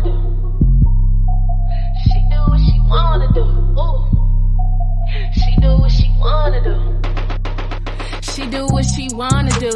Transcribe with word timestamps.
wanna 0.00 0.04
do. 0.04 0.14
She 2.04 2.20
do 2.30 2.38
what 2.46 2.60
she 2.60 2.80
wanna 2.88 3.32
do. 3.32 3.44
Ooh. 3.78 3.98
She 5.32 5.60
do 5.60 5.78
what 5.78 5.90
she 5.90 6.10
wanna 6.18 6.62
do. 6.64 6.74
She 8.22 8.46
do 8.46 8.66
what 8.66 8.84
she 8.84 9.08
wanna 9.12 9.50
do. 9.58 9.70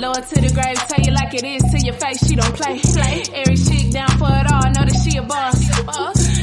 Lower 0.00 0.14
to 0.14 0.40
the 0.40 0.50
grave, 0.54 0.78
tell 0.88 1.04
you 1.04 1.12
like 1.12 1.34
it 1.34 1.44
is 1.44 1.62
to 1.72 1.78
your 1.84 1.94
face. 1.94 2.26
She 2.26 2.36
don't 2.36 2.54
play. 2.54 2.78
Play. 2.78 3.22
Every 3.34 3.56
chick 3.56 3.90
down 3.92 4.10
for 4.18 4.30
it 4.30 4.50
all. 4.52 4.70
Know 4.70 4.84
that 4.86 5.00
she 5.02 5.18
a 5.18 5.22
boss. 5.22 5.58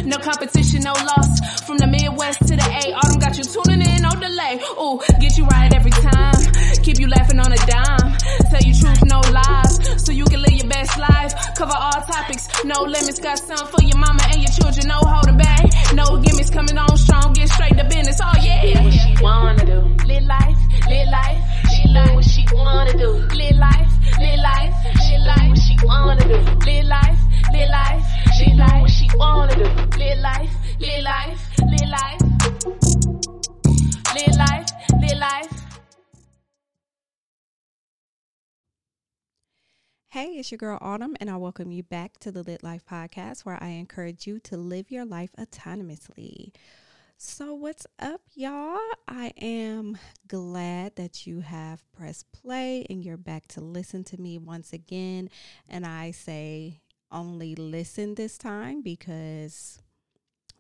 No 0.05 0.17
competition, 0.17 0.83
no 0.83 0.93
loss. 0.93 1.63
From 1.65 1.77
the 1.77 1.87
Midwest 1.87 2.39
to 2.47 2.55
the 2.55 2.63
A, 2.63 2.93
Autumn 2.93 3.19
got 3.19 3.37
you 3.37 3.43
tuning 3.43 3.81
in, 3.81 4.01
no 4.01 4.11
delay. 4.11 4.59
Ooh, 4.77 4.99
get 5.19 5.37
you 5.37 5.45
right 5.45 5.73
every 5.73 5.91
time. 5.91 6.35
Keep 6.83 6.99
you 6.99 7.07
laughing 7.07 7.39
on 7.39 7.51
a 7.51 7.57
dime. 7.65 8.04
Tell 8.49 8.61
you 8.61 8.73
truth, 8.73 9.03
no 9.05 9.19
lies. 9.31 10.03
So 10.05 10.11
you 10.11 10.25
can 10.25 10.41
live 10.41 10.53
your 10.53 10.67
best 10.69 10.97
life. 10.97 11.33
Cover 11.55 11.73
all 11.75 12.01
topics, 12.01 12.47
no 12.63 12.81
limits. 12.83 13.19
Got 13.19 13.39
some 13.39 13.67
for 13.67 13.81
your 13.83 13.97
mama 13.97 14.21
and 14.31 14.41
your 14.41 14.51
children, 14.51 14.87
no 14.87 14.99
holding 14.99 15.37
back. 15.37 15.65
No 15.93 16.17
gimmicks 16.21 16.49
coming 16.49 16.77
on 16.77 16.97
strong. 16.97 17.33
Get 17.33 17.49
straight 17.49 17.77
to 17.77 17.83
business. 17.85 18.19
Oh 18.21 18.33
yeah. 18.41 18.81
What 18.83 18.93
she 18.93 19.15
wanna 19.21 19.65
do. 19.65 19.79
Live 20.05 20.23
life, 20.23 20.57
live 20.87 21.07
life, 21.09 21.41
She 21.73 21.87
live 21.89 22.13
what 22.15 22.25
she 22.25 22.45
wanna 22.53 22.93
do. 22.97 23.09
Live 23.35 23.57
life, 23.57 23.91
live 24.19 24.39
life, 24.39 24.73
She 25.05 25.17
live 25.17 25.27
life. 25.27 25.49
what 25.49 25.59
she 25.59 25.75
wanna 25.83 26.23
do. 26.27 26.37
Live 26.65 26.85
life, 26.85 27.19
live 27.53 27.69
life, 27.69 28.03
She 28.37 28.53
live 28.53 28.81
what 28.81 28.91
she 28.91 29.07
wanna 29.17 29.55
do. 29.55 29.97
live 29.97 30.19
life, 30.19 30.51
live 30.79 31.03
life, 31.03 31.39
live 31.59 31.89
life, 31.89 32.21
live 34.15 34.35
life, 34.37 34.69
live 35.01 35.17
life. 35.19 35.54
Hey, 40.15 40.37
it's 40.37 40.49
your 40.49 40.59
girl 40.59 40.77
Autumn, 40.79 41.17
and 41.19 41.29
I 41.29 41.35
welcome 41.35 41.73
you 41.73 41.83
back 41.83 42.19
to 42.19 42.31
the 42.31 42.41
Lit 42.41 42.63
Life 42.63 42.85
Podcast, 42.89 43.41
where 43.43 43.61
I 43.61 43.67
encourage 43.71 44.25
you 44.25 44.39
to 44.45 44.55
live 44.55 44.89
your 44.89 45.03
life 45.03 45.31
autonomously. 45.37 46.53
So, 47.17 47.53
what's 47.53 47.85
up, 47.99 48.21
y'all? 48.33 48.79
I 49.09 49.33
am 49.41 49.97
glad 50.25 50.95
that 50.95 51.27
you 51.27 51.41
have 51.41 51.83
pressed 51.91 52.31
play 52.31 52.85
and 52.89 53.03
you're 53.03 53.17
back 53.17 53.49
to 53.49 53.59
listen 53.59 54.05
to 54.05 54.17
me 54.17 54.37
once 54.37 54.71
again. 54.71 55.29
And 55.67 55.85
I 55.85 56.11
say 56.11 56.79
only 57.11 57.53
listen 57.55 58.15
this 58.15 58.37
time 58.37 58.81
because 58.81 59.79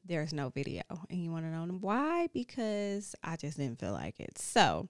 there's 0.03 0.33
no 0.33 0.49
video. 0.49 0.83
And 1.09 1.23
you 1.23 1.31
want 1.31 1.45
to 1.45 1.49
know 1.49 1.77
why? 1.79 2.27
Because 2.33 3.15
I 3.23 3.37
just 3.37 3.55
didn't 3.55 3.79
feel 3.79 3.93
like 3.93 4.19
it. 4.19 4.37
So, 4.37 4.89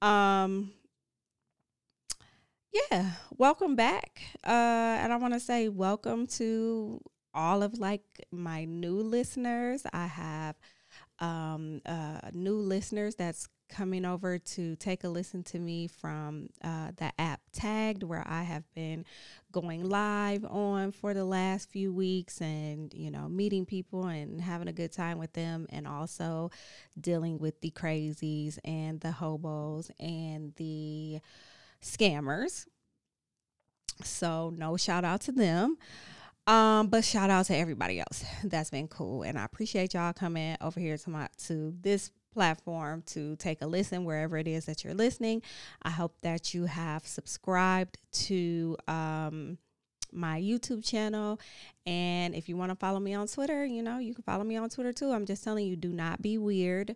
um, 0.00 0.70
yeah, 2.90 3.12
welcome 3.36 3.76
back. 3.76 4.20
Uh, 4.44 4.50
and 5.00 5.12
I 5.12 5.16
want 5.16 5.34
to 5.34 5.40
say 5.40 5.68
welcome 5.68 6.26
to 6.28 7.00
all 7.34 7.62
of 7.62 7.78
like 7.78 8.02
my 8.30 8.64
new 8.64 9.00
listeners. 9.00 9.82
I 9.92 10.06
have 10.06 10.56
um 11.18 11.80
uh 11.86 12.20
new 12.32 12.56
listeners 12.56 13.14
that's 13.14 13.48
coming 13.70 14.04
over 14.04 14.38
to 14.38 14.76
take 14.76 15.04
a 15.04 15.08
listen 15.08 15.42
to 15.42 15.58
me 15.58 15.88
from 15.88 16.48
uh 16.62 16.90
the 16.96 17.10
app 17.18 17.40
tagged 17.52 18.02
where 18.02 18.24
I 18.26 18.42
have 18.42 18.64
been 18.74 19.04
going 19.52 19.88
live 19.88 20.44
on 20.44 20.92
for 20.92 21.14
the 21.14 21.24
last 21.24 21.70
few 21.70 21.92
weeks 21.92 22.40
and 22.40 22.92
you 22.94 23.10
know 23.10 23.28
meeting 23.28 23.66
people 23.66 24.06
and 24.06 24.40
having 24.40 24.68
a 24.68 24.72
good 24.72 24.92
time 24.92 25.18
with 25.18 25.32
them 25.32 25.66
and 25.70 25.86
also 25.86 26.50
dealing 27.00 27.38
with 27.38 27.60
the 27.60 27.70
crazies 27.70 28.58
and 28.64 29.00
the 29.00 29.12
hobos 29.12 29.90
and 29.98 30.54
the 30.56 31.20
scammers. 31.86 32.66
So 34.02 34.52
no 34.56 34.76
shout 34.76 35.04
out 35.04 35.22
to 35.22 35.32
them. 35.32 35.78
Um, 36.46 36.88
but 36.88 37.04
shout 37.04 37.30
out 37.30 37.46
to 37.46 37.56
everybody 37.56 37.98
else. 37.98 38.24
That's 38.44 38.70
been 38.70 38.88
cool. 38.88 39.22
And 39.22 39.38
I 39.38 39.44
appreciate 39.44 39.94
y'all 39.94 40.12
coming 40.12 40.56
over 40.60 40.78
here 40.78 40.96
to 40.96 41.10
my 41.10 41.28
to 41.46 41.74
this 41.80 42.10
platform 42.32 43.02
to 43.06 43.34
take 43.36 43.62
a 43.62 43.66
listen 43.66 44.04
wherever 44.04 44.36
it 44.36 44.46
is 44.46 44.66
that 44.66 44.84
you're 44.84 44.94
listening. 44.94 45.42
I 45.82 45.90
hope 45.90 46.14
that 46.20 46.54
you 46.54 46.66
have 46.66 47.06
subscribed 47.06 47.98
to 48.26 48.76
um 48.86 49.58
my 50.12 50.40
YouTube 50.40 50.84
channel. 50.84 51.40
And 51.84 52.34
if 52.34 52.48
you 52.48 52.56
want 52.56 52.70
to 52.70 52.76
follow 52.76 53.00
me 53.00 53.14
on 53.14 53.26
Twitter, 53.26 53.64
you 53.64 53.82
know, 53.82 53.98
you 53.98 54.14
can 54.14 54.22
follow 54.22 54.44
me 54.44 54.56
on 54.56 54.70
Twitter 54.70 54.92
too. 54.92 55.10
I'm 55.10 55.26
just 55.26 55.42
telling 55.42 55.66
you, 55.66 55.76
do 55.76 55.92
not 55.92 56.22
be 56.22 56.38
weird, 56.38 56.94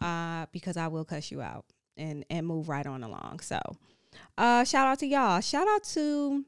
uh, 0.00 0.46
because 0.52 0.76
I 0.76 0.88
will 0.88 1.04
cuss 1.04 1.30
you 1.30 1.40
out 1.40 1.66
and 1.96 2.24
and 2.30 2.46
move 2.46 2.68
right 2.68 2.86
on 2.86 3.04
along. 3.04 3.40
So 3.40 3.60
uh 4.36 4.64
shout 4.64 4.86
out 4.86 4.98
to 5.00 5.06
y'all. 5.06 5.40
Shout 5.40 5.66
out 5.68 5.84
to 5.84 6.44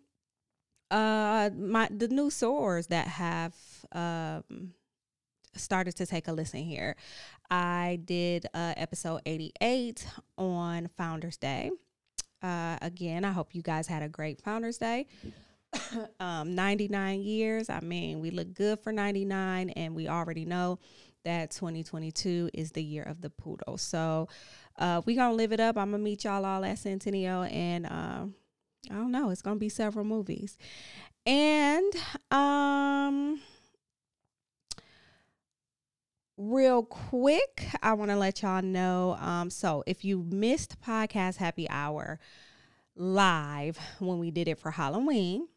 uh 0.90 1.50
my 1.56 1.88
the 1.90 2.08
new 2.08 2.28
sorors 2.28 2.88
that 2.88 3.06
have 3.06 3.54
um 3.92 4.74
started 5.54 5.96
to 5.96 6.06
take 6.06 6.28
a 6.28 6.32
listen 6.32 6.60
here. 6.60 6.96
I 7.50 8.00
did 8.04 8.46
uh 8.54 8.74
episode 8.76 9.20
88 9.26 10.06
on 10.38 10.88
Founders 10.96 11.36
Day. 11.36 11.70
Uh 12.42 12.78
again, 12.82 13.24
I 13.24 13.32
hope 13.32 13.54
you 13.54 13.62
guys 13.62 13.86
had 13.86 14.02
a 14.02 14.08
great 14.08 14.40
Founders 14.42 14.78
Day. 14.78 15.06
um 16.20 16.54
99 16.54 17.20
years. 17.20 17.70
I 17.70 17.80
mean, 17.80 18.20
we 18.20 18.30
look 18.30 18.54
good 18.54 18.80
for 18.80 18.92
99 18.92 19.70
and 19.70 19.94
we 19.94 20.08
already 20.08 20.44
know 20.44 20.78
that 21.24 21.50
2022 21.50 22.50
is 22.54 22.72
the 22.72 22.82
year 22.82 23.02
of 23.02 23.20
the 23.20 23.30
poodle. 23.30 23.78
So, 23.78 24.28
uh 24.78 25.02
we 25.06 25.14
to 25.30 25.34
live 25.34 25.52
it 25.52 25.60
up. 25.60 25.76
I'm 25.76 25.90
to 26.00 26.04
meet 26.04 26.24
y'all 26.24 26.44
all 26.44 26.64
at 26.64 26.78
Centennial 26.78 27.44
and 27.44 27.86
um 27.86 28.34
I 28.88 28.94
don't 28.94 29.12
know. 29.12 29.30
It's 29.30 29.42
gonna 29.42 29.56
be 29.56 29.68
several 29.68 30.04
movies, 30.04 30.56
and 31.26 31.92
um, 32.30 33.40
real 36.36 36.82
quick, 36.82 37.66
I 37.82 37.92
want 37.92 38.10
to 38.10 38.16
let 38.16 38.42
y'all 38.42 38.62
know. 38.62 39.16
Um, 39.20 39.50
so 39.50 39.84
if 39.86 40.04
you 40.04 40.26
missed 40.30 40.80
podcast 40.80 41.36
happy 41.36 41.68
hour 41.68 42.18
live 42.96 43.78
when 43.98 44.18
we 44.18 44.30
did 44.30 44.48
it 44.48 44.58
for 44.58 44.70
Halloween, 44.70 45.48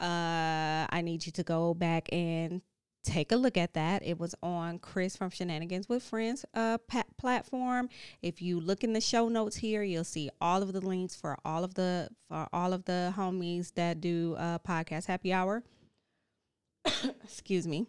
uh, 0.00 0.86
I 0.90 1.00
need 1.02 1.24
you 1.26 1.32
to 1.32 1.42
go 1.42 1.72
back 1.72 2.08
and 2.12 2.60
take 3.06 3.30
a 3.30 3.36
look 3.36 3.56
at 3.56 3.72
that. 3.74 4.02
It 4.04 4.18
was 4.18 4.34
on 4.42 4.78
Chris 4.80 5.16
from 5.16 5.30
Shenanigans 5.30 5.88
with 5.88 6.02
Friends 6.02 6.44
uh 6.54 6.78
platform. 7.16 7.88
If 8.20 8.42
you 8.42 8.60
look 8.60 8.82
in 8.84 8.92
the 8.92 9.00
show 9.00 9.28
notes 9.28 9.56
here, 9.56 9.82
you'll 9.82 10.04
see 10.04 10.28
all 10.40 10.62
of 10.62 10.72
the 10.72 10.80
links 10.80 11.14
for 11.14 11.38
all 11.44 11.64
of 11.64 11.74
the 11.74 12.08
for 12.28 12.48
all 12.52 12.72
of 12.72 12.84
the 12.84 13.14
homies 13.16 13.72
that 13.74 14.00
do 14.00 14.34
uh 14.38 14.58
podcast 14.58 15.06
happy 15.06 15.32
hour. 15.32 15.62
Excuse 17.24 17.66
me. 17.66 17.86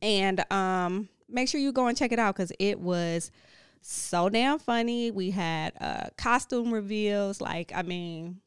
And 0.00 0.50
um 0.50 1.08
make 1.28 1.48
sure 1.48 1.60
you 1.60 1.72
go 1.72 1.86
and 1.86 1.96
check 1.96 2.12
it 2.12 2.18
out 2.18 2.34
cuz 2.34 2.50
it 2.58 2.80
was 2.80 3.30
so 3.82 4.30
damn 4.30 4.58
funny. 4.58 5.10
We 5.10 5.30
had 5.30 5.74
uh 5.80 6.08
costume 6.16 6.72
reveals 6.72 7.42
like 7.42 7.72
I 7.74 7.82
mean 7.82 8.40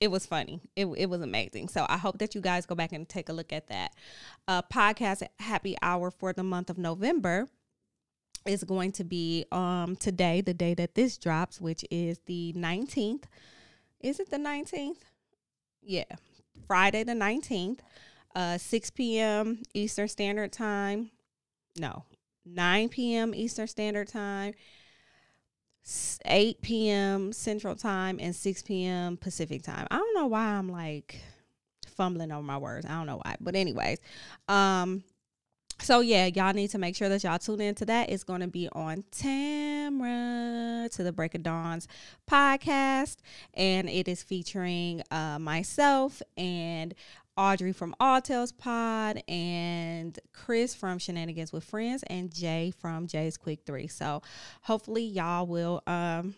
it 0.00 0.10
was 0.10 0.26
funny. 0.26 0.60
It, 0.76 0.86
it 0.96 1.06
was 1.06 1.20
amazing. 1.20 1.68
So 1.68 1.84
I 1.88 1.96
hope 1.96 2.18
that 2.18 2.34
you 2.34 2.40
guys 2.40 2.66
go 2.66 2.74
back 2.74 2.92
and 2.92 3.08
take 3.08 3.28
a 3.28 3.32
look 3.32 3.52
at 3.52 3.68
that. 3.68 3.92
Uh, 4.46 4.62
podcast 4.62 5.22
happy 5.38 5.76
hour 5.82 6.10
for 6.10 6.32
the 6.32 6.42
month 6.44 6.70
of 6.70 6.78
November 6.78 7.48
is 8.46 8.64
going 8.64 8.92
to 8.92 9.04
be 9.04 9.44
um 9.52 9.96
today, 9.96 10.40
the 10.40 10.54
day 10.54 10.74
that 10.74 10.94
this 10.94 11.18
drops, 11.18 11.60
which 11.60 11.84
is 11.90 12.20
the 12.26 12.54
19th. 12.56 13.24
Is 14.00 14.20
it 14.20 14.30
the 14.30 14.36
19th? 14.36 14.98
Yeah. 15.82 16.04
Friday 16.66 17.02
the 17.02 17.12
19th, 17.12 17.80
uh 18.34 18.58
6 18.58 18.90
p.m. 18.90 19.62
Eastern 19.74 20.08
Standard 20.08 20.52
Time. 20.52 21.10
No, 21.76 22.04
9 22.46 22.88
p.m. 22.88 23.34
Eastern 23.34 23.66
Standard 23.66 24.08
Time. 24.08 24.54
8 26.24 26.60
p.m. 26.62 27.32
Central 27.32 27.74
Time 27.74 28.18
and 28.20 28.34
6 28.34 28.62
p.m. 28.62 29.16
Pacific 29.16 29.62
Time. 29.62 29.86
I 29.90 29.96
don't 29.96 30.14
know 30.14 30.26
why 30.26 30.44
I'm 30.44 30.68
like 30.68 31.20
fumbling 31.86 32.32
over 32.32 32.42
my 32.42 32.58
words. 32.58 32.86
I 32.86 32.90
don't 32.90 33.06
know 33.06 33.20
why. 33.22 33.36
But 33.40 33.56
anyways, 33.56 33.98
um 34.48 35.02
so 35.80 36.00
yeah, 36.00 36.26
y'all 36.26 36.52
need 36.52 36.70
to 36.70 36.78
make 36.78 36.96
sure 36.96 37.08
that 37.08 37.22
y'all 37.22 37.38
tune 37.38 37.60
in 37.60 37.74
to 37.76 37.86
that. 37.86 38.10
It's 38.10 38.24
going 38.24 38.40
to 38.40 38.48
be 38.48 38.68
on 38.72 39.04
Tamra 39.12 40.90
to 40.90 41.02
the 41.04 41.12
Break 41.12 41.36
of 41.36 41.44
Dawn's 41.44 41.86
podcast 42.28 43.18
and 43.54 43.88
it 43.88 44.08
is 44.08 44.22
featuring 44.22 45.02
uh 45.10 45.38
myself 45.38 46.20
and 46.36 46.94
Audrey 47.38 47.72
from 47.72 47.94
All 48.00 48.20
Tales 48.20 48.50
Pod 48.50 49.22
and 49.28 50.18
Chris 50.32 50.74
from 50.74 50.98
Shenanigans 50.98 51.52
with 51.52 51.62
Friends 51.62 52.02
and 52.08 52.34
Jay 52.34 52.72
from 52.80 53.06
Jay's 53.06 53.36
Quick 53.36 53.60
Three. 53.64 53.86
So 53.86 54.22
hopefully 54.62 55.04
y'all 55.04 55.46
will 55.46 55.82
um 55.86 56.34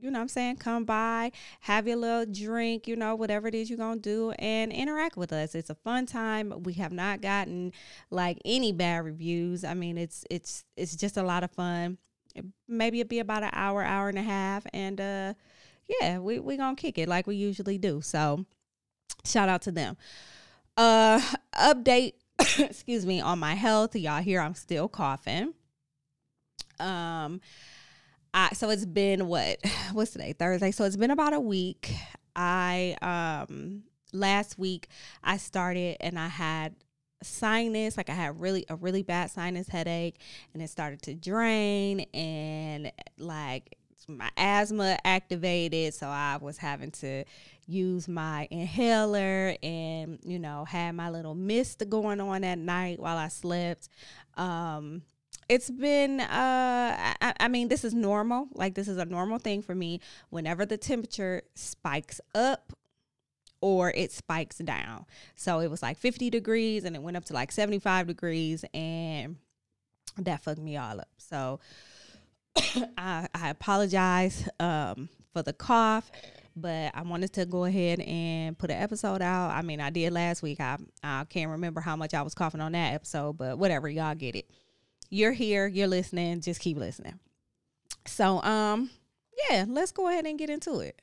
you 0.00 0.10
know 0.10 0.18
what 0.18 0.22
I'm 0.22 0.28
saying, 0.28 0.56
come 0.56 0.84
by, 0.84 1.30
have 1.60 1.86
your 1.86 1.98
little 1.98 2.24
drink, 2.24 2.88
you 2.88 2.96
know, 2.96 3.14
whatever 3.14 3.48
it 3.48 3.54
is 3.54 3.68
you're 3.68 3.76
going 3.76 4.00
to 4.00 4.02
do 4.02 4.30
and 4.38 4.72
interact 4.72 5.18
with 5.18 5.30
us. 5.30 5.54
It's 5.54 5.68
a 5.68 5.74
fun 5.74 6.06
time. 6.06 6.62
We 6.62 6.72
have 6.74 6.90
not 6.90 7.20
gotten 7.20 7.72
like 8.10 8.38
any 8.46 8.72
bad 8.72 9.04
reviews. 9.04 9.62
I 9.62 9.74
mean, 9.74 9.98
it's 9.98 10.24
it's 10.30 10.64
it's 10.76 10.96
just 10.96 11.16
a 11.16 11.22
lot 11.22 11.44
of 11.44 11.50
fun. 11.50 11.98
Maybe 12.66 13.00
it'll 13.00 13.08
be 13.08 13.18
about 13.18 13.42
an 13.42 13.50
hour, 13.52 13.84
hour 13.84 14.08
and 14.08 14.18
a 14.18 14.22
half 14.22 14.66
and 14.72 15.00
uh 15.00 15.34
yeah, 16.00 16.18
we 16.18 16.38
we 16.38 16.56
going 16.56 16.76
to 16.76 16.80
kick 16.80 16.98
it 16.98 17.08
like 17.08 17.26
we 17.26 17.36
usually 17.36 17.78
do. 17.78 18.00
So 18.00 18.46
shout 19.24 19.48
out 19.48 19.62
to 19.62 19.72
them. 19.72 19.96
Uh, 20.76 21.20
update, 21.54 22.14
excuse 22.58 23.06
me, 23.06 23.20
on 23.20 23.38
my 23.38 23.54
health. 23.54 23.94
Y'all 23.96 24.22
hear 24.22 24.40
I'm 24.40 24.54
still 24.54 24.88
coughing. 24.88 25.54
Um, 26.78 27.40
I 28.32 28.50
so 28.54 28.70
it's 28.70 28.86
been 28.86 29.26
what? 29.26 29.58
What's 29.92 30.12
today? 30.12 30.32
Thursday. 30.32 30.70
So 30.70 30.84
it's 30.84 30.96
been 30.96 31.10
about 31.10 31.32
a 31.32 31.40
week. 31.40 31.92
I 32.34 32.96
um 33.02 33.82
last 34.12 34.58
week 34.58 34.88
I 35.22 35.36
started 35.36 35.96
and 36.00 36.18
I 36.18 36.28
had 36.28 36.74
sinus 37.22 37.98
like 37.98 38.08
i 38.08 38.14
had 38.14 38.40
really 38.40 38.64
a 38.70 38.76
really 38.76 39.02
bad 39.02 39.30
sinus 39.30 39.68
headache 39.68 40.18
and 40.54 40.62
it 40.62 40.70
started 40.70 41.02
to 41.02 41.14
drain 41.14 42.00
and 42.14 42.90
like 43.18 43.76
my 44.08 44.30
asthma 44.36 44.98
activated 45.04 45.94
so 45.94 46.06
i 46.06 46.38
was 46.40 46.58
having 46.58 46.90
to 46.90 47.24
use 47.66 48.08
my 48.08 48.48
inhaler 48.50 49.54
and 49.62 50.18
you 50.24 50.38
know 50.38 50.64
had 50.64 50.92
my 50.92 51.10
little 51.10 51.34
mist 51.34 51.82
going 51.88 52.20
on 52.20 52.42
at 52.42 52.58
night 52.58 52.98
while 52.98 53.16
i 53.16 53.28
slept 53.28 53.88
um 54.36 55.02
it's 55.48 55.70
been 55.70 56.20
uh 56.20 57.14
I, 57.20 57.34
I 57.40 57.48
mean 57.48 57.68
this 57.68 57.84
is 57.84 57.94
normal 57.94 58.48
like 58.54 58.74
this 58.74 58.88
is 58.88 58.98
a 58.98 59.04
normal 59.04 59.38
thing 59.38 59.62
for 59.62 59.74
me 59.74 60.00
whenever 60.30 60.64
the 60.66 60.76
temperature 60.76 61.42
spikes 61.54 62.20
up 62.34 62.72
or 63.60 63.90
it 63.94 64.12
spikes 64.12 64.58
down. 64.58 65.06
So 65.34 65.60
it 65.60 65.70
was 65.70 65.82
like 65.82 65.98
50 65.98 66.30
degrees 66.30 66.84
and 66.84 66.96
it 66.96 67.02
went 67.02 67.16
up 67.16 67.24
to 67.26 67.34
like 67.34 67.52
75 67.52 68.06
degrees 68.06 68.64
and 68.72 69.36
that 70.16 70.42
fucked 70.42 70.60
me 70.60 70.76
all 70.76 71.00
up. 71.00 71.08
So 71.18 71.60
I, 72.98 73.28
I 73.34 73.50
apologize 73.50 74.48
um, 74.58 75.08
for 75.32 75.42
the 75.42 75.52
cough, 75.52 76.10
but 76.56 76.92
I 76.94 77.02
wanted 77.02 77.32
to 77.34 77.46
go 77.46 77.64
ahead 77.64 78.00
and 78.00 78.58
put 78.58 78.70
an 78.70 78.82
episode 78.82 79.22
out. 79.22 79.50
I 79.50 79.62
mean, 79.62 79.80
I 79.80 79.90
did 79.90 80.12
last 80.12 80.42
week. 80.42 80.60
I, 80.60 80.78
I 81.02 81.24
can't 81.28 81.50
remember 81.50 81.80
how 81.80 81.96
much 81.96 82.14
I 82.14 82.22
was 82.22 82.34
coughing 82.34 82.60
on 82.60 82.72
that 82.72 82.94
episode, 82.94 83.38
but 83.38 83.58
whatever, 83.58 83.88
y'all 83.88 84.14
get 84.14 84.36
it. 84.36 84.50
You're 85.08 85.32
here, 85.32 85.66
you're 85.66 85.88
listening, 85.88 86.40
just 86.40 86.60
keep 86.60 86.76
listening. 86.76 87.18
So, 88.06 88.40
um, 88.42 88.90
yeah, 89.50 89.64
let's 89.68 89.92
go 89.92 90.08
ahead 90.08 90.26
and 90.26 90.38
get 90.38 90.50
into 90.50 90.80
it. 90.80 91.00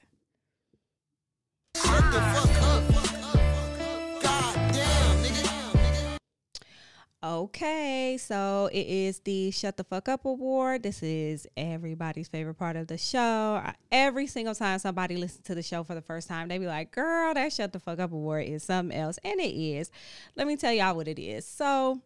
Okay, 7.24 8.16
so 8.22 8.70
it 8.72 8.86
is 8.86 9.20
the 9.22 9.50
Shut 9.50 9.76
the 9.76 9.84
Fuck 9.84 10.08
Up 10.08 10.26
Award. 10.26 10.84
This 10.84 11.02
is 11.02 11.48
everybody's 11.58 12.28
favorite 12.28 12.60
part 12.60 12.76
of 12.76 12.86
the 12.86 12.98
show. 13.00 13.60
Every 13.92 14.28
single 14.28 14.54
time 14.54 14.78
somebody 14.78 15.18
listens 15.18 15.44
to 15.48 15.56
the 15.56 15.64
show 15.64 15.84
for 15.84 15.96
the 15.96 16.02
first 16.02 16.28
time, 16.28 16.48
they 16.48 16.60
be 16.60 16.68
like, 16.68 16.92
girl, 16.92 17.34
that 17.34 17.52
Shut 17.52 17.74
the 17.74 17.80
Fuck 17.80 17.98
Up 17.98 18.12
Award 18.12 18.46
is 18.46 18.64
something 18.64 18.96
else. 18.96 19.18
And 19.24 19.40
it 19.40 19.56
is. 19.60 19.90
Let 20.36 20.46
me 20.46 20.58
tell 20.58 20.72
y'all 20.72 20.96
what 20.96 21.08
it 21.08 21.18
is. 21.18 21.48
So, 21.48 22.02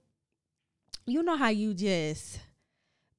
you 1.05 1.23
know 1.23 1.35
how 1.35 1.49
you 1.49 1.73
just 1.73 2.39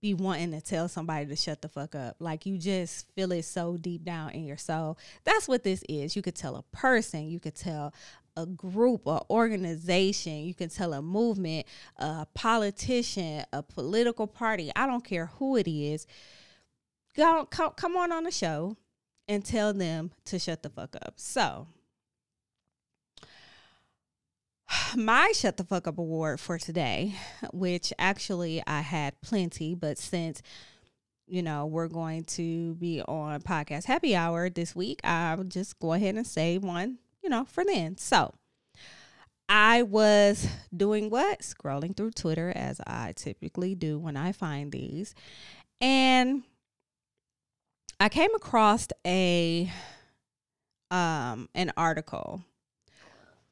be 0.02 0.14
wanting 0.14 0.50
to 0.50 0.60
tell 0.60 0.88
somebody 0.88 1.26
to 1.26 1.36
shut 1.36 1.62
the 1.62 1.68
fuck 1.68 1.94
up. 1.94 2.16
Like 2.18 2.44
you 2.44 2.58
just 2.58 3.06
feel 3.14 3.30
it 3.30 3.44
so 3.44 3.76
deep 3.76 4.02
down 4.02 4.30
in 4.30 4.44
your 4.44 4.56
soul. 4.56 4.98
That's 5.24 5.46
what 5.46 5.62
this 5.62 5.84
is. 5.88 6.16
You 6.16 6.22
could 6.22 6.34
tell 6.34 6.56
a 6.56 6.62
person, 6.76 7.28
you 7.28 7.38
could 7.38 7.54
tell 7.54 7.94
a 8.36 8.46
group, 8.46 9.02
or 9.04 9.24
organization, 9.30 10.44
you 10.44 10.54
can 10.54 10.68
tell 10.68 10.92
a 10.92 11.02
movement, 11.02 11.66
a 11.96 12.26
politician, 12.34 13.44
a 13.52 13.62
political 13.62 14.26
party. 14.26 14.70
I 14.74 14.86
don't 14.86 15.04
care 15.04 15.26
who 15.26 15.56
it 15.56 15.68
is. 15.68 16.06
Go 17.14 17.44
come, 17.46 17.96
on 17.96 18.10
on 18.10 18.24
the 18.24 18.30
show 18.30 18.76
and 19.28 19.44
tell 19.44 19.72
them 19.72 20.12
to 20.24 20.38
shut 20.38 20.62
the 20.62 20.70
fuck 20.70 20.96
up. 20.96 21.14
So, 21.16 21.66
my 24.96 25.32
shut 25.34 25.56
the 25.56 25.64
fuck 25.64 25.86
up 25.86 25.98
award 25.98 26.40
for 26.40 26.58
today, 26.58 27.14
which 27.52 27.92
actually 27.98 28.62
I 28.66 28.80
had 28.80 29.20
plenty, 29.20 29.74
but 29.74 29.98
since 29.98 30.42
you 31.28 31.42
know 31.42 31.66
we're 31.66 31.88
going 31.88 32.24
to 32.24 32.74
be 32.74 33.00
on 33.02 33.40
podcast 33.42 33.84
happy 33.84 34.16
hour 34.16 34.48
this 34.48 34.74
week, 34.74 35.00
I'll 35.04 35.44
just 35.44 35.78
go 35.78 35.92
ahead 35.92 36.14
and 36.14 36.26
say 36.26 36.58
one, 36.58 36.98
you 37.22 37.30
know, 37.30 37.44
for 37.44 37.64
then. 37.64 37.96
So 37.96 38.34
I 39.48 39.82
was 39.82 40.48
doing 40.74 41.10
what? 41.10 41.40
Scrolling 41.40 41.96
through 41.96 42.12
Twitter 42.12 42.52
as 42.54 42.80
I 42.86 43.12
typically 43.14 43.74
do 43.74 43.98
when 43.98 44.16
I 44.16 44.32
find 44.32 44.72
these. 44.72 45.14
And 45.80 46.42
I 48.00 48.08
came 48.08 48.34
across 48.34 48.88
a 49.06 49.70
um 50.90 51.48
an 51.54 51.72
article 51.76 52.42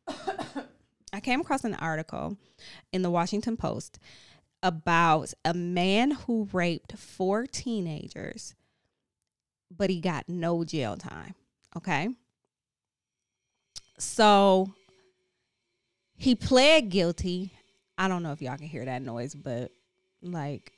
I 1.13 1.21
came 1.21 1.41
across 1.41 1.65
an 1.65 1.75
article 1.75 2.37
in 2.93 3.03
the 3.03 3.11
Washington 3.11 3.57
Post 3.57 3.99
about 4.63 5.33
a 5.45 5.55
man 5.55 6.13
who 6.13 6.49
raped 6.53 6.97
four 6.97 7.47
teenagers, 7.47 8.55
but 9.75 9.91
he 9.91 10.01
got 10.01 10.29
no 10.29 10.65
jail 10.65 10.97
time. 10.97 11.35
Okay. 11.77 12.11
So 14.01 14.73
he 16.17 16.35
pled 16.35 16.89
guilty. 16.89 17.53
I 17.99 18.09
don't 18.09 18.23
know 18.23 18.33
if 18.33 18.41
y'all 18.41 18.57
can 18.57 18.67
hear 18.67 18.85
that 18.85 19.03
noise, 19.03 19.35
but 19.35 19.71
like 20.23 20.73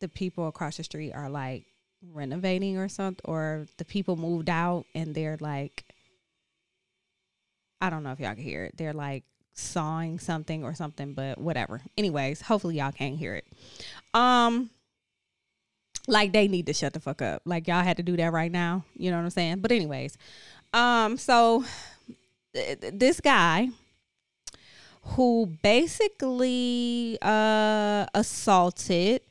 the 0.00 0.08
people 0.08 0.46
across 0.46 0.76
the 0.76 0.84
street 0.84 1.12
are 1.12 1.28
like 1.28 1.66
renovating 2.12 2.78
or 2.78 2.88
something, 2.88 3.24
or 3.24 3.66
the 3.76 3.84
people 3.84 4.16
moved 4.16 4.48
out 4.48 4.84
and 4.94 5.14
they're 5.14 5.36
like 5.40 5.84
I 7.80 7.90
don't 7.90 8.02
know 8.02 8.12
if 8.12 8.20
y'all 8.20 8.34
can 8.34 8.42
hear 8.42 8.64
it. 8.64 8.76
They're 8.76 8.92
like 8.92 9.24
sawing 9.54 10.18
something 10.18 10.64
or 10.64 10.74
something, 10.74 11.14
but 11.14 11.38
whatever. 11.38 11.80
Anyways, 11.96 12.40
hopefully 12.42 12.78
y'all 12.78 12.92
can't 12.92 13.16
hear 13.16 13.34
it. 13.34 13.46
Um 14.14 14.70
like 16.08 16.32
they 16.32 16.48
need 16.48 16.66
to 16.66 16.72
shut 16.72 16.94
the 16.94 17.00
fuck 17.00 17.20
up. 17.20 17.42
Like 17.44 17.68
y'all 17.68 17.84
had 17.84 17.98
to 17.98 18.02
do 18.02 18.16
that 18.16 18.32
right 18.32 18.50
now. 18.50 18.84
You 18.94 19.10
know 19.10 19.18
what 19.18 19.24
I'm 19.24 19.30
saying? 19.30 19.58
But 19.60 19.72
anyways, 19.72 20.16
um 20.72 21.16
so 21.16 21.64
th- 22.54 22.78
this 22.92 23.20
guy 23.20 23.68
who 25.02 25.46
basically 25.62 27.18
uh 27.22 28.06
assaulted 28.14 29.22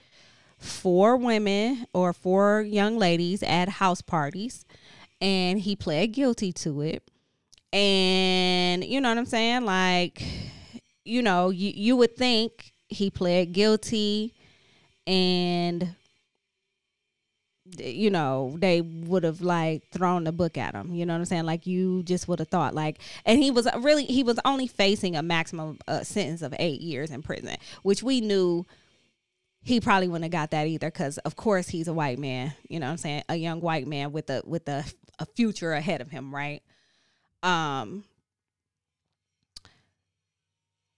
four 0.58 1.18
women 1.18 1.86
or 1.94 2.14
four 2.14 2.62
young 2.62 2.98
ladies 2.98 3.44
at 3.44 3.70
house 3.70 4.02
parties 4.02 4.66
and 5.22 5.60
he 5.60 5.76
pled 5.76 6.12
guilty 6.14 6.52
to 6.52 6.82
it 6.82 7.04
and 7.74 8.84
you 8.84 9.02
know 9.02 9.10
what 9.10 9.18
I'm 9.18 9.26
saying? 9.26 9.66
Like, 9.66 10.24
you 11.04 11.22
know, 11.22 11.50
you, 11.50 11.72
you 11.76 11.96
would 11.98 12.16
think 12.16 12.72
he 12.88 13.10
pled 13.10 13.54
guilty 13.54 14.34
and 15.06 15.96
you 17.78 18.10
know 18.10 18.56
they 18.60 18.82
would 18.82 19.24
have 19.24 19.42
like 19.42 19.88
thrown 19.90 20.24
the 20.24 20.32
book 20.32 20.58
at 20.58 20.74
him 20.74 20.94
you 20.94 21.06
know 21.06 21.14
what 21.14 21.20
i'm 21.20 21.26
saying? 21.26 21.46
Like 21.46 21.68
you 21.68 22.04
just 22.04 22.28
would 22.28 22.40
have 22.40 22.48
thought 22.48 22.74
like 22.74 23.00
and 23.26 23.42
he 23.42 23.52
was 23.52 23.68
really 23.80 24.06
he 24.06 24.24
was 24.24 24.40
only 24.46 24.68
facing 24.68 25.16
a 25.16 25.22
maximum 25.24 25.80
uh, 25.88 26.04
sentence 26.04 26.42
of 26.42 26.54
eight 26.60 26.82
years 26.82 27.12
in 27.12 27.22
prison 27.22 27.56
which 27.84 28.02
we 28.02 28.22
knew 28.22 28.66
he 29.64 29.82
probably 29.82 30.08
wouldn't 30.08 30.24
have 30.24 30.32
got 30.32 30.52
that 30.52 30.68
either 30.68 30.88
because 30.88 31.18
of 31.20 31.36
course 31.36 31.68
he's 31.68 31.88
a 31.88 31.94
white 31.94 32.20
man 32.20 32.54
you 32.70 32.80
know 32.80 32.88
what 32.88 32.92
i'm 32.92 32.98
saying? 32.98 33.24
A 33.30 33.36
young 33.36 33.60
white 33.60 33.88
man 33.88 34.12
with 34.12 34.30
a 34.30 34.42
with 34.46 34.68
a, 34.70 34.86
a 35.20 35.26
future 35.26 35.74
ahead 35.74 36.02
of 36.02 36.10
him 36.10 36.34
right? 36.34 36.62
Um, 37.44 38.04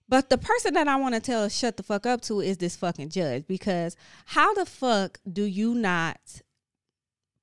but 0.08 0.28
the 0.28 0.38
person 0.38 0.74
that 0.74 0.88
I 0.88 0.96
want 0.96 1.14
to 1.14 1.20
tell 1.20 1.48
shut 1.48 1.76
the 1.76 1.84
fuck 1.84 2.04
up 2.04 2.20
to 2.22 2.40
is 2.40 2.58
this 2.58 2.74
fucking 2.76 3.10
judge 3.10 3.46
because 3.46 3.96
how 4.26 4.52
the 4.54 4.66
fuck 4.66 5.18
do 5.30 5.44
you 5.44 5.74
not 5.74 6.42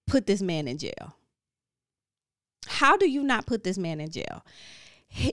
put 0.07 0.25
this 0.25 0.41
man 0.41 0.67
in 0.67 0.77
jail? 0.77 1.15
How 2.67 2.97
do 2.97 3.09
you 3.09 3.23
not 3.23 3.45
put 3.45 3.63
this 3.63 3.77
man 3.77 3.99
in 3.99 4.09
jail? 4.09 4.45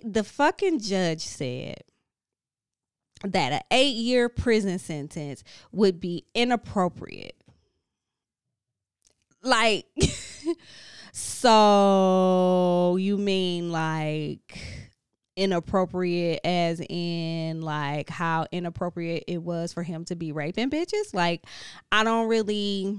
The 0.04 0.22
fucking 0.24 0.80
judge 0.80 1.22
said 1.22 1.82
that 3.24 3.52
an 3.52 3.60
eight 3.70 3.96
year 3.96 4.28
prison 4.28 4.78
sentence 4.78 5.42
would 5.72 6.00
be 6.00 6.26
inappropriate. 6.34 7.36
Like, 9.42 9.86
So 11.16 12.96
you 12.98 13.16
mean 13.16 13.70
like 13.70 14.58
inappropriate 15.36 16.40
as 16.44 16.80
in 16.80 17.62
like 17.62 18.10
how 18.10 18.46
inappropriate 18.50 19.22
it 19.28 19.40
was 19.40 19.72
for 19.72 19.84
him 19.84 20.04
to 20.06 20.16
be 20.16 20.32
raping 20.32 20.70
bitches? 20.70 21.14
Like 21.14 21.44
I 21.92 22.02
don't 22.02 22.26
really 22.26 22.98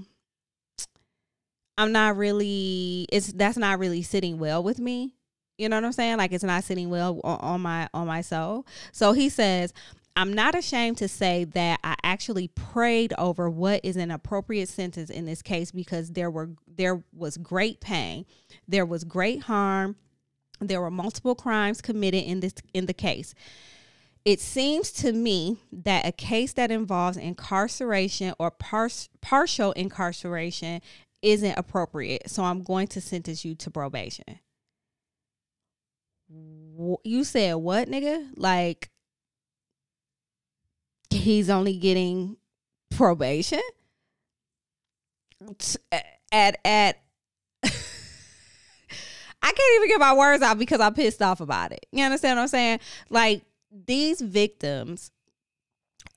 I'm 1.78 1.92
not 1.92 2.16
really 2.16 3.06
it's 3.12 3.32
that's 3.32 3.56
not 3.58 3.78
really 3.78 4.02
sitting 4.02 4.38
well 4.38 4.62
with 4.62 4.78
me. 4.78 5.14
You 5.58 5.68
know 5.68 5.76
what 5.76 5.84
I'm 5.84 5.92
saying? 5.92 6.18
Like 6.18 6.32
it's 6.32 6.44
not 6.44 6.64
sitting 6.64 6.90
well 6.90 7.20
on, 7.24 7.38
on 7.40 7.60
my 7.62 7.88
on 7.94 8.06
my 8.06 8.20
soul. 8.22 8.66
So 8.92 9.12
he 9.12 9.28
says, 9.28 9.72
I'm 10.16 10.32
not 10.32 10.54
ashamed 10.54 10.98
to 10.98 11.08
say 11.08 11.44
that 11.44 11.80
I 11.84 11.96
actually 12.02 12.48
prayed 12.48 13.12
over 13.18 13.50
what 13.50 13.80
is 13.84 13.96
an 13.96 14.10
appropriate 14.10 14.68
sentence 14.68 15.10
in 15.10 15.26
this 15.26 15.42
case 15.42 15.72
because 15.72 16.10
there 16.12 16.30
were 16.30 16.50
there 16.66 17.02
was 17.14 17.36
great 17.36 17.80
pain, 17.80 18.26
there 18.68 18.86
was 18.86 19.04
great 19.04 19.42
harm, 19.42 19.96
There 20.60 20.80
were 20.80 20.90
multiple 20.90 21.34
crimes 21.34 21.82
committed 21.82 22.24
in 22.24 22.40
this 22.40 22.54
in 22.72 22.86
the 22.86 22.94
case. 22.94 23.34
It 24.24 24.40
seems 24.40 24.90
to 24.94 25.12
me 25.12 25.58
that 25.70 26.06
a 26.06 26.12
case 26.12 26.52
that 26.54 26.70
involves 26.70 27.16
incarceration 27.16 28.34
or 28.38 28.50
par- 28.50 28.90
partial 29.20 29.72
incarceration 29.72 30.80
isn't 31.22 31.58
appropriate. 31.58 32.30
So 32.30 32.42
I'm 32.42 32.62
going 32.62 32.88
to 32.88 33.00
sentence 33.00 33.44
you 33.44 33.54
to 33.56 33.70
probation. 33.70 34.40
You 36.28 37.24
said 37.24 37.54
what, 37.54 37.88
nigga? 37.88 38.28
Like 38.36 38.90
he's 41.10 41.48
only 41.48 41.76
getting 41.76 42.36
probation? 42.90 43.62
At 46.32 46.58
at 46.64 47.00
I 47.64 47.68
can't 49.42 49.76
even 49.76 49.88
get 49.88 50.00
my 50.00 50.14
words 50.14 50.42
out 50.42 50.58
because 50.58 50.80
I'm 50.80 50.94
pissed 50.94 51.22
off 51.22 51.40
about 51.40 51.72
it. 51.72 51.86
You 51.92 52.04
understand 52.04 52.36
what 52.36 52.42
I'm 52.42 52.48
saying? 52.48 52.80
Like 53.10 53.42
these 53.70 54.20
victims 54.20 55.10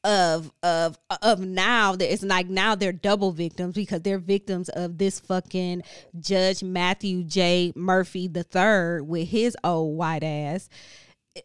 of 0.03 0.51
of 0.63 0.97
of 1.21 1.39
now 1.39 1.95
that 1.95 2.11
it's 2.11 2.23
like 2.23 2.47
now 2.47 2.75
they're 2.75 2.91
double 2.91 3.31
victims 3.31 3.75
because 3.75 4.01
they're 4.01 4.19
victims 4.19 4.69
of 4.69 4.97
this 4.97 5.19
fucking 5.19 5.83
Judge 6.19 6.63
Matthew 6.63 7.23
J. 7.23 7.73
Murphy 7.75 8.27
the 8.27 8.43
third 8.43 9.07
with 9.07 9.27
his 9.27 9.57
old 9.63 9.97
white 9.97 10.23
ass. 10.23 10.69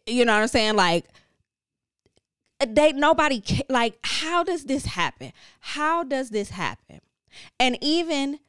You 0.05 0.25
know 0.25 0.33
what 0.33 0.43
I'm 0.43 0.47
saying? 0.47 0.75
Like 0.75 1.05
they 2.65 2.93
nobody 2.93 3.43
like 3.69 3.97
how 4.03 4.43
does 4.43 4.65
this 4.65 4.85
happen? 4.85 5.33
How 5.59 6.03
does 6.03 6.29
this 6.29 6.49
happen? 6.49 7.01
And 7.59 7.77
even 7.81 8.39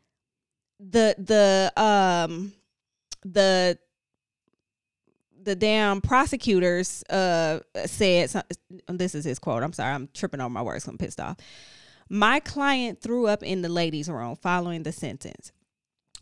the 0.79 1.15
the 1.19 1.73
um 1.83 2.53
the 3.25 3.79
the 5.47 5.57
damn 5.57 6.01
prosecutors 6.01 7.03
uh 7.05 7.61
said 7.87 8.31
this 8.89 9.15
is 9.15 9.25
his 9.25 9.39
quote 9.39 9.63
i'm 9.63 9.73
sorry 9.73 9.95
i'm 9.95 10.09
tripping 10.13 10.41
on 10.41 10.53
my 10.53 10.61
words 10.61 10.87
i'm 10.87 10.99
pissed 10.99 11.21
off 11.21 11.37
my 12.09 12.39
client 12.41 13.01
threw 13.01 13.27
up 13.27 13.43
in 13.43 13.63
the 13.63 13.69
ladies 13.69 14.09
room 14.09 14.37
following 14.37 14.83
the 14.83 14.93
sentence 14.93 15.53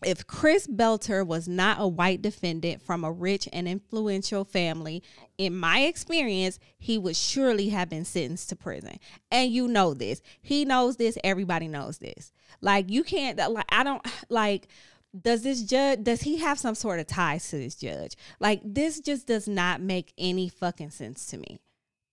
if 0.05 0.27
Chris 0.27 0.67
Belter 0.67 1.27
was 1.27 1.49
not 1.49 1.81
a 1.81 1.89
white 1.89 2.21
defendant 2.21 2.83
from 2.83 3.05
a 3.05 3.13
rich 3.13 3.49
and 3.53 3.67
influential 3.67 4.45
family, 4.45 5.03
in 5.39 5.57
my 5.57 5.81
experience, 5.81 6.59
he 6.79 6.99
would 6.99 7.17
surely 7.17 7.71
have 7.71 7.89
been 7.89 8.05
sentenced 8.05 8.51
to 8.51 8.57
prison. 8.57 8.99
And 9.31 9.51
you 9.51 9.67
know 9.67 9.95
this. 9.95 10.21
He 10.43 10.65
knows 10.65 10.97
this. 10.97 11.17
Everybody 11.25 11.69
knows 11.69 11.99
this. 11.99 12.33
Like 12.61 12.91
you 12.91 13.03
can't 13.03 13.39
like 13.39 13.67
I 13.71 13.85
don't 13.85 14.05
like 14.29 14.69
does 15.21 15.43
this 15.43 15.63
judge 15.63 16.03
does 16.03 16.23
he 16.23 16.39
have 16.39 16.59
some 16.59 16.75
sort 16.75 17.01
of 17.01 17.07
ties 17.07 17.49
to 17.51 17.57
this 17.57 17.77
judge? 17.77 18.17
Like 18.41 18.61
this 18.65 19.01
just 19.01 19.27
does 19.27 19.47
not 19.47 19.81
make 19.81 20.13
any 20.19 20.49
fucking 20.49 20.91
sense 20.91 21.27
to 21.27 21.39
me. 21.39 21.59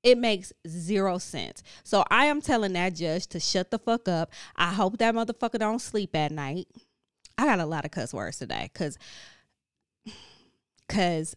It 0.04 0.18
makes 0.18 0.52
zero 0.68 1.18
sense. 1.20 1.62
So 1.84 2.04
I 2.10 2.26
am 2.26 2.42
telling 2.42 2.74
that 2.74 2.96
judge 2.96 3.28
to 3.28 3.40
shut 3.40 3.70
the 3.70 3.80
fuck 3.80 4.08
up. 4.08 4.32
I 4.56 4.74
hope 4.74 4.98
that 4.98 5.14
motherfucker 5.14 5.60
don't 5.60 5.80
sleep 5.80 6.16
at 6.16 6.32
night. 6.32 6.68
I 7.38 7.46
got 7.46 7.60
a 7.60 7.66
lot 7.66 7.86
of 7.86 7.92
cuss 7.92 8.14
words 8.14 8.38
today 8.38 8.70
because 8.72 8.98
because 10.88 11.36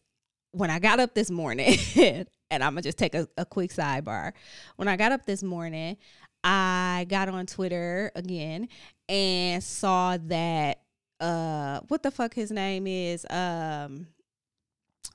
when 0.52 0.71
I 0.71 0.78
got 0.78 1.00
up 1.00 1.14
this 1.14 1.30
morning, 1.30 1.76
and 1.97 2.62
I'm 2.62 2.73
gonna 2.73 2.83
just 2.83 2.99
take 2.99 3.14
a, 3.14 3.28
a 3.37 3.44
quick 3.44 3.71
sidebar. 3.71 4.33
When 4.76 4.88
I 4.88 4.97
got 4.97 5.12
up 5.12 5.26
this 5.26 5.42
morning, 5.42 5.97
I 6.42 7.06
got 7.09 7.28
on 7.28 7.47
Twitter 7.47 8.12
again 8.14 8.68
and 9.09 9.62
saw 9.62 10.18
that 10.26 10.84
uh 11.21 11.80
what 11.88 12.02
the 12.02 12.11
fuck 12.11 12.35
his 12.35 12.50
name 12.50 12.87
is 12.87 13.25
um 13.30 14.06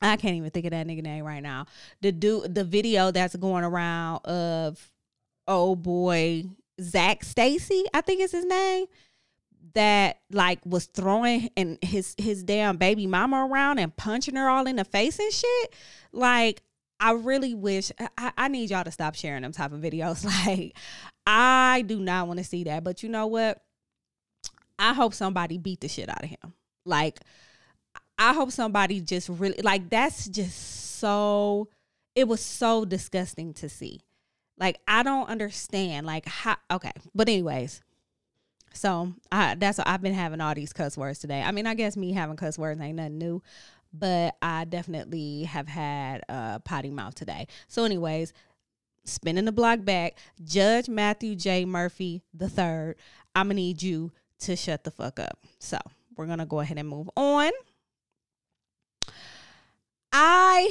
I 0.02 0.16
can't 0.16 0.36
even 0.36 0.50
think 0.50 0.66
of 0.66 0.72
that 0.72 0.88
nigga 0.88 1.04
name 1.04 1.26
right 1.26 1.44
now. 1.44 1.66
The 2.02 2.12
dude 2.12 2.56
the 2.56 2.64
video 2.64 3.12
that's 3.12 3.36
going 3.36 3.64
around 3.64 4.20
of 4.26 4.92
oh 5.48 5.76
boy 5.76 6.46
Zac 6.82 7.24
Stacy, 7.24 7.84
I 7.94 8.02
think 8.02 8.22
is 8.22 8.32
his 8.32 8.46
name 8.46 8.86
that 9.74 10.20
like 10.32 10.60
was 10.66 10.86
throwing 10.86 11.50
and 11.58 11.78
his 11.82 12.16
his 12.18 12.44
damn 12.44 12.78
baby 12.78 13.08
mama 13.08 13.46
around 13.46 13.80
and 13.80 13.96
punching 13.96 14.36
her 14.36 14.50
all 14.50 14.68
in 14.68 14.78
the 14.78 14.86
face 14.86 15.20
and 15.20 15.34
shit. 15.34 15.74
Like 16.12 16.62
I 17.00 17.14
really 17.14 17.54
wish 17.54 17.92
I, 18.18 18.32
I 18.38 18.48
need 18.48 18.70
y'all 18.70 18.84
to 18.84 18.92
stop 18.92 19.16
sharing 19.16 19.42
them 19.42 19.52
type 19.52 19.72
of 19.74 19.82
videos. 19.82 20.26
Like 20.48 20.78
I 21.28 21.84
do 21.86 22.00
not 22.00 22.28
want 22.28 22.40
to 22.40 22.44
see 22.44 22.64
that. 22.64 22.84
But 22.84 23.04
you 23.04 23.10
know 23.10 23.28
what? 23.28 23.62
I 24.80 24.94
hope 24.94 25.14
somebody 25.14 25.58
beat 25.58 25.82
the 25.82 25.88
shit 25.88 26.10
out 26.10 26.24
of 26.24 26.30
him. 26.30 26.54
Like 26.86 27.20
I 28.18 28.34
hope 28.34 28.52
somebody 28.52 29.02
just 29.02 29.30
really 29.30 29.62
like 29.62 29.90
that's 29.90 30.28
just 30.28 30.98
so 31.00 31.70
it 32.16 32.28
was 32.28 32.42
so 32.42 32.86
disgusting 32.86 33.54
to 33.56 33.70
see. 33.70 34.02
Like 34.58 34.80
I 34.88 35.04
don't 35.04 35.30
understand 35.30 36.08
like 36.08 36.26
how 36.26 36.56
okay. 36.72 36.92
But 37.14 37.30
anyways, 37.30 37.82
so 38.74 39.14
I 39.32 39.56
that's 39.56 39.80
I've 39.80 40.02
been 40.02 40.14
having 40.14 40.42
all 40.42 40.56
these 40.56 40.74
cuss 40.74 40.98
words 40.98 41.20
today. 41.20 41.42
I 41.42 41.52
mean, 41.52 41.68
I 41.68 41.76
guess 41.76 41.96
me 41.96 42.14
having 42.14 42.38
cuss 42.38 42.58
words 42.58 42.80
ain't 42.82 42.98
nothing 42.98 43.18
new, 43.18 43.42
but 43.94 44.36
I 44.42 44.66
definitely 44.66 45.44
have 45.44 45.68
had 45.68 46.24
a 46.30 46.62
potty 46.64 46.90
mouth 46.90 47.16
today. 47.16 47.48
So, 47.68 47.84
anyways, 47.84 48.34
spinning 49.06 49.46
the 49.46 49.52
block 49.52 49.84
back, 49.84 50.18
Judge 50.44 50.90
Matthew 50.90 51.36
J. 51.36 51.66
Murphy 51.66 52.22
the 52.34 52.50
third. 52.50 52.96
I'm 53.36 53.48
gonna 53.48 53.56
need 53.56 53.82
you 53.82 54.12
to 54.40 54.56
shut 54.56 54.84
the 54.84 54.92
fuck 54.92 55.20
up. 55.20 55.40
So 55.60 55.78
we're 56.16 56.28
gonna 56.28 56.46
go 56.46 56.60
ahead 56.60 56.78
and 56.78 56.88
move 56.88 57.10
on. 57.16 57.52
I 60.12 60.70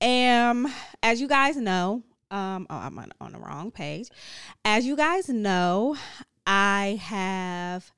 am, 0.00 0.66
as 1.02 1.20
you 1.20 1.28
guys 1.28 1.56
know, 1.56 2.02
um, 2.30 2.66
oh, 2.70 2.76
I'm 2.76 2.98
on, 2.98 3.12
on 3.20 3.32
the 3.32 3.38
wrong 3.38 3.70
page. 3.70 4.08
As 4.64 4.86
you 4.86 4.96
guys 4.96 5.28
know, 5.28 5.96
I 6.46 6.98
have 7.02 7.90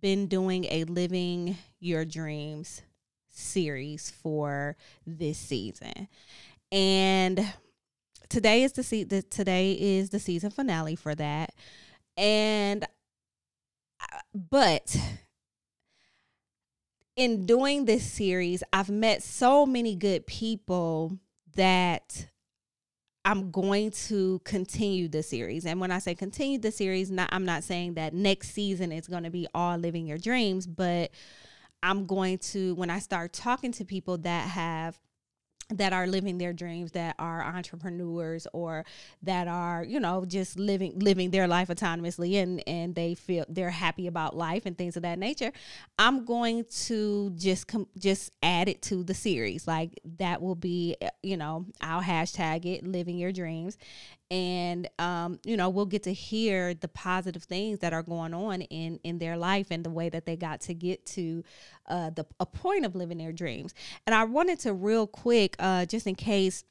been 0.00 0.26
doing 0.26 0.66
a 0.66 0.84
Living 0.84 1.56
Your 1.80 2.04
Dreams 2.04 2.82
series 3.28 4.10
for 4.10 4.76
this 5.06 5.38
season. 5.38 6.08
And 6.70 7.52
today 8.28 8.62
is 8.62 8.72
the, 8.72 8.82
se- 8.82 9.04
the 9.04 9.22
today 9.22 9.72
is 9.72 10.10
the 10.10 10.20
season 10.20 10.50
finale 10.50 10.96
for 10.96 11.14
that. 11.14 11.54
And 12.16 12.86
but 14.34 14.96
in 17.16 17.46
doing 17.46 17.84
this 17.84 18.04
series, 18.04 18.62
I've 18.72 18.90
met 18.90 19.22
so 19.22 19.66
many 19.66 19.96
good 19.96 20.26
people 20.26 21.18
that 21.56 22.28
I'm 23.24 23.50
going 23.50 23.90
to 23.90 24.40
continue 24.44 25.08
the 25.08 25.22
series. 25.22 25.66
And 25.66 25.80
when 25.80 25.90
I 25.90 25.98
say 25.98 26.14
continue 26.14 26.58
the 26.58 26.70
series, 26.70 27.10
not 27.10 27.28
I'm 27.32 27.44
not 27.44 27.64
saying 27.64 27.94
that 27.94 28.14
next 28.14 28.50
season 28.52 28.92
is 28.92 29.08
going 29.08 29.24
to 29.24 29.30
be 29.30 29.46
all 29.52 29.76
living 29.76 30.06
your 30.06 30.18
dreams, 30.18 30.66
but 30.66 31.10
I'm 31.82 32.06
going 32.06 32.38
to 32.38 32.74
when 32.76 32.88
I 32.88 33.00
start 33.00 33.32
talking 33.32 33.72
to 33.72 33.84
people 33.84 34.18
that 34.18 34.48
have 34.48 34.98
that 35.70 35.92
are 35.92 36.06
living 36.06 36.38
their 36.38 36.52
dreams 36.52 36.92
that 36.92 37.14
are 37.18 37.42
entrepreneurs 37.42 38.46
or 38.52 38.84
that 39.22 39.48
are 39.48 39.84
you 39.84 40.00
know 40.00 40.24
just 40.24 40.58
living 40.58 40.98
living 40.98 41.30
their 41.30 41.46
life 41.46 41.68
autonomously 41.68 42.42
and 42.42 42.62
and 42.66 42.94
they 42.94 43.14
feel 43.14 43.44
they're 43.48 43.70
happy 43.70 44.06
about 44.06 44.36
life 44.36 44.64
and 44.64 44.78
things 44.78 44.96
of 44.96 45.02
that 45.02 45.18
nature 45.18 45.52
i'm 45.98 46.24
going 46.24 46.64
to 46.70 47.30
just 47.36 47.66
com- 47.68 47.86
just 47.98 48.32
add 48.42 48.68
it 48.68 48.82
to 48.82 49.02
the 49.04 49.14
series. 49.14 49.66
Like 49.66 50.00
that 50.18 50.40
will 50.40 50.54
be 50.54 50.96
eh, 51.00 51.10
you 51.22 51.36
know 51.36 51.66
i'll 51.80 52.02
hashtag 52.02 52.64
it 52.64 52.84
living 52.84 53.18
your 53.18 53.32
dreams 53.32 53.76
and 54.30 54.88
um, 54.98 55.38
you 55.44 55.56
know 55.56 55.68
we'll 55.68 55.86
get 55.86 56.02
to 56.02 56.12
hear 56.12 56.74
the 56.74 56.88
positive 56.88 57.44
things 57.44 57.78
that 57.78 57.92
are 57.92 58.02
going 58.02 58.34
on 58.34 58.62
in 58.62 59.00
in 59.04 59.18
their 59.18 59.36
life 59.36 59.68
and 59.70 59.84
the 59.84 59.90
way 59.90 60.08
that 60.08 60.26
they 60.26 60.36
got 60.36 60.60
to 60.62 60.74
get 60.74 61.04
to 61.06 61.42
uh, 61.86 62.10
the 62.10 62.26
a 62.38 62.46
point 62.46 62.84
of 62.84 62.94
living 62.94 63.18
their 63.18 63.32
dreams. 63.32 63.74
And 64.06 64.14
I 64.14 64.24
wanted 64.24 64.60
to 64.60 64.74
real 64.74 65.06
quick, 65.06 65.56
uh, 65.58 65.86
just 65.86 66.06
in 66.06 66.14
case 66.14 66.64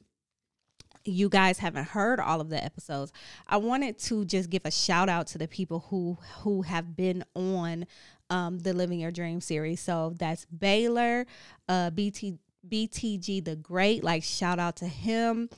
you 1.04 1.28
guys 1.28 1.58
haven't 1.58 1.88
heard 1.88 2.20
all 2.20 2.40
of 2.40 2.50
the 2.50 2.62
episodes, 2.62 3.12
I 3.46 3.56
wanted 3.56 3.98
to 4.00 4.24
just 4.24 4.50
give 4.50 4.62
a 4.64 4.70
shout 4.70 5.08
out 5.08 5.26
to 5.28 5.38
the 5.38 5.48
people 5.48 5.86
who 5.90 6.18
who 6.42 6.62
have 6.62 6.96
been 6.96 7.24
on 7.34 7.86
um, 8.30 8.58
the 8.58 8.72
Living 8.72 9.00
Your 9.00 9.10
Dream 9.10 9.40
series. 9.40 9.80
So 9.80 10.14
that's 10.18 10.44
Baylor, 10.46 11.26
uh, 11.68 11.90
BT. 11.90 12.38
BTG 12.68 13.44
the 13.44 13.56
Great, 13.56 14.02
like 14.04 14.22
shout 14.22 14.58
out 14.58 14.76
to 14.76 14.86
him. 14.86 15.48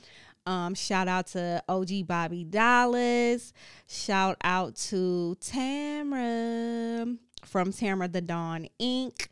Um, 0.45 0.73
shout 0.73 1.07
out 1.07 1.27
to 1.27 1.63
OG 1.69 2.07
Bobby 2.07 2.43
Dallas. 2.43 3.53
Shout 3.87 4.37
out 4.43 4.75
to 4.75 5.37
Tamra 5.39 7.17
from 7.45 7.71
Tamra 7.71 8.11
the 8.11 8.21
Dawn 8.21 8.67
Inc. 8.79 9.27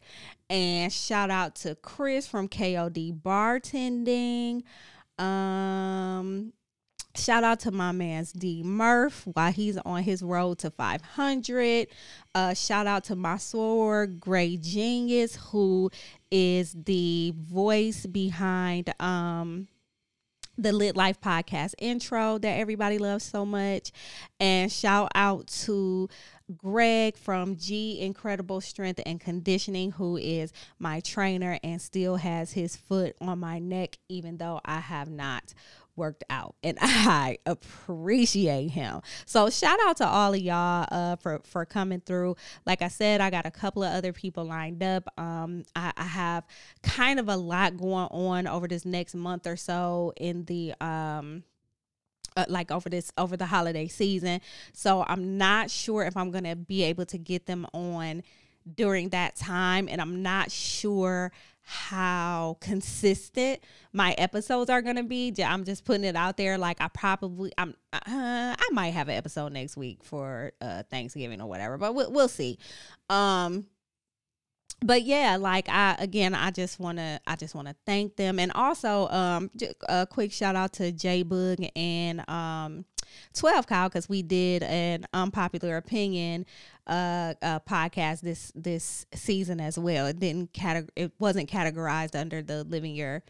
And 0.49 0.91
shout 0.91 1.29
out 1.29 1.55
to 1.57 1.75
Chris 1.75 2.27
from 2.27 2.47
KOD 2.47 3.21
Bartending. 3.21 4.63
Um, 5.17 6.53
Shout 7.15 7.43
out 7.43 7.59
to 7.61 7.71
my 7.71 7.91
man's 7.91 8.31
D 8.31 8.63
Murph 8.63 9.27
while 9.33 9.51
he's 9.51 9.77
on 9.79 10.03
his 10.03 10.21
road 10.21 10.59
to 10.59 10.69
500. 10.69 11.87
Uh, 12.33 12.53
shout 12.53 12.87
out 12.87 13.03
to 13.05 13.15
my 13.15 13.37
sword, 13.37 14.21
Gray 14.21 14.57
Genius, 14.57 15.35
who 15.35 15.89
is 16.31 16.73
the 16.73 17.33
voice 17.35 18.05
behind 18.05 18.93
um, 19.01 19.67
the 20.59 20.73
Lit 20.73 20.95
Life 20.97 21.21
podcast 21.21 21.73
intro 21.79 22.37
that 22.37 22.59
everybody 22.59 22.97
loves 22.97 23.23
so 23.23 23.45
much. 23.45 23.91
And 24.39 24.69
shout 24.71 25.09
out 25.15 25.47
to 25.65 26.09
Greg 26.57 27.15
from 27.15 27.55
G 27.55 28.01
Incredible 28.01 28.59
Strength 28.59 29.01
and 29.05 29.21
Conditioning, 29.21 29.91
who 29.91 30.17
is 30.17 30.51
my 30.77 30.99
trainer 30.99 31.59
and 31.63 31.81
still 31.81 32.17
has 32.17 32.51
his 32.51 32.75
foot 32.75 33.15
on 33.21 33.39
my 33.39 33.59
neck, 33.59 33.97
even 34.09 34.37
though 34.37 34.59
I 34.65 34.79
have 34.79 35.09
not 35.09 35.53
worked 35.99 36.23
out 36.31 36.55
and 36.63 36.77
I 36.81 37.37
appreciate 37.45 38.71
him. 38.71 39.01
So 39.27 39.49
shout 39.51 39.77
out 39.85 39.97
to 39.97 40.07
all 40.07 40.33
of 40.33 40.39
y'all 40.39 40.87
uh, 40.89 41.17
for 41.17 41.41
for 41.43 41.65
coming 41.65 42.01
through. 42.01 42.35
Like 42.65 42.81
I 42.81 42.87
said, 42.87 43.21
I 43.21 43.29
got 43.29 43.45
a 43.45 43.51
couple 43.51 43.83
of 43.83 43.93
other 43.93 44.13
people 44.13 44.45
lined 44.45 44.81
up. 44.81 45.07
Um, 45.19 45.65
I, 45.75 45.91
I 45.95 46.03
have 46.05 46.47
kind 46.81 47.19
of 47.19 47.29
a 47.29 47.35
lot 47.35 47.77
going 47.77 48.07
on 48.07 48.47
over 48.47 48.67
this 48.67 48.85
next 48.85 49.13
month 49.13 49.45
or 49.45 49.57
so 49.57 50.13
in 50.17 50.45
the 50.45 50.73
um 50.81 51.43
uh, 52.37 52.45
like 52.47 52.71
over 52.71 52.89
this 52.89 53.11
over 53.17 53.35
the 53.35 53.45
holiday 53.45 53.87
season. 53.87 54.41
So 54.73 55.03
I'm 55.07 55.37
not 55.37 55.69
sure 55.69 56.03
if 56.03 56.15
I'm 56.15 56.31
going 56.31 56.45
to 56.45 56.55
be 56.55 56.83
able 56.83 57.05
to 57.07 57.17
get 57.17 57.45
them 57.45 57.67
on 57.73 58.23
during 58.75 59.09
that 59.09 59.35
time 59.35 59.87
and 59.89 60.01
I'm 60.01 60.21
not 60.21 60.51
sure 60.51 61.31
how 61.71 62.57
consistent 62.61 63.63
my 63.93 64.13
episodes 64.13 64.71
are 64.71 64.81
going 64.81 64.95
to 64.95 65.03
be. 65.03 65.31
I'm 65.45 65.65
just 65.65 65.85
putting 65.85 66.03
it 66.03 66.15
out 66.15 66.35
there 66.35 66.57
like 66.57 66.81
I 66.81 66.87
probably 66.87 67.51
I'm 67.59 67.75
uh, 67.93 67.99
I 68.07 68.67
might 68.71 68.89
have 68.95 69.07
an 69.07 69.15
episode 69.15 69.53
next 69.53 69.77
week 69.77 70.03
for 70.03 70.51
uh 70.61 70.81
Thanksgiving 70.89 71.39
or 71.41 71.47
whatever, 71.47 71.77
but 71.77 71.93
we'll, 71.93 72.11
we'll 72.11 72.27
see. 72.27 72.57
Um 73.07 73.67
but 74.81 75.03
yeah 75.03 75.35
like 75.37 75.67
i 75.67 75.93
again 75.99 76.33
i 76.33 76.49
just 76.51 76.79
want 76.79 76.97
to 76.97 77.19
i 77.27 77.35
just 77.35 77.53
want 77.53 77.67
to 77.67 77.75
thank 77.85 78.15
them 78.15 78.39
and 78.39 78.49
also 78.55 79.09
um 79.09 79.51
a 79.89 80.07
quick 80.09 80.31
shout 80.31 80.55
out 80.55 80.71
to 80.71 80.91
j 80.93 81.21
boog 81.21 81.69
and 81.75 82.27
um 82.29 82.85
12 83.33 83.67
Kyle 83.67 83.89
because 83.89 84.09
we 84.09 84.21
did 84.21 84.63
an 84.63 85.05
unpopular 85.13 85.77
opinion 85.77 86.45
uh, 86.87 87.33
uh, 87.41 87.59
podcast 87.59 88.21
this 88.21 88.51
this 88.55 89.05
season 89.13 89.59
as 89.59 89.77
well. 89.77 90.07
It 90.07 90.19
didn't 90.19 90.53
categ- 90.53 90.89
it 90.95 91.11
wasn't 91.19 91.49
categorized 91.49 92.19
under 92.19 92.41
the 92.41 92.63
living 92.63 92.95
your 92.95 93.23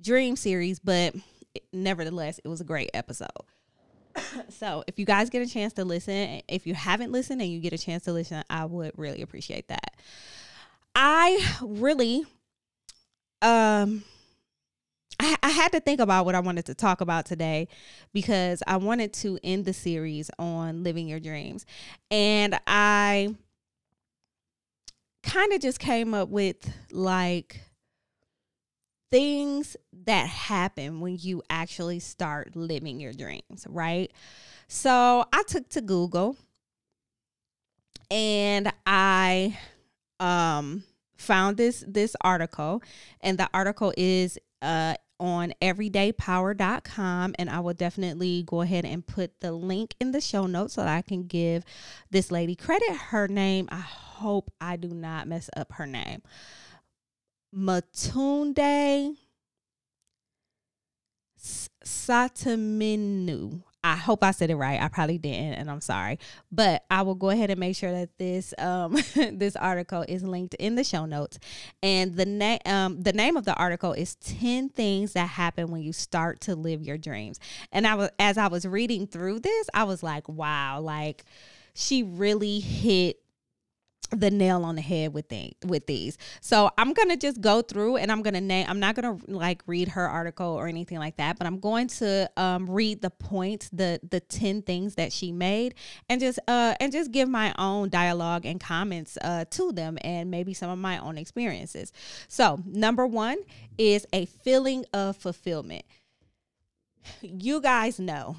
dream 0.00 0.36
series 0.36 0.80
but 0.80 1.14
it, 1.54 1.64
nevertheless 1.72 2.40
it 2.44 2.48
was 2.48 2.60
a 2.60 2.64
great 2.64 2.90
episode. 2.94 3.28
So 4.48 4.84
if 4.86 4.98
you 4.98 5.04
guys 5.04 5.30
get 5.30 5.42
a 5.42 5.50
chance 5.50 5.72
to 5.74 5.84
listen 5.84 6.40
if 6.48 6.66
you 6.66 6.74
haven't 6.74 7.10
listened 7.10 7.40
and 7.40 7.50
you 7.50 7.60
get 7.60 7.72
a 7.72 7.78
chance 7.78 8.04
to 8.04 8.12
listen 8.12 8.44
i 8.48 8.64
would 8.64 8.92
really 8.96 9.22
appreciate 9.22 9.68
that. 9.68 9.96
I 10.94 11.44
really 11.60 12.24
um 13.42 14.04
I, 15.20 15.36
I 15.42 15.50
had 15.50 15.72
to 15.72 15.80
think 15.80 16.00
about 16.00 16.24
what 16.24 16.34
I 16.34 16.40
wanted 16.40 16.66
to 16.66 16.74
talk 16.74 17.00
about 17.00 17.26
today 17.26 17.68
because 18.12 18.62
I 18.66 18.76
wanted 18.76 19.12
to 19.14 19.38
end 19.42 19.64
the 19.64 19.72
series 19.72 20.30
on 20.38 20.82
living 20.82 21.08
your 21.08 21.20
dreams. 21.20 21.66
And 22.10 22.58
I 22.66 23.34
kind 25.22 25.52
of 25.52 25.60
just 25.60 25.78
came 25.78 26.14
up 26.14 26.28
with 26.28 26.56
like 26.92 27.60
things 29.10 29.76
that 30.06 30.28
happen 30.28 31.00
when 31.00 31.16
you 31.20 31.42
actually 31.48 32.00
start 32.00 32.56
living 32.56 33.00
your 33.00 33.12
dreams, 33.12 33.66
right? 33.68 34.10
So 34.68 35.24
I 35.32 35.42
took 35.46 35.68
to 35.70 35.80
Google 35.80 36.36
and 38.10 38.72
I 38.86 39.58
um 40.20 40.84
found 41.16 41.56
this 41.56 41.84
this 41.86 42.16
article 42.20 42.82
and 43.20 43.38
the 43.38 43.48
article 43.54 43.92
is 43.96 44.38
uh 44.62 44.94
on 45.20 45.52
everydaypower.com 45.62 47.34
and 47.38 47.50
I 47.50 47.60
will 47.60 47.74
definitely 47.74 48.42
go 48.46 48.60
ahead 48.62 48.84
and 48.84 49.06
put 49.06 49.40
the 49.40 49.52
link 49.52 49.94
in 50.00 50.12
the 50.12 50.20
show 50.20 50.46
notes 50.46 50.74
so 50.74 50.82
that 50.82 50.96
I 50.96 51.02
can 51.02 51.26
give 51.26 51.64
this 52.10 52.30
lady 52.30 52.54
credit. 52.54 52.90
Her 52.90 53.28
name, 53.28 53.68
I 53.70 53.80
hope 53.80 54.50
I 54.60 54.76
do 54.76 54.88
not 54.88 55.28
mess 55.28 55.48
up 55.56 55.72
her 55.72 55.86
name. 55.86 56.22
Matunde 57.54 59.16
Sataminu. 61.84 63.62
I 63.84 63.96
hope 63.96 64.24
I 64.24 64.30
said 64.30 64.48
it 64.48 64.56
right. 64.56 64.80
I 64.80 64.88
probably 64.88 65.18
didn't, 65.18 65.54
and 65.54 65.70
I'm 65.70 65.82
sorry. 65.82 66.18
But 66.50 66.84
I 66.90 67.02
will 67.02 67.14
go 67.14 67.28
ahead 67.28 67.50
and 67.50 67.60
make 67.60 67.76
sure 67.76 67.92
that 67.92 68.16
this 68.16 68.54
um 68.56 68.94
this 69.14 69.56
article 69.56 70.06
is 70.08 70.24
linked 70.24 70.54
in 70.54 70.74
the 70.74 70.82
show 70.82 71.04
notes. 71.04 71.38
And 71.82 72.16
the 72.16 72.24
name 72.24 72.60
um 72.64 73.02
the 73.02 73.12
name 73.12 73.36
of 73.36 73.44
the 73.44 73.54
article 73.54 73.92
is 73.92 74.14
10 74.16 74.70
things 74.70 75.12
that 75.12 75.28
happen 75.28 75.70
when 75.70 75.82
you 75.82 75.92
start 75.92 76.40
to 76.42 76.56
live 76.56 76.82
your 76.82 76.96
dreams. 76.96 77.38
And 77.70 77.86
I 77.86 77.94
was 77.94 78.10
as 78.18 78.38
I 78.38 78.48
was 78.48 78.66
reading 78.66 79.06
through 79.06 79.40
this, 79.40 79.68
I 79.74 79.84
was 79.84 80.02
like, 80.02 80.30
wow, 80.30 80.80
like 80.80 81.24
she 81.74 82.02
really 82.02 82.60
hit 82.60 83.18
the 84.10 84.30
nail 84.30 84.64
on 84.64 84.76
the 84.76 84.82
head 84.82 85.12
with 85.12 85.32
with 85.64 85.86
these. 85.86 86.18
So 86.40 86.70
I'm 86.78 86.92
gonna 86.92 87.16
just 87.16 87.40
go 87.40 87.62
through 87.62 87.96
and 87.96 88.12
I'm 88.12 88.22
gonna 88.22 88.40
name. 88.40 88.66
I'm 88.68 88.80
not 88.80 88.94
gonna 88.94 89.18
like 89.26 89.62
read 89.66 89.88
her 89.88 90.08
article 90.08 90.46
or 90.46 90.68
anything 90.68 90.98
like 90.98 91.16
that, 91.16 91.38
but 91.38 91.46
I'm 91.46 91.58
going 91.58 91.88
to 91.88 92.30
um, 92.36 92.70
read 92.70 93.02
the 93.02 93.10
points, 93.10 93.68
the 93.70 94.00
the 94.08 94.20
ten 94.20 94.62
things 94.62 94.94
that 94.96 95.12
she 95.12 95.32
made, 95.32 95.74
and 96.08 96.20
just 96.20 96.38
uh 96.48 96.74
and 96.80 96.92
just 96.92 97.10
give 97.10 97.28
my 97.28 97.54
own 97.58 97.88
dialogue 97.88 98.46
and 98.46 98.60
comments 98.60 99.18
uh 99.22 99.44
to 99.50 99.72
them, 99.72 99.98
and 100.02 100.30
maybe 100.30 100.54
some 100.54 100.70
of 100.70 100.78
my 100.78 100.98
own 100.98 101.18
experiences. 101.18 101.92
So 102.28 102.60
number 102.66 103.06
one 103.06 103.38
is 103.78 104.06
a 104.12 104.26
feeling 104.26 104.84
of 104.92 105.16
fulfillment. 105.16 105.84
You 107.22 107.60
guys 107.60 107.98
know 107.98 108.36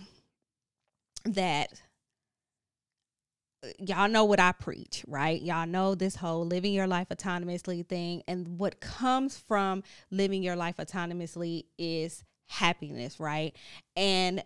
that 1.25 1.81
y'all 3.79 4.09
know 4.09 4.25
what 4.25 4.39
I 4.39 4.51
preach, 4.51 5.03
right? 5.07 5.41
Y'all 5.41 5.67
know 5.67 5.95
this 5.95 6.15
whole 6.15 6.45
living 6.45 6.73
your 6.73 6.87
life 6.87 7.09
autonomously 7.09 7.85
thing. 7.87 8.23
And 8.27 8.59
what 8.59 8.79
comes 8.79 9.37
from 9.37 9.83
living 10.11 10.43
your 10.43 10.55
life 10.55 10.77
autonomously 10.77 11.65
is 11.77 12.23
happiness, 12.47 13.19
right? 13.19 13.55
And 13.95 14.43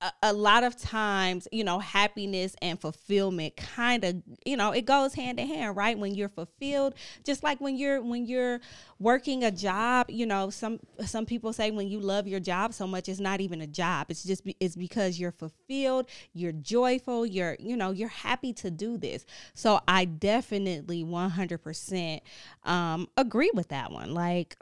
a, 0.00 0.12
a, 0.22 0.32
lot 0.32 0.64
of 0.64 0.76
times, 0.76 1.48
you 1.50 1.64
know, 1.64 1.78
happiness 1.78 2.54
and 2.60 2.80
fulfillment 2.80 3.56
kind 3.56 4.04
of, 4.04 4.22
you 4.44 4.56
know, 4.56 4.72
it 4.72 4.84
goes 4.84 5.14
hand 5.14 5.40
in 5.40 5.48
hand, 5.48 5.76
right? 5.76 5.98
When 5.98 6.14
you're 6.14 6.28
fulfilled, 6.28 6.94
just 7.24 7.42
like 7.42 7.60
when 7.60 7.76
you're 7.76 8.02
when 8.02 8.26
you're 8.26 8.60
working 8.98 9.44
a 9.44 9.50
job, 9.50 10.10
you 10.10 10.26
know, 10.26 10.50
some 10.50 10.80
some 11.04 11.24
people 11.26 11.52
say 11.52 11.70
when 11.70 11.88
you 11.88 12.00
love 12.00 12.26
your 12.26 12.40
job 12.40 12.74
so 12.74 12.86
much, 12.86 13.08
it's 13.08 13.20
not 13.20 13.40
even 13.40 13.60
a 13.60 13.66
job. 13.66 14.06
It's 14.10 14.24
just 14.24 14.42
it's 14.60 14.76
because 14.76 15.18
you're 15.18 15.32
fulfilled, 15.32 16.06
you're 16.32 16.52
joyful, 16.52 17.24
you're 17.24 17.56
you 17.58 17.76
know, 17.76 17.90
you're 17.90 18.08
happy 18.08 18.52
to 18.54 18.70
do 18.70 18.98
this. 18.98 19.24
So 19.54 19.80
I 19.88 20.04
definitely 20.04 21.04
100% 21.04 22.20
um, 22.64 23.08
agree 23.16 23.50
with 23.54 23.68
that 23.68 23.90
one. 23.90 24.12
Like 24.12 24.56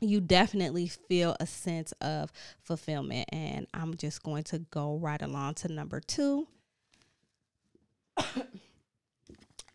you 0.00 0.20
definitely 0.20 0.88
feel 0.88 1.36
a 1.40 1.46
sense 1.46 1.92
of 2.00 2.32
fulfillment. 2.62 3.28
And 3.32 3.66
I'm 3.74 3.96
just 3.96 4.22
going 4.22 4.44
to 4.44 4.60
go 4.70 4.96
right 4.96 5.20
along 5.20 5.54
to 5.54 5.68
number 5.68 6.00
two. 6.00 6.46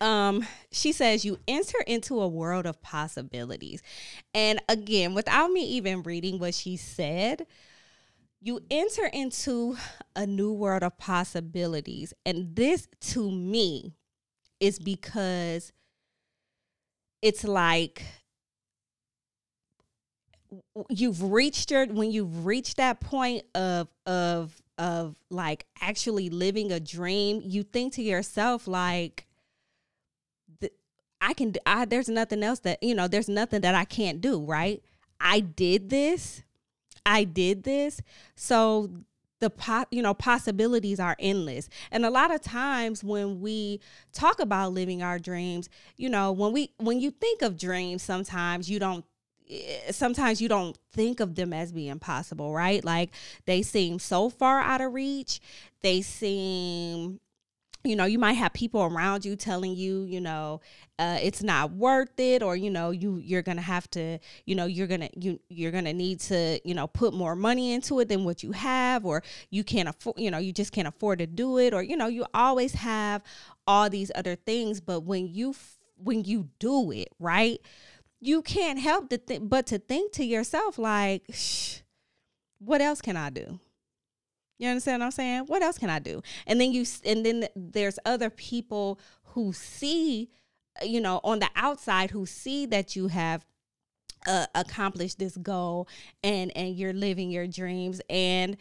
um 0.01 0.45
she 0.71 0.91
says 0.91 1.23
you 1.23 1.39
enter 1.47 1.79
into 1.88 2.19
a 2.19 2.27
world 2.27 2.65
of 2.65 2.81
possibilities 2.81 3.81
and 4.33 4.59
again 4.67 5.13
without 5.13 5.49
me 5.51 5.63
even 5.63 6.03
reading 6.03 6.38
what 6.38 6.53
she 6.53 6.75
said 6.75 7.47
you 8.41 8.59
enter 8.69 9.05
into 9.05 9.77
a 10.13 10.27
new 10.27 10.51
world 10.51 10.83
of 10.83 10.97
possibilities 10.97 12.13
and 12.25 12.57
this 12.57 12.89
to 12.99 13.31
me 13.31 13.95
is 14.59 14.79
because 14.79 15.71
it's 17.21 17.43
like 17.43 18.03
you've 20.89 21.23
reached 21.23 21.71
your 21.71 21.85
when 21.87 22.11
you've 22.11 22.45
reached 22.45 22.77
that 22.77 22.99
point 22.99 23.43
of 23.53 23.87
of 24.05 24.61
of 24.77 25.15
like 25.29 25.65
actually 25.81 26.29
living 26.29 26.71
a 26.71 26.79
dream 26.79 27.41
you 27.43 27.63
think 27.63 27.93
to 27.93 28.01
yourself 28.01 28.67
like 28.67 29.25
i 31.21 31.33
can 31.33 31.53
i 31.65 31.85
there's 31.85 32.09
nothing 32.09 32.43
else 32.43 32.59
that 32.59 32.81
you 32.83 32.93
know 32.93 33.07
there's 33.07 33.29
nothing 33.29 33.61
that 33.61 33.73
i 33.73 33.85
can't 33.85 34.19
do 34.19 34.43
right? 34.43 34.83
I 35.19 35.39
did 35.39 35.89
this. 35.89 36.43
I 37.05 37.23
did 37.23 37.63
this. 37.63 38.01
So 38.35 38.89
the 39.39 39.49
po- 39.49 39.85
you 39.91 40.01
know 40.01 40.13
possibilities 40.13 40.99
are 40.99 41.15
endless. 41.19 41.69
And 41.91 42.05
a 42.05 42.09
lot 42.09 42.33
of 42.33 42.41
times 42.41 43.03
when 43.03 43.41
we 43.41 43.81
talk 44.13 44.39
about 44.39 44.73
living 44.73 45.03
our 45.03 45.19
dreams 45.19 45.69
you 45.97 46.09
know 46.09 46.31
when 46.31 46.53
we 46.53 46.71
when 46.77 46.99
you 46.99 47.11
think 47.11 47.41
of 47.41 47.57
dreams 47.57 48.01
sometimes 48.01 48.69
you 48.69 48.79
don't 48.79 49.03
sometimes 49.91 50.41
you 50.41 50.47
don't 50.49 50.77
think 50.91 51.19
of 51.19 51.36
them 51.36 51.53
as 51.53 51.71
being 51.71 51.99
possible, 51.99 52.53
right? 52.53 52.84
Like 52.84 53.12
they 53.45 53.62
seem 53.62 53.99
so 53.99 54.29
far 54.29 54.60
out 54.60 54.81
of 54.81 54.93
reach. 54.93 55.39
They 55.81 56.01
seem 56.01 57.19
you 57.86 57.95
know 57.95 58.05
you 58.05 58.17
might 58.17 58.34
have 58.34 58.51
people 58.51 58.81
around 58.81 59.23
you 59.23 59.36
telling 59.36 59.75
you 59.75 60.03
you 60.05 60.19
know 60.19 60.60
uh, 60.97 61.19
it's 61.21 61.43
not 61.43 61.71
worth 61.71 62.19
it 62.19 62.41
or 62.41 62.55
you 62.55 62.69
know 62.69 62.89
you 62.89 63.17
you're 63.17 63.43
gonna 63.43 63.62
have 63.62 63.89
to 63.91 64.17
you 64.45 64.55
know 64.55 64.65
you're 64.65 64.88
gonna 64.88 65.10
you 65.15 65.39
you're 65.49 65.71
gonna 65.71 65.93
need 65.93 66.19
to 66.19 66.60
you 66.65 66.73
know 66.73 66.88
put 66.88 67.13
more 67.13 67.36
money 67.36 67.73
into 67.73 67.99
it 67.99 68.10
than 68.10 68.23
what 68.23 68.41
you 68.41 68.51
have 68.51 69.05
or 69.05 69.21
you 69.51 69.63
can't 69.63 69.88
afford 69.88 70.17
you 70.17 70.31
know 70.31 70.39
you 70.39 70.51
just 70.51 70.71
can't 70.71 70.88
afford 70.88 71.19
to 71.19 71.27
do 71.27 71.60
it 71.60 71.73
or 71.73 71.84
you 71.84 71.95
know 71.95 72.08
you 72.08 72.25
always 72.34 72.73
have 72.73 73.21
all 73.67 73.89
these 73.89 74.12
other 74.15 74.36
things 74.36 74.81
but 74.81 75.01
when 75.01 75.27
you 75.27 75.53
when 75.97 76.23
you 76.23 76.49
do 76.60 76.91
it 76.91 77.10
right 77.19 77.62
you 78.25 78.41
can't 78.41 78.79
help 78.79 79.09
to 79.09 79.17
think 79.17 79.47
but 79.49 79.65
to 79.67 79.77
think 79.77 80.11
to 80.13 80.23
yourself 80.23 80.77
like 80.77 81.23
what 82.59 82.81
else 82.81 83.01
can 83.01 83.17
i 83.17 83.29
do 83.29 83.59
you 84.57 84.69
understand 84.69 85.01
what 85.01 85.07
I'm 85.07 85.11
saying? 85.11 85.43
What 85.47 85.61
else 85.61 85.77
can 85.77 85.89
I 85.89 85.99
do? 85.99 86.21
And 86.47 86.59
then 86.59 86.71
you 86.71 86.85
and 87.05 87.25
then 87.25 87.47
there's 87.55 87.99
other 88.05 88.29
people 88.29 88.99
who 89.23 89.51
see 89.53 90.29
you 90.81 91.01
know 91.01 91.19
on 91.23 91.39
the 91.39 91.49
outside 91.55 92.11
who 92.11 92.25
see 92.25 92.65
that 92.67 92.95
you 92.95 93.07
have 93.07 93.45
uh, 94.27 94.45
accomplished 94.55 95.19
this 95.19 95.38
goal 95.38 95.88
and 96.23 96.55
and 96.55 96.75
you're 96.75 96.93
living 96.93 97.29
your 97.29 97.47
dreams 97.47 98.01
and 98.09 98.57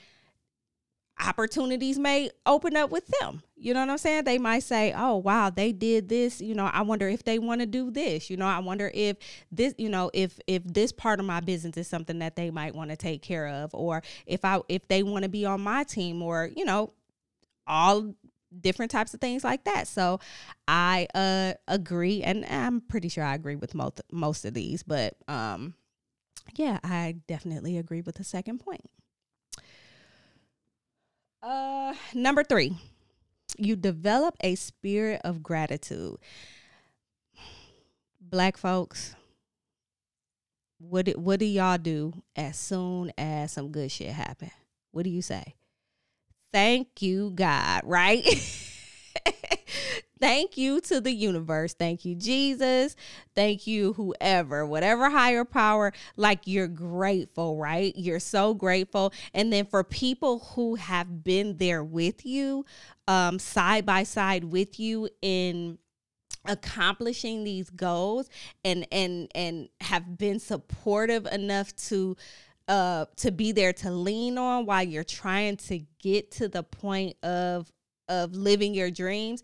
opportunities 1.20 1.98
may 1.98 2.31
open 2.44 2.77
up 2.77 2.90
with 2.90 3.07
them. 3.20 3.42
You 3.57 3.72
know 3.72 3.81
what 3.81 3.90
I'm 3.90 3.98
saying? 3.98 4.24
They 4.24 4.38
might 4.38 4.62
say, 4.64 4.92
"Oh, 4.96 5.16
wow, 5.16 5.48
they 5.50 5.72
did 5.72 6.09
this, 6.09 6.40
you 6.40 6.55
know, 6.55 6.66
I 6.66 6.83
wonder 6.83 7.09
if 7.09 7.24
they 7.24 7.38
want 7.38 7.61
to 7.61 7.66
do 7.66 7.90
this. 7.90 8.29
You 8.31 8.37
know, 8.37 8.46
I 8.46 8.59
wonder 8.59 8.90
if 8.92 9.16
this, 9.50 9.74
you 9.79 9.88
know, 9.88 10.11
if 10.12 10.38
if 10.46 10.64
this 10.64 10.92
part 10.92 11.20
of 11.20 11.27
my 11.27 11.40
business 11.40 11.77
is 11.77 11.88
something 11.88 12.18
that 12.18 12.37
they 12.37 12.50
might 12.50 12.74
want 12.74 12.90
to 12.90 12.96
take 12.96 13.22
care 13.22 13.46
of 13.48 13.74
or 13.74 14.03
if 14.27 14.44
I 14.44 14.61
if 14.68 14.87
they 14.88 15.03
want 15.03 15.22
to 15.22 15.29
be 15.29 15.44
on 15.46 15.61
my 15.61 15.85
team 15.85 16.20
or, 16.22 16.50
you 16.55 16.64
know, 16.64 16.92
all 17.66 18.14
different 18.61 18.90
types 18.90 19.14
of 19.14 19.20
things 19.20 19.44
like 19.44 19.64
that. 19.64 19.88
So, 19.88 20.20
I 20.68 21.07
uh 21.14 21.55
agree 21.68 22.22
and 22.22 22.44
I'm 22.46 22.81
pretty 22.81 23.09
sure 23.09 23.24
I 23.24 23.35
agree 23.35 23.57
with 23.57 23.74
most 23.74 24.00
most 24.12 24.44
of 24.44 24.55
these, 24.55 24.83
but 24.83 25.16
um 25.29 25.74
yeah, 26.57 26.79
I 26.85 27.16
definitely 27.27 27.79
agree 27.79 28.03
with 28.03 28.16
the 28.16 28.24
second 28.24 28.59
point. 28.59 28.90
Uh, 31.44 31.92
number 32.14 32.42
three, 32.42 32.74
you 33.59 33.76
develop 33.76 34.35
a 34.40 34.54
spirit 34.54 35.20
of 35.24 35.42
gratitude. 35.42 36.16
Black 38.18 38.57
folks, 38.57 39.14
what 40.78 41.04
do, 41.04 41.12
what 41.12 41.38
do 41.38 41.44
y'all 41.44 41.76
do 41.76 42.14
as 42.35 42.59
soon 42.59 43.12
as 43.18 43.52
some 43.52 43.70
good 43.70 43.92
shit 43.92 44.11
happen? 44.11 44.50
What 44.92 45.04
do 45.04 45.11
you 45.11 45.20
say? 45.20 45.54
Thank 46.50 47.02
you, 47.02 47.30
God, 47.35 47.83
right? 47.85 48.24
Thank 50.25 50.57
you 50.57 50.81
to 50.81 51.03
the 51.03 51.13
universe. 51.13 51.75
Thank 51.75 52.07
you, 52.07 52.15
Jesus. 52.15 52.97
Thank 53.35 53.67
you, 53.67 53.93
whoever, 53.93 54.65
whatever 54.65 55.11
higher 55.11 55.45
power. 55.45 55.93
Like 56.17 56.47
you're 56.47 56.67
grateful, 56.67 57.59
right? 57.59 57.93
You're 57.95 58.21
so 58.21 58.55
grateful. 58.55 59.13
And 59.35 59.53
then 59.53 59.67
for 59.67 59.85
people 59.85 60.39
who 60.39 60.77
have 60.77 61.23
been 61.25 61.59
there 61.59 61.85
with 61.85 62.25
you, 62.25 62.65
um, 63.07 63.39
side 63.39 63.85
by 63.85 64.05
side 64.05 64.45
with 64.45 64.81
you 64.81 65.11
in 65.21 65.77
accomplishing 66.47 67.45
these 67.45 67.69
goals 67.69 68.31
and 68.65 68.87
and 68.91 69.31
and 69.35 69.69
have 69.83 70.17
been 70.17 70.39
supportive 70.39 71.27
enough 71.27 71.75
to 71.77 72.17
uh 72.69 73.05
to 73.17 73.31
be 73.31 73.53
there 73.53 73.73
to 73.75 73.91
lean 73.91 74.39
on 74.39 74.65
while 74.65 74.83
you're 74.83 75.05
trying 75.05 75.57
to 75.57 75.81
get 76.03 76.31
to 76.31 76.49
the 76.49 76.63
point 76.63 77.17
of 77.23 77.71
of 78.09 78.35
living 78.35 78.75
your 78.75 78.90
dreams 78.90 79.43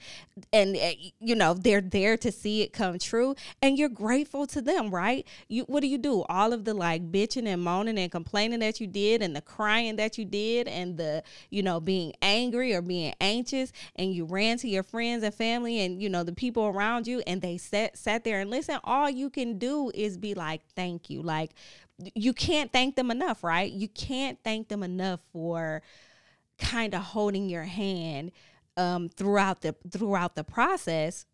and 0.53 0.77
uh, 0.77 0.90
you 1.18 1.35
know 1.35 1.55
they're 1.55 1.81
there 1.81 2.16
to 2.16 2.31
see 2.31 2.62
it 2.62 2.73
come 2.73 2.99
true 2.99 3.35
and 3.62 3.79
you're 3.79 3.88
grateful 3.88 4.46
to 4.46 4.61
them 4.61 4.90
right? 4.90 5.27
You 5.49 5.64
what 5.64 5.81
do 5.81 5.87
you 5.87 5.99
do? 5.99 6.25
All 6.29 6.53
of 6.53 6.64
the 6.64 6.75
like 6.75 7.11
bitching 7.11 7.46
and 7.46 7.62
moaning 7.62 7.99
and 7.99 8.12
complaining 8.12 8.61
that 8.61 8.81
you 8.81 8.87
did 8.87 9.23
and 9.23 9.35
the 9.35 9.40
crying 9.40 9.96
that 9.96 10.18
you 10.18 10.25
did 10.25 10.68
and 10.68 10.96
the 10.99 11.23
you 11.49 11.62
know 11.62 11.81
being 11.81 12.12
angry 12.20 12.75
or 12.75 12.83
being 12.83 13.14
anxious 13.20 13.73
and 13.96 14.14
you 14.14 14.25
ran 14.25 14.59
to 14.59 14.68
your 14.68 14.83
friends 14.83 15.25
and 15.25 15.35
family 15.35 15.81
and 15.81 16.03
you 16.03 16.09
know 16.09 16.23
the 16.23 16.33
people 16.33 16.66
around 16.66 17.07
you 17.07 17.23
and 17.27 17.40
they 17.40 17.57
sat 17.57 17.96
sat 17.96 18.25
there 18.25 18.40
and 18.40 18.51
listen 18.51 18.79
all 18.85 19.09
you 19.09 19.31
can 19.31 19.59
do 19.59 19.90
is 19.94 20.16
be 20.18 20.35
like 20.35 20.61
thank 20.77 21.09
you. 21.09 21.23
Like 21.23 21.53
you 22.14 22.33
can't 22.33 22.73
thank 22.73 22.96
them 22.96 23.11
enough 23.11 23.42
right? 23.42 23.70
You 23.70 23.88
can't 23.88 24.38
thank 24.44 24.68
them 24.68 24.83
enough 24.83 25.20
for 25.33 25.83
kind 26.59 26.94
of 26.94 27.01
holding 27.01 27.49
your 27.49 27.64
hand 27.64 28.33
um, 28.76 29.09
throughout 29.09 29.61
the 29.62 29.74
throughout 29.90 30.35
the 30.35 30.44
process, 30.44 31.26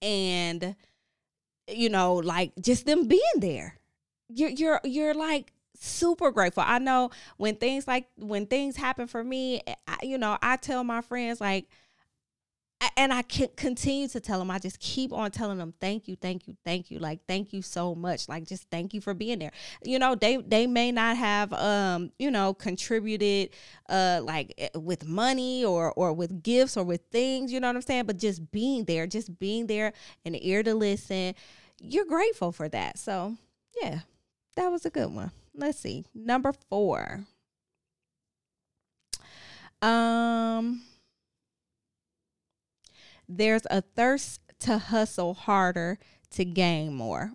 and 0.00 0.76
you 1.68 1.88
know, 1.88 2.14
like 2.14 2.52
just 2.60 2.86
them 2.86 3.06
being 3.06 3.22
there. 3.38 3.78
You're 4.28 4.50
you're 4.50 4.80
you're 4.84 5.14
like 5.14 5.52
super 5.80 6.30
grateful. 6.30 6.64
I 6.66 6.78
know 6.78 7.10
when 7.36 7.56
things 7.56 7.86
like 7.86 8.06
when 8.16 8.46
things 8.46 8.76
happen 8.76 9.06
for 9.06 9.22
me, 9.22 9.62
I, 9.86 9.96
you 10.02 10.18
know, 10.18 10.38
I 10.42 10.56
tell 10.56 10.84
my 10.84 11.00
friends 11.00 11.40
like 11.40 11.66
and 12.96 13.12
I 13.12 13.22
can 13.22 13.48
continue 13.56 14.06
to 14.08 14.20
tell 14.20 14.38
them. 14.38 14.50
I 14.50 14.58
just 14.58 14.78
keep 14.78 15.12
on 15.12 15.32
telling 15.32 15.58
them, 15.58 15.74
thank 15.80 16.06
you, 16.06 16.14
thank 16.14 16.46
you, 16.46 16.56
thank 16.64 16.90
you. 16.90 17.00
Like, 17.00 17.20
thank 17.26 17.52
you 17.52 17.60
so 17.60 17.94
much. 17.94 18.28
Like, 18.28 18.46
just 18.46 18.70
thank 18.70 18.94
you 18.94 19.00
for 19.00 19.14
being 19.14 19.40
there. 19.40 19.50
You 19.82 19.98
know, 19.98 20.14
they 20.14 20.36
they 20.36 20.66
may 20.66 20.92
not 20.92 21.16
have 21.16 21.52
um, 21.52 22.12
you 22.18 22.30
know, 22.30 22.54
contributed 22.54 23.50
uh 23.88 24.20
like 24.22 24.54
eh, 24.58 24.68
with 24.74 25.06
money 25.06 25.64
or 25.64 25.92
or 25.92 26.12
with 26.12 26.42
gifts 26.42 26.76
or 26.76 26.84
with 26.84 27.00
things, 27.10 27.52
you 27.52 27.58
know 27.58 27.68
what 27.68 27.76
I'm 27.76 27.82
saying? 27.82 28.04
But 28.04 28.18
just 28.18 28.50
being 28.52 28.84
there, 28.84 29.06
just 29.06 29.38
being 29.38 29.66
there, 29.66 29.92
an 30.24 30.36
ear 30.40 30.62
to 30.62 30.74
listen, 30.74 31.34
you're 31.80 32.04
grateful 32.06 32.52
for 32.52 32.68
that. 32.68 32.98
So 32.98 33.36
yeah, 33.82 34.00
that 34.56 34.68
was 34.70 34.86
a 34.86 34.90
good 34.90 35.12
one. 35.12 35.32
Let's 35.54 35.78
see. 35.78 36.04
Number 36.14 36.52
four. 36.52 37.24
Um 39.82 40.82
there's 43.28 43.66
a 43.70 43.80
thirst 43.80 44.40
to 44.60 44.78
hustle 44.78 45.34
harder 45.34 45.98
to 46.30 46.44
gain 46.44 46.94
more. 46.94 47.32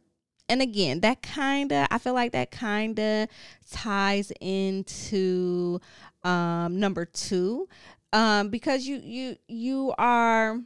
And 0.49 0.61
again, 0.61 0.99
that 1.01 1.21
kind 1.21 1.71
of, 1.71 1.87
I 1.89 1.97
feel 1.97 2.13
like 2.13 2.33
that 2.33 2.51
kind 2.51 2.99
of 2.99 3.29
ties 3.71 4.31
into 4.41 5.79
um, 6.23 6.79
number 6.79 7.05
two, 7.05 7.67
um, 8.11 8.49
because 8.49 8.85
you 8.85 8.97
you 9.03 9.35
you 9.47 9.93
are 9.97 10.59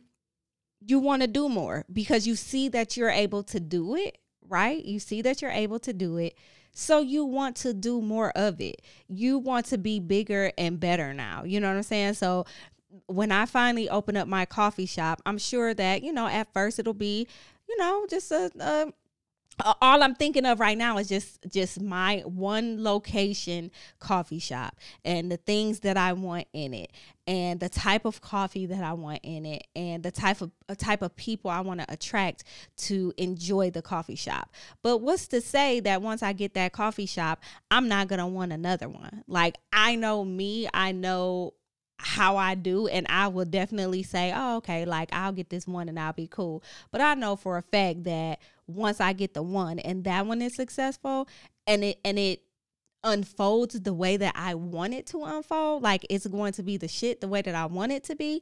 you 0.86 1.00
want 1.00 1.22
to 1.22 1.28
do 1.28 1.48
more 1.48 1.86
because 1.92 2.28
you 2.28 2.36
see 2.36 2.70
that 2.70 2.98
you're 2.98 3.10
able 3.10 3.44
to 3.44 3.60
do 3.60 3.96
it, 3.96 4.18
right? 4.50 4.84
You 4.84 5.00
see 5.00 5.22
that 5.22 5.42
you're 5.42 5.52
able 5.52 5.80
to 5.80 5.94
do 5.94 6.18
it. 6.18 6.38
So 6.74 7.02
you 7.02 7.26
want 7.26 7.56
to 7.58 7.74
do 7.74 8.02
more 8.02 8.32
of 8.32 8.62
it. 8.62 8.82
You 9.08 9.40
want 9.40 9.66
to 9.68 9.78
be 9.78 10.00
bigger 10.00 10.52
and 10.58 10.80
better 10.80 11.14
now. 11.14 11.44
You 11.44 11.60
know 11.60 11.70
what 11.70 11.78
I'm 11.78 11.84
saying? 11.84 12.14
So 12.16 12.46
when 13.08 13.32
I 13.32 13.46
finally 13.46 13.90
open 13.90 14.16
up 14.18 14.28
my 14.28 14.46
coffee 14.46 14.86
shop, 14.86 15.22
I'm 15.26 15.38
sure 15.38 15.74
that, 15.74 16.04
you 16.04 16.14
know, 16.14 16.28
at 16.28 16.52
first 16.54 16.80
it'll 16.80 16.94
be, 16.94 17.28
you 17.68 17.78
know, 17.78 18.06
just 18.10 18.32
a, 18.32 18.52
a 18.60 18.94
all 19.82 20.04
I'm 20.04 20.14
thinking 20.14 20.46
of 20.46 20.60
right 20.60 20.78
now 20.78 20.98
is 20.98 21.08
just 21.08 21.40
just 21.50 21.82
my 21.82 22.22
one 22.26 22.84
location 22.84 23.72
coffee 24.00 24.40
shop 24.40 24.76
and 25.04 25.32
the 25.32 25.38
things 25.38 25.80
that 25.80 25.98
I 25.98 26.14
want 26.14 26.48
in 26.54 26.74
it 26.74 26.92
and 27.26 27.60
the 27.60 27.70
type 27.70 28.06
of 28.06 28.22
coffee 28.22 28.68
that 28.68 28.84
I 28.84 28.94
want 28.94 29.22
in 29.24 29.46
it 29.46 29.66
and 29.76 30.04
the 30.04 30.12
type 30.12 30.42
of 30.42 30.52
type 30.78 31.02
of 31.02 31.16
people 31.16 31.50
I 31.50 31.62
want 31.62 31.80
to 31.80 31.92
attract 31.92 32.44
to 32.78 33.14
enjoy 33.18 33.72
the 33.72 33.82
coffee 33.82 34.16
shop. 34.16 34.52
But 34.84 35.00
what's 35.00 35.28
to 35.30 35.42
say 35.42 35.80
that 35.82 36.02
once 36.02 36.22
I 36.22 36.34
get 36.34 36.54
that 36.54 36.72
coffee 36.72 37.08
shop, 37.08 37.42
I'm 37.72 37.88
not 37.88 38.08
going 38.08 38.20
to 38.20 38.28
want 38.28 38.54
another 38.54 38.88
one. 38.88 39.24
Like 39.28 39.58
I 39.74 39.96
know 39.96 40.24
me, 40.24 40.70
I 40.74 40.92
know 40.92 41.54
how 42.00 42.38
I 42.38 42.56
do, 42.56 42.88
and 42.88 43.06
I 43.10 43.28
will 43.28 43.46
definitely 43.46 44.04
say, 44.04 44.32
oh, 44.36 44.58
okay, 44.58 44.86
like 44.86 45.10
I'll 45.12 45.32
get 45.32 45.50
this 45.50 45.68
one 45.68 45.90
and 45.90 46.00
I'll 46.00 46.14
be 46.14 46.28
cool. 46.28 46.64
But 46.92 47.02
I 47.02 47.14
know 47.16 47.36
for 47.36 47.58
a 47.58 47.62
fact 47.62 48.04
that 48.04 48.40
once 48.68 49.02
I 49.02 49.14
get 49.14 49.34
the 49.34 49.42
one 49.44 49.80
and 49.80 50.04
that 50.04 50.26
one 50.26 50.42
is 50.42 50.56
successful 50.56 51.28
and 51.66 51.84
it 51.84 52.00
and 52.06 52.20
it 52.20 52.42
unfolds 53.04 53.80
the 53.80 53.94
way 53.94 54.18
that 54.18 54.34
I 54.36 54.54
want 54.56 54.94
it 54.94 55.08
to 55.08 55.24
unfold, 55.24 55.84
like 55.84 56.06
it's 56.10 56.28
going 56.28 56.54
to 56.54 56.64
be 56.64 56.78
the 56.78 56.88
shit 56.88 57.22
the 57.22 57.28
way 57.28 57.42
that 57.42 57.56
I 57.56 57.66
want 57.66 57.92
it 57.92 58.04
to 58.06 58.16
be, 58.16 58.42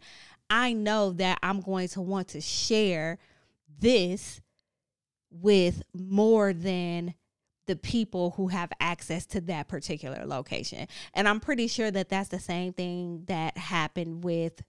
I 0.49 0.73
know 0.73 1.11
that 1.13 1.39
I'm 1.41 1.61
going 1.61 1.87
to 1.89 2.01
want 2.01 2.29
to 2.29 2.41
share 2.41 3.19
this 3.79 4.41
with 5.29 5.83
more 5.93 6.53
than 6.53 7.13
the 7.65 7.75
people 7.75 8.31
who 8.31 8.47
have 8.47 8.71
access 8.79 9.25
to 9.27 9.41
that 9.41 9.67
particular 9.67 10.25
location. 10.25 10.87
And 11.13 11.27
I'm 11.27 11.39
pretty 11.39 11.67
sure 11.67 11.91
that 11.91 12.09
that's 12.09 12.29
the 12.29 12.39
same 12.39 12.73
thing 12.73 13.23
that 13.27 13.57
happened 13.57 14.23
with 14.23 14.63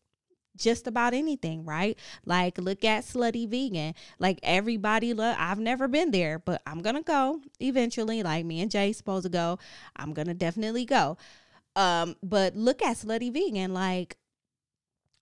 just 0.57 0.87
about 0.87 1.15
anything, 1.15 1.65
right? 1.65 1.99
Like 2.25 2.59
look 2.59 2.85
at 2.85 3.05
Slutty 3.05 3.49
Vegan. 3.49 3.95
Like 4.19 4.41
everybody 4.43 5.13
love 5.13 5.37
I've 5.39 5.59
never 5.59 5.87
been 5.87 6.11
there, 6.11 6.39
but 6.39 6.63
I'm 6.67 6.81
gonna 6.83 7.03
go 7.03 7.41
eventually. 7.61 8.23
Like 8.23 8.45
me 8.45 8.61
and 8.61 8.71
Jay 8.71 8.93
supposed 8.93 9.25
to 9.25 9.31
go. 9.31 9.59
I'm 9.97 10.15
gonna 10.15 10.35
definitely 10.35 10.85
go. 10.85 11.19
Um, 11.75 12.17
but 12.23 12.57
look 12.57 12.83
at 12.83 12.97
Slutty 12.97 13.33
Vegan. 13.33 13.75
Like 13.75 14.17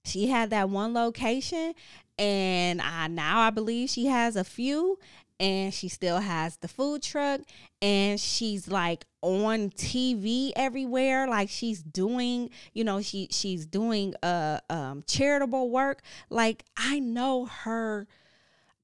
she 0.04 0.28
had 0.28 0.50
that 0.50 0.68
one 0.68 0.94
location 0.94 1.74
and 2.18 2.80
I 2.80 3.08
now 3.08 3.40
I 3.40 3.50
believe 3.50 3.90
she 3.90 4.06
has 4.06 4.36
a 4.36 4.44
few 4.44 4.98
and 5.40 5.74
she 5.74 5.88
still 5.88 6.20
has 6.20 6.56
the 6.58 6.68
food 6.68 7.02
truck 7.02 7.40
and 7.82 8.20
she's 8.20 8.68
like 8.68 9.04
on 9.22 9.70
TV 9.70 10.52
everywhere. 10.56 11.26
Like 11.28 11.48
she's 11.48 11.82
doing 11.82 12.50
you 12.72 12.84
know 12.84 13.00
she 13.02 13.28
she's 13.30 13.66
doing 13.66 14.14
uh 14.22 14.60
um 14.70 15.04
charitable 15.06 15.70
work. 15.70 16.02
Like 16.30 16.64
I 16.76 16.98
know 16.98 17.46
her 17.46 18.06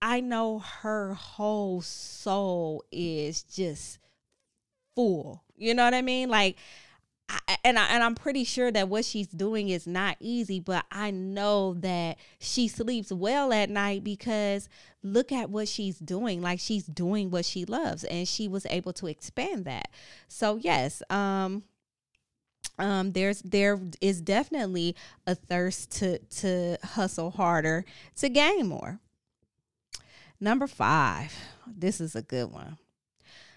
I 0.03 0.21
know 0.21 0.59
her 0.59 1.15
whole 1.15 1.83
soul 1.83 2.85
is 2.91 3.43
just 3.43 3.99
full. 4.95 5.45
You 5.57 5.75
know 5.75 5.85
what 5.85 5.95
I 5.95 6.03
mean? 6.03 6.31
Like 6.31 6.57
I, 7.31 7.57
and 7.65 7.79
I, 7.79 7.87
and 7.87 8.03
I'm 8.03 8.15
pretty 8.15 8.45
sure 8.45 8.73
that 8.73 8.89
what 8.89 9.05
she's 9.05 9.29
doing 9.29 9.69
is 9.69 9.87
not 9.87 10.17
easy, 10.21 10.59
but 10.59 10.85
I 10.91 11.11
know 11.11 11.75
that 11.75 12.19
she 12.39 12.67
sleeps 12.67 13.13
well 13.13 13.53
at 13.53 13.71
night 13.71 14.03
because 14.03 14.69
look 15.03 15.31
at 15.31 15.51
what 15.51 15.69
she's 15.69 15.99
doing. 15.99 16.43
Like 16.43 16.59
she's 16.59 16.87
doing 16.87 17.31
what 17.31 17.45
she 17.45 17.65
loves, 17.65 18.05
and 18.05 18.27
she 18.27 18.49
was 18.49 18.67
able 18.67 18.93
to 18.95 19.07
expand 19.07 19.65
that. 19.67 19.91
So 20.29 20.57
yes, 20.57 21.03
um, 21.11 21.63
um, 22.79 23.13
there's 23.13 23.43
there 23.43 23.79
is 24.01 24.21
definitely 24.21 24.97
a 25.27 25.35
thirst 25.35 25.91
to 25.99 26.19
to 26.19 26.79
hustle 26.83 27.31
harder 27.31 27.85
to 28.17 28.29
gain 28.29 28.67
more. 28.67 28.99
Number 30.41 30.67
five, 30.67 31.35
this 31.67 32.01
is 32.01 32.17
a 32.17 32.23
good 32.23 32.51
one. 32.51 32.79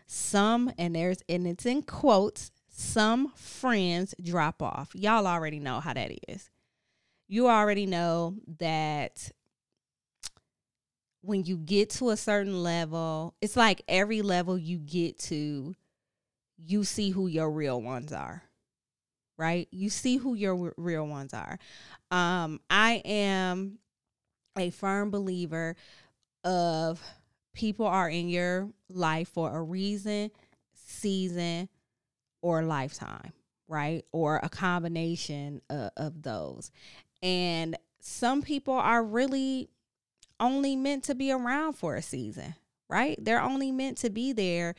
Some 0.06 0.72
and 0.78 0.96
there's 0.96 1.24
and 1.30 1.48
it's 1.48 1.66
in 1.66 1.82
quotes 1.84 2.52
some 2.76 3.32
friends 3.36 4.16
drop 4.22 4.62
off. 4.62 4.90
Y'all 4.96 5.28
already 5.28 5.60
know 5.60 5.80
how 5.80 5.94
that 5.94 6.12
is. 6.28 6.50
You 7.28 7.48
already 7.48 7.86
know 7.86 8.36
that 8.60 9.32
when 11.22 11.44
you 11.44 11.56
get 11.56 11.92
to 11.92 12.10
a 12.10 12.18
certain 12.18 12.64
level, 12.64 13.36
it's 13.42 13.56
like 13.56 13.84
every 13.88 14.24
level 14.24 14.58
you 14.58 14.80
get 14.80 15.20
to, 15.20 15.76
you 16.58 16.84
see 16.84 17.12
who 17.12 17.28
your 17.28 17.52
real 17.52 17.80
ones 17.80 18.12
are. 18.12 18.42
Right? 19.38 19.68
You 19.72 19.92
see 19.92 20.18
who 20.18 20.34
your 20.34 20.74
real 20.76 21.06
ones 21.06 21.34
are. 21.34 21.60
Um, 22.10 22.60
I 22.72 23.04
am 23.06 23.78
a 24.58 24.72
firm 24.72 25.12
believer 25.12 25.76
of 26.44 27.02
people 27.54 27.86
are 27.86 28.10
in 28.10 28.30
your 28.30 28.70
life 28.90 29.30
for 29.30 29.56
a 29.56 29.62
reason, 29.62 30.32
season, 30.74 31.70
or 32.44 32.62
lifetime, 32.62 33.34
right? 33.68 34.06
Or 34.12 34.40
a 34.44 34.50
combination 34.50 35.62
of, 35.70 35.90
of 35.98 36.22
those. 36.22 36.70
And 37.24 37.76
some 38.02 38.44
people 38.44 38.76
are 38.76 39.04
really 39.04 39.70
only 40.40 40.76
meant 40.76 41.06
to 41.06 41.16
be 41.16 41.32
around 41.32 41.74
for 41.74 41.96
a 41.96 42.02
season, 42.02 42.54
right? 42.90 43.18
They're 43.20 43.42
only 43.42 43.72
meant 43.72 43.98
to 44.00 44.12
be 44.12 44.34
there 44.34 44.76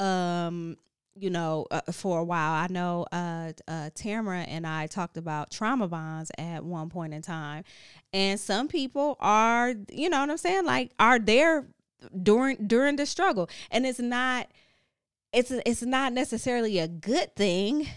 um 0.00 0.78
you 1.20 1.30
know, 1.30 1.66
uh, 1.72 1.80
for 1.90 2.20
a 2.20 2.24
while. 2.24 2.52
I 2.52 2.68
know 2.70 3.04
uh, 3.10 3.52
uh, 3.66 3.90
Tamara 3.94 4.42
and 4.42 4.64
I 4.64 4.86
talked 4.86 5.16
about 5.16 5.50
trauma 5.50 5.88
bonds 5.88 6.30
at 6.38 6.64
one 6.64 6.90
point 6.90 7.12
in 7.12 7.22
time, 7.22 7.64
and 8.12 8.38
some 8.38 8.68
people 8.68 9.16
are, 9.18 9.74
you 9.90 10.08
know, 10.08 10.20
what 10.20 10.30
I'm 10.30 10.36
saying, 10.36 10.64
like 10.64 10.92
are 11.00 11.18
there 11.18 11.66
during 12.22 12.68
during 12.68 12.94
the 12.94 13.06
struggle, 13.06 13.50
and 13.72 13.84
it's 13.84 13.98
not 13.98 14.48
it's 15.32 15.50
it's 15.50 15.82
not 15.82 16.12
necessarily 16.12 16.78
a 16.78 16.88
good 16.88 17.34
thing. 17.36 17.88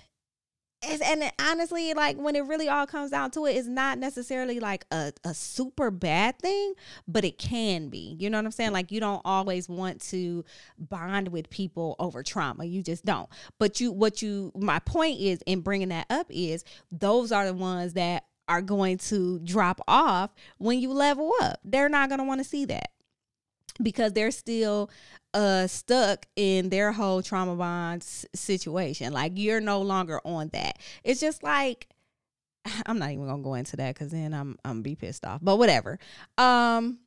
It's, 0.84 1.04
and 1.04 1.22
it, 1.22 1.34
honestly, 1.39 1.94
like 1.94 2.17
when 2.17 2.36
it 2.36 2.41
really 2.41 2.67
all 2.67 2.88
comes 2.88 3.12
down 3.12 3.30
to 3.32 3.46
it, 3.46 3.56
it's 3.56 3.67
not 3.67 4.00
necessarily 4.00 4.60
like 4.60 4.86
a, 4.91 5.13
a 5.24 5.34
super 5.34 5.91
bad 5.91 6.39
thing, 6.39 6.74
but 7.08 7.24
it 7.24 7.38
can 7.38 7.89
be. 7.89 8.15
You 8.20 8.32
know 8.32 8.39
what 8.39 8.46
I'm 8.46 8.52
saying? 8.52 8.72
Like 8.72 8.91
you 8.91 9.00
don't 9.00 9.22
always 9.24 9.70
want 9.70 10.02
to 10.10 10.44
bond 10.80 11.28
with 11.28 11.52
people 11.52 11.96
over 12.00 12.24
trauma. 12.24 12.65
You 12.65 12.82
just 12.82 13.06
don't. 13.06 13.30
But 13.60 13.80
you, 13.80 13.91
what 13.91 14.24
you, 14.24 14.52
my 14.56 14.80
point 14.80 15.20
is 15.20 15.44
in 15.46 15.62
bringing 15.62 15.89
that 15.89 16.08
up 16.10 16.26
is 16.32 16.63
those 16.91 17.32
are 17.32 17.46
the 17.46 17.54
ones 17.54 17.94
that 17.94 18.26
are 18.48 18.63
going 18.63 18.98
to 18.98 19.38
drop 19.39 19.82
off 19.88 20.34
when 20.58 20.80
you 20.80 20.91
level 20.91 21.32
up. 21.41 21.60
They're 21.63 21.89
not 21.89 22.10
going 22.10 22.20
to 22.20 22.26
want 22.26 22.39
to 22.39 22.44
see 22.44 22.65
that 22.65 22.89
because 23.82 24.13
they're 24.13 24.32
still 24.32 24.89
uh 25.34 25.67
stuck 25.67 26.26
in 26.36 26.70
their 26.70 26.91
whole 26.91 27.22
trauma 27.22 27.56
bond 27.56 28.04
situation. 28.04 29.13
Like 29.13 29.34
you're 29.36 29.62
no 29.62 29.82
longer 29.82 30.20
on 30.26 30.50
that. 30.54 30.80
It's 31.04 31.20
just 31.20 31.44
like 31.44 31.88
i'm 32.86 33.00
not 33.00 33.12
even 33.12 33.28
gonna 33.28 33.44
go 33.44 33.56
into 33.56 33.76
that 33.78 33.96
because 33.96 34.12
then 34.12 34.34
i'm 34.34 34.58
i'm 34.65 34.82
be 34.82 34.96
pissed 34.96 35.26
off 35.26 35.39
but 35.41 35.58
whatever. 35.58 36.00
Um 36.38 37.00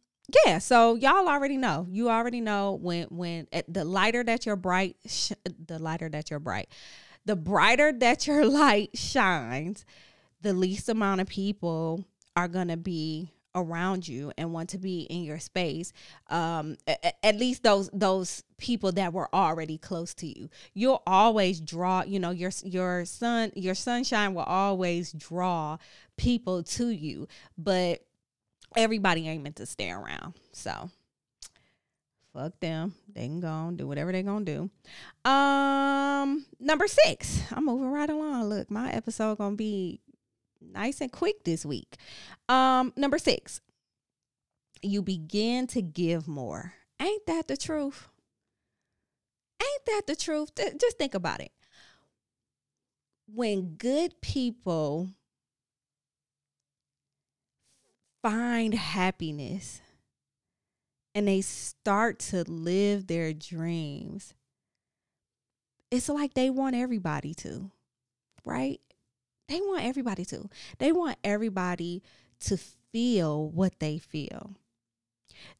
yeah 0.46 0.58
so 0.58 0.94
y'all 0.94 1.28
already 1.28 1.56
know. 1.56 1.86
You 1.90 2.10
already 2.10 2.40
know 2.40 2.78
when 2.80 3.08
when 3.10 3.46
at 3.52 3.72
the 3.72 3.84
lighter 3.84 4.24
that 4.24 4.46
you're 4.46 4.56
bright 4.56 4.96
sh- 5.06 5.32
the 5.66 5.78
lighter 5.78 6.08
that 6.08 6.30
you're 6.30 6.40
bright 6.40 6.68
the 7.26 7.36
brighter 7.36 7.92
that 7.98 8.26
your 8.26 8.46
light 8.46 8.90
shines 8.96 9.84
the 10.40 10.52
least 10.52 10.88
amount 10.88 11.20
of 11.20 11.26
people 11.26 12.04
are 12.36 12.48
gonna 12.48 12.76
be 12.76 13.33
around 13.54 14.06
you 14.06 14.32
and 14.36 14.52
want 14.52 14.70
to 14.70 14.78
be 14.78 15.02
in 15.02 15.22
your 15.22 15.38
space 15.38 15.92
um 16.28 16.76
at 17.22 17.36
least 17.36 17.62
those 17.62 17.88
those 17.92 18.42
people 18.58 18.92
that 18.92 19.12
were 19.12 19.28
already 19.34 19.78
close 19.78 20.14
to 20.14 20.26
you. 20.26 20.48
You'll 20.72 21.02
always 21.06 21.60
draw 21.60 22.02
you 22.02 22.18
know 22.18 22.30
your 22.30 22.50
your 22.62 23.04
sun 23.04 23.52
your 23.54 23.74
sunshine 23.74 24.34
will 24.34 24.42
always 24.42 25.12
draw 25.12 25.78
people 26.16 26.62
to 26.62 26.88
you 26.88 27.28
but 27.58 28.04
everybody 28.76 29.28
ain't 29.28 29.42
meant 29.42 29.56
to 29.56 29.66
stay 29.66 29.90
around. 29.90 30.34
So 30.52 30.90
fuck 32.32 32.58
them. 32.60 32.94
They 33.12 33.26
can 33.26 33.40
go 33.40 33.68
and 33.68 33.78
do 33.78 33.86
whatever 33.86 34.12
they 34.12 34.22
gonna 34.22 34.44
do. 34.44 34.70
Um 35.28 36.46
number 36.60 36.86
six 36.86 37.42
i'm 37.52 37.66
moving 37.66 37.90
right 37.90 38.10
along. 38.10 38.48
Look 38.48 38.70
my 38.70 38.90
episode 38.92 39.38
gonna 39.38 39.56
be 39.56 40.00
nice 40.72 41.00
and 41.00 41.12
quick 41.12 41.44
this 41.44 41.64
week. 41.64 41.96
Um, 42.48 42.92
number 42.96 43.18
six, 43.18 43.60
you 44.82 45.02
begin 45.02 45.66
to 45.68 45.82
give 45.82 46.28
more. 46.28 46.74
Ain't 47.00 47.26
that 47.26 47.48
the 47.48 47.56
truth? 47.56 48.08
Ain't 49.62 49.86
that 49.86 50.02
the 50.06 50.16
truth? 50.16 50.50
Just 50.56 50.98
think 50.98 51.14
about 51.14 51.40
it. 51.40 51.52
When 53.26 53.74
good 53.76 54.20
people 54.20 55.10
find 58.22 58.74
happiness 58.74 59.80
and 61.14 61.26
they 61.28 61.40
start 61.40 62.18
to 62.18 62.42
live 62.44 63.06
their 63.06 63.32
dreams, 63.32 64.34
it's 65.90 66.08
like 66.08 66.34
they 66.34 66.50
want 66.50 66.74
everybody 66.76 67.34
to, 67.34 67.70
right? 68.44 68.80
They 69.48 69.60
want 69.60 69.84
everybody 69.84 70.24
to. 70.26 70.48
They 70.78 70.92
want 70.92 71.18
everybody 71.22 72.02
to 72.40 72.56
feel 72.92 73.48
what 73.50 73.78
they 73.78 73.98
feel. 73.98 74.56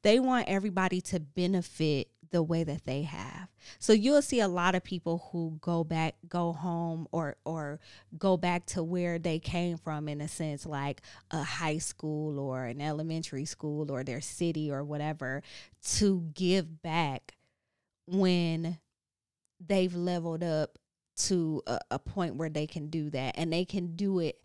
They 0.03 0.21
want 0.21 0.49
everybody 0.49 1.01
to 1.03 1.21
benefit 1.21 2.09
the 2.31 2.43
way 2.43 2.65
that 2.65 2.85
they 2.85 3.03
have. 3.03 3.49
So 3.79 3.93
you'll 3.93 4.23
see 4.23 4.41
a 4.41 4.49
lot 4.49 4.75
of 4.75 4.83
people 4.83 5.29
who 5.31 5.59
go 5.61 5.85
back, 5.85 6.17
go 6.29 6.53
home, 6.53 7.07
or 7.13 7.37
or 7.45 7.79
go 8.19 8.37
back 8.37 8.67
to 8.67 8.83
where 8.83 9.19
they 9.19 9.39
came 9.39 9.77
from 9.77 10.09
in 10.09 10.21
a 10.21 10.29
sense, 10.29 10.67
like 10.67 11.03
a 11.31 11.43
high 11.43 11.79
school 11.79 12.39
or 12.39 12.65
an 12.65 12.81
elementary 12.81 13.45
school 13.45 13.91
or 13.91 14.03
their 14.03 14.21
city 14.21 14.71
or 14.71 14.83
whatever, 14.83 15.43
to 15.93 16.29
give 16.35 16.83
back 16.83 17.37
when 18.07 18.79
they've 19.65 19.95
leveled 19.95 20.43
up 20.43 20.79
to 21.17 21.63
a, 21.67 21.79
a 21.93 21.99
point 21.99 22.37
where 22.37 22.49
they 22.49 22.67
can 22.67 22.89
do 22.89 23.11
that 23.11 23.35
and 23.37 23.53
they 23.53 23.65
can 23.65 23.97
do 23.97 24.19
it 24.19 24.41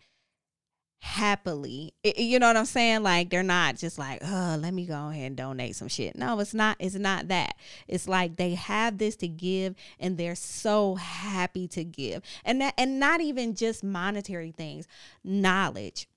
happily. 1.00 1.94
It, 2.04 2.20
you 2.20 2.40
know 2.40 2.48
what 2.48 2.58
I'm 2.58 2.66
saying? 2.66 3.04
Like 3.04 3.30
they're 3.30 3.44
not 3.44 3.78
just 3.78 3.98
like, 3.98 4.20
"Oh, 4.24 4.58
let 4.60 4.74
me 4.74 4.86
go 4.86 5.10
ahead 5.10 5.28
and 5.28 5.38
donate 5.38 5.76
some 5.76 5.88
shit." 5.88 6.16
No, 6.16 6.40
it's 6.40 6.54
not 6.54 6.78
it's 6.80 6.96
not 6.96 7.30
that. 7.30 7.56
It's 7.88 8.08
like 8.08 8.36
they 8.36 8.56
have 8.56 8.98
this 8.98 9.16
to 9.18 9.28
give 9.28 9.76
and 10.00 10.18
they're 10.18 10.36
so 10.36 10.96
happy 10.96 11.68
to 11.70 11.84
give. 11.84 12.22
And 12.44 12.62
that 12.62 12.74
and 12.78 13.00
not 13.00 13.22
even 13.22 13.56
just 13.56 13.84
monetary 13.84 14.52
things, 14.52 14.88
knowledge. 15.24 16.08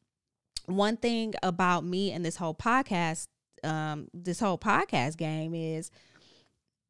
One 0.67 0.97
thing 0.97 1.35
about 1.43 1.85
me 1.85 2.13
and 2.13 2.25
this 2.25 2.37
whole 2.37 2.55
podcast 2.55 3.29
um 3.65 4.09
this 4.13 4.41
whole 4.41 4.59
podcast 4.59 5.17
game 5.17 5.55
is 5.55 5.91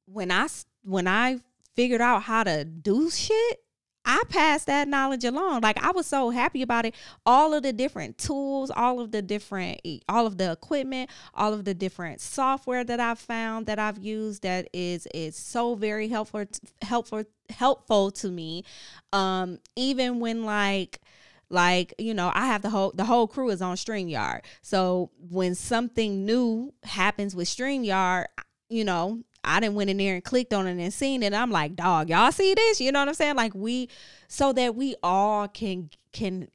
when 0.06 0.30
I 0.30 0.48
when 0.82 1.06
I 1.06 1.40
figured 1.74 2.00
out 2.00 2.24
how 2.24 2.44
to 2.44 2.64
do 2.64 3.10
shit, 3.10 3.62
I 4.04 4.22
passed 4.28 4.66
that 4.66 4.88
knowledge 4.88 5.24
along. 5.24 5.60
Like 5.60 5.82
I 5.82 5.92
was 5.92 6.06
so 6.06 6.30
happy 6.30 6.62
about 6.62 6.86
it. 6.86 6.94
All 7.24 7.54
of 7.54 7.62
the 7.62 7.72
different 7.72 8.18
tools, 8.18 8.70
all 8.70 9.00
of 9.00 9.12
the 9.12 9.22
different, 9.22 9.80
all 10.08 10.26
of 10.26 10.38
the 10.38 10.50
equipment, 10.50 11.10
all 11.34 11.52
of 11.52 11.64
the 11.64 11.74
different 11.74 12.20
software 12.20 12.82
that 12.84 12.98
I've 12.98 13.20
found 13.20 13.66
that 13.66 13.78
I've 13.78 13.98
used 13.98 14.42
that 14.42 14.68
is 14.72 15.06
is 15.14 15.36
so 15.36 15.74
very 15.74 16.08
helpful, 16.08 16.44
helpful, 16.82 17.24
helpful 17.50 18.10
to 18.12 18.28
me. 18.28 18.64
Um, 19.12 19.58
even 19.76 20.18
when 20.18 20.44
like 20.44 21.00
like 21.48 21.94
you 21.98 22.14
know 22.14 22.32
i 22.34 22.46
have 22.46 22.62
the 22.62 22.70
whole 22.70 22.92
the 22.94 23.04
whole 23.04 23.28
crew 23.28 23.50
is 23.50 23.60
on 23.60 23.76
streamyard 23.76 24.40
so 24.62 25.10
when 25.28 25.54
something 25.54 26.24
new 26.24 26.72
happens 26.82 27.36
with 27.36 27.46
streamyard 27.46 28.24
you 28.70 28.82
know 28.82 29.22
I 29.44 29.60
didn't 29.60 29.74
went 29.74 29.90
in 29.90 29.96
there 29.96 30.14
and 30.14 30.24
clicked 30.24 30.52
on 30.52 30.66
it 30.66 30.82
and 30.82 30.92
seen 30.92 31.22
it. 31.22 31.34
I'm 31.34 31.50
like, 31.50 31.74
dog, 31.74 32.10
y'all 32.10 32.32
see 32.32 32.54
this? 32.54 32.80
You 32.80 32.92
know 32.92 33.00
what 33.00 33.08
I'm 33.08 33.14
saying? 33.14 33.36
Like 33.36 33.54
we 33.54 33.88
so 34.28 34.52
that 34.52 34.74
we 34.74 34.94
all 35.02 35.48
can 35.48 35.90
can 36.12 36.48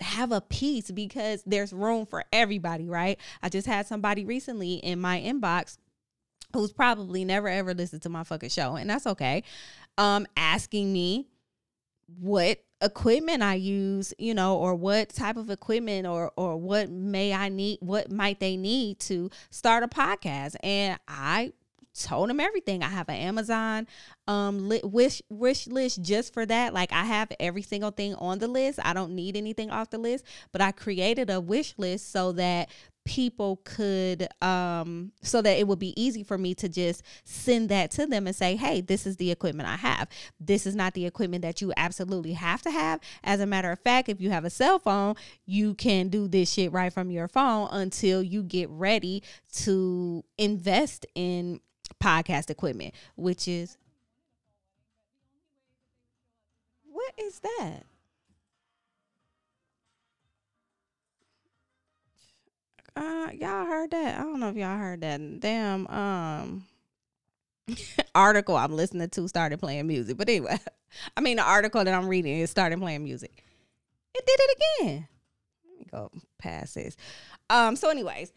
have 0.00 0.32
a 0.32 0.40
piece 0.40 0.90
because 0.90 1.42
there's 1.46 1.72
room 1.72 2.06
for 2.06 2.24
everybody, 2.32 2.88
right? 2.88 3.18
I 3.42 3.48
just 3.48 3.66
had 3.66 3.86
somebody 3.86 4.24
recently 4.24 4.74
in 4.74 5.00
my 5.00 5.20
inbox 5.20 5.78
who's 6.52 6.72
probably 6.72 7.24
never 7.24 7.48
ever 7.48 7.74
listened 7.74 8.02
to 8.02 8.08
my 8.08 8.24
fucking 8.24 8.50
show, 8.50 8.76
and 8.76 8.90
that's 8.90 9.06
okay. 9.06 9.42
Um, 9.98 10.26
asking 10.36 10.92
me 10.92 11.28
what 12.18 12.62
equipment 12.82 13.42
I 13.42 13.54
use, 13.54 14.12
you 14.18 14.34
know, 14.34 14.56
or 14.56 14.74
what 14.74 15.10
type 15.10 15.36
of 15.36 15.50
equipment 15.50 16.06
or 16.06 16.32
or 16.36 16.56
what 16.56 16.90
may 16.90 17.32
I 17.32 17.48
need, 17.48 17.78
what 17.80 18.10
might 18.10 18.40
they 18.40 18.56
need 18.56 18.98
to 19.00 19.30
start 19.50 19.82
a 19.82 19.88
podcast. 19.88 20.56
And 20.62 20.98
I 21.08 21.52
told 22.02 22.28
them 22.28 22.40
everything. 22.40 22.82
I 22.82 22.88
have 22.88 23.08
an 23.08 23.16
Amazon 23.16 23.86
um 24.28 24.72
wish 24.82 25.22
wish 25.28 25.66
list 25.66 26.02
just 26.02 26.34
for 26.34 26.44
that. 26.46 26.74
Like 26.74 26.92
I 26.92 27.04
have 27.04 27.30
every 27.38 27.62
single 27.62 27.90
thing 27.90 28.14
on 28.16 28.38
the 28.38 28.48
list. 28.48 28.78
I 28.82 28.92
don't 28.92 29.14
need 29.14 29.36
anything 29.36 29.70
off 29.70 29.90
the 29.90 29.98
list, 29.98 30.24
but 30.52 30.60
I 30.60 30.72
created 30.72 31.30
a 31.30 31.40
wish 31.40 31.74
list 31.78 32.10
so 32.12 32.32
that 32.32 32.68
people 33.06 33.60
could 33.64 34.26
um 34.42 35.12
so 35.22 35.40
that 35.40 35.56
it 35.56 35.66
would 35.66 35.78
be 35.78 35.94
easy 36.00 36.24
for 36.24 36.36
me 36.36 36.54
to 36.54 36.68
just 36.68 37.04
send 37.24 37.68
that 37.68 37.90
to 37.92 38.04
them 38.04 38.26
and 38.26 38.34
say 38.34 38.56
hey 38.56 38.80
this 38.80 39.06
is 39.06 39.16
the 39.16 39.30
equipment 39.30 39.68
i 39.68 39.76
have 39.76 40.08
this 40.40 40.66
is 40.66 40.74
not 40.74 40.92
the 40.94 41.06
equipment 41.06 41.40
that 41.40 41.60
you 41.60 41.72
absolutely 41.76 42.32
have 42.32 42.60
to 42.60 42.70
have 42.70 42.98
as 43.22 43.38
a 43.38 43.46
matter 43.46 43.70
of 43.70 43.78
fact 43.78 44.08
if 44.08 44.20
you 44.20 44.30
have 44.30 44.44
a 44.44 44.50
cell 44.50 44.80
phone 44.80 45.14
you 45.46 45.72
can 45.74 46.08
do 46.08 46.26
this 46.26 46.52
shit 46.52 46.72
right 46.72 46.92
from 46.92 47.08
your 47.08 47.28
phone 47.28 47.68
until 47.70 48.22
you 48.24 48.42
get 48.42 48.68
ready 48.70 49.22
to 49.52 50.24
invest 50.36 51.06
in 51.14 51.60
podcast 52.00 52.50
equipment, 52.50 52.94
which 53.16 53.48
is 53.48 53.76
what 56.84 57.12
is 57.18 57.40
that? 57.40 57.82
Uh, 62.96 63.28
y'all 63.38 63.66
heard 63.66 63.90
that? 63.90 64.18
I 64.18 64.22
don't 64.22 64.40
know 64.40 64.48
if 64.48 64.56
y'all 64.56 64.78
heard 64.78 65.02
that. 65.02 65.40
Damn, 65.40 65.86
um, 65.88 66.64
article 68.14 68.56
I'm 68.56 68.74
listening 68.74 69.10
to 69.10 69.28
started 69.28 69.58
playing 69.58 69.86
music. 69.86 70.16
But 70.16 70.28
anyway, 70.28 70.58
I 71.16 71.20
mean 71.20 71.36
the 71.36 71.42
article 71.42 71.84
that 71.84 71.92
I'm 71.92 72.08
reading 72.08 72.38
is 72.38 72.50
started 72.50 72.78
playing 72.78 73.04
music. 73.04 73.44
It 74.14 74.24
did 74.24 74.40
it 74.40 74.58
again. 74.58 75.08
Let 75.68 75.78
me 75.78 75.86
go 75.90 76.10
past 76.38 76.74
this. 76.74 76.96
Um. 77.50 77.76
So, 77.76 77.90
anyways, 77.90 78.32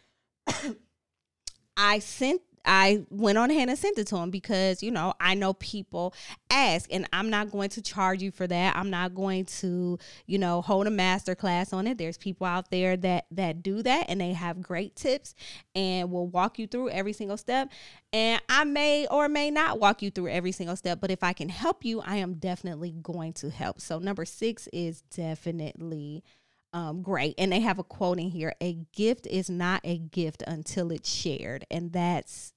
I 1.78 2.00
sent 2.00 2.42
I 2.66 3.04
went 3.10 3.38
on 3.38 3.52
ahead 3.52 3.70
and 3.70 3.78
sent 3.78 3.98
it 3.98 4.08
to 4.08 4.18
him 4.18 4.30
because, 4.30 4.84
you 4.84 4.92
know, 4.92 5.14
I 5.20 5.34
know 5.34 5.54
people 5.54 6.14
ask 6.50 6.92
and 6.92 7.08
I'm 7.14 7.30
not 7.30 7.52
going 7.52 7.70
to 7.70 7.82
charge 7.82 8.22
you 8.22 8.32
for 8.32 8.48
that. 8.48 8.76
I'm 8.76 8.90
not 8.90 9.16
going 9.16 9.46
to, 9.46 9.98
you 10.26 10.38
know, 10.38 10.62
hold 10.62 10.88
a 10.88 10.92
master 10.92 11.36
class 11.36 11.74
on 11.74 11.88
it. 11.88 11.98
There's 11.98 12.18
people 12.18 12.48
out 12.48 12.72
there 12.72 12.98
that 12.98 13.26
that 13.32 13.64
do 13.64 13.82
that 13.84 14.06
and 14.10 14.20
they 14.22 14.34
have 14.34 14.62
great 14.62 14.96
tips 14.96 15.36
and 15.76 16.12
will 16.12 16.28
walk 16.28 16.60
you 16.60 16.68
through 16.68 16.90
every 16.90 17.14
single 17.14 17.38
step. 17.38 17.72
And 18.12 18.42
I 18.50 18.64
may 18.64 19.08
or 19.08 19.30
may 19.30 19.52
not 19.52 19.80
walk 19.80 20.02
you 20.02 20.10
through 20.10 20.30
every 20.30 20.52
single 20.52 20.76
step, 20.76 21.00
but 21.00 21.12
if 21.12 21.24
I 21.24 21.34
can 21.34 21.50
help 21.50 21.86
you, 21.86 22.02
I 22.02 22.18
am 22.18 22.36
definitely 22.36 22.92
going 22.92 23.34
to 23.34 23.50
help. 23.50 23.80
So 23.82 24.00
number 24.00 24.26
6 24.26 24.68
is 24.74 25.02
definitely 25.02 26.24
um, 26.74 27.02
great. 27.02 27.36
And 27.38 27.52
they 27.52 27.62
have 27.62 27.80
a 27.80 27.84
quote 27.84 28.20
in 28.20 28.30
here: 28.30 28.54
"A 28.62 28.74
gift 28.94 29.28
is 29.28 29.50
not 29.50 29.82
a 29.84 29.98
gift 29.98 30.44
until 30.48 30.92
it's 30.92 31.10
shared," 31.12 31.66
and 31.72 31.92
that's 31.92 32.54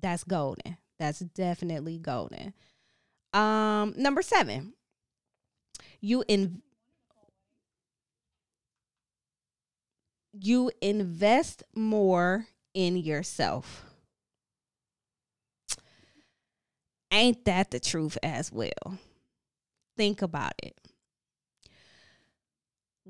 that's 0.00 0.24
golden. 0.24 0.76
That's 0.98 1.20
definitely 1.20 1.98
golden. 1.98 2.54
Um, 3.32 3.94
number 3.96 4.22
seven, 4.22 4.74
you 6.00 6.24
in 6.28 6.62
you 10.32 10.70
invest 10.80 11.62
more 11.74 12.46
in 12.74 12.96
yourself. 12.96 13.84
Ain't 17.12 17.44
that 17.44 17.70
the 17.70 17.80
truth 17.80 18.16
as 18.22 18.52
well? 18.52 18.98
Think 19.96 20.22
about 20.22 20.52
it 20.62 20.76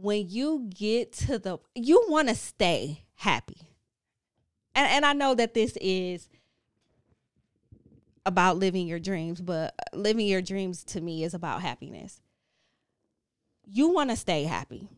when 0.01 0.29
you 0.29 0.69
get 0.75 1.13
to 1.13 1.39
the 1.39 1.59
you 1.75 2.05
want 2.09 2.29
to 2.29 2.35
stay 2.35 3.05
happy. 3.15 3.61
And 4.75 4.89
and 4.89 5.05
I 5.05 5.13
know 5.13 5.35
that 5.35 5.55
this 5.55 5.77
is 5.81 6.29
about 8.27 8.59
living 8.59 8.87
your 8.87 8.99
dreams, 8.99 9.41
but 9.41 9.75
living 9.93 10.27
your 10.27 10.43
dreams 10.43 10.85
to 10.85 11.01
me 11.01 11.25
is 11.25 11.35
about 11.35 11.63
happiness. 11.63 12.21
You 13.65 13.89
want 13.89 14.11
to 14.11 14.17
stay 14.17 14.45
happy. 14.45 14.89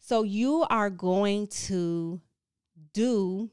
So 0.00 0.22
you 0.22 0.64
are 0.70 0.90
going 0.90 1.48
to 1.48 2.20
do 2.92 3.50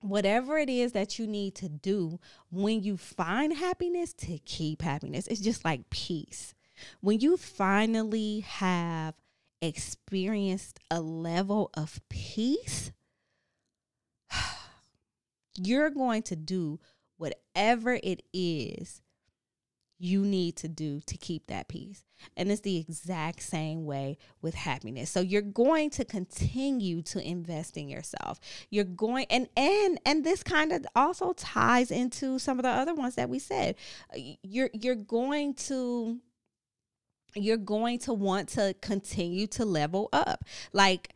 whatever 0.00 0.58
it 0.58 0.68
is 0.68 0.92
that 0.92 1.18
you 1.18 1.26
need 1.26 1.54
to 1.56 1.68
do 1.68 2.20
when 2.50 2.82
you 2.82 2.96
find 2.96 3.52
happiness 3.52 4.12
to 4.12 4.38
keep 4.44 4.82
happiness. 4.82 5.26
It's 5.26 5.40
just 5.40 5.64
like 5.64 5.90
peace. 5.90 6.54
When 7.00 7.20
you 7.20 7.36
finally 7.36 8.40
have 8.40 9.14
experienced 9.60 10.80
a 10.90 11.00
level 11.00 11.70
of 11.74 12.00
peace, 12.08 12.92
you're 15.56 15.90
going 15.90 16.22
to 16.24 16.36
do 16.36 16.80
whatever 17.16 17.98
it 18.02 18.22
is 18.32 19.00
you 19.98 20.22
need 20.22 20.56
to 20.56 20.68
do 20.68 21.00
to 21.06 21.16
keep 21.16 21.46
that 21.46 21.68
peace. 21.68 22.04
And 22.36 22.50
it's 22.50 22.60
the 22.60 22.76
exact 22.78 23.42
same 23.42 23.84
way 23.84 24.18
with 24.42 24.54
happiness. 24.54 25.10
So 25.10 25.20
you're 25.20 25.42
going 25.42 25.90
to 25.90 26.04
continue 26.04 27.02
to 27.02 27.20
invest 27.20 27.76
in 27.76 27.88
yourself. 27.88 28.40
You're 28.70 28.84
going 28.84 29.26
and 29.30 29.48
and 29.56 29.98
and 30.04 30.24
this 30.24 30.42
kind 30.42 30.72
of 30.72 30.86
also 30.94 31.32
ties 31.32 31.90
into 31.90 32.38
some 32.38 32.58
of 32.58 32.64
the 32.64 32.70
other 32.70 32.94
ones 32.94 33.14
that 33.14 33.28
we 33.28 33.38
said. 33.38 33.76
Uh, 34.14 34.18
you're 34.42 34.70
you're 34.72 34.94
going 34.94 35.54
to 35.54 36.20
you're 37.34 37.56
going 37.56 37.98
to 38.00 38.12
want 38.12 38.48
to 38.50 38.74
continue 38.80 39.46
to 39.48 39.64
level 39.64 40.08
up. 40.12 40.44
Like, 40.72 41.14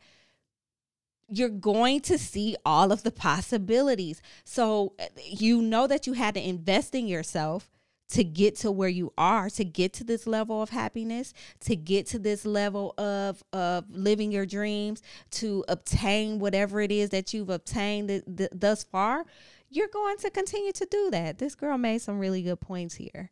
you're 1.27 1.49
going 1.49 2.01
to 2.01 2.17
see 2.17 2.55
all 2.65 2.91
of 2.91 3.03
the 3.03 3.11
possibilities. 3.11 4.21
So, 4.43 4.93
eh, 4.99 5.07
you 5.23 5.61
know 5.61 5.87
that 5.87 6.05
you 6.05 6.13
had 6.13 6.35
to 6.35 6.45
invest 6.45 6.93
in 6.93 7.07
yourself 7.07 7.69
to 8.11 8.23
get 8.25 8.57
to 8.57 8.71
where 8.71 8.89
you 8.89 9.13
are 9.17 9.49
to 9.49 9.63
get 9.63 9.93
to 9.93 10.03
this 10.03 10.27
level 10.27 10.61
of 10.61 10.69
happiness 10.69 11.33
to 11.61 11.75
get 11.75 12.05
to 12.05 12.19
this 12.19 12.45
level 12.45 12.93
of 12.97 13.41
of 13.53 13.85
living 13.89 14.31
your 14.31 14.45
dreams 14.45 15.01
to 15.29 15.63
obtain 15.69 16.37
whatever 16.37 16.81
it 16.81 16.91
is 16.91 17.09
that 17.09 17.33
you've 17.33 17.49
obtained 17.49 18.09
th- 18.09 18.23
th- 18.37 18.49
thus 18.53 18.83
far 18.83 19.25
you're 19.69 19.87
going 19.87 20.17
to 20.17 20.29
continue 20.29 20.73
to 20.73 20.85
do 20.91 21.09
that 21.09 21.37
this 21.37 21.55
girl 21.55 21.77
made 21.77 22.01
some 22.01 22.19
really 22.19 22.41
good 22.41 22.59
points 22.59 22.95
here 22.95 23.31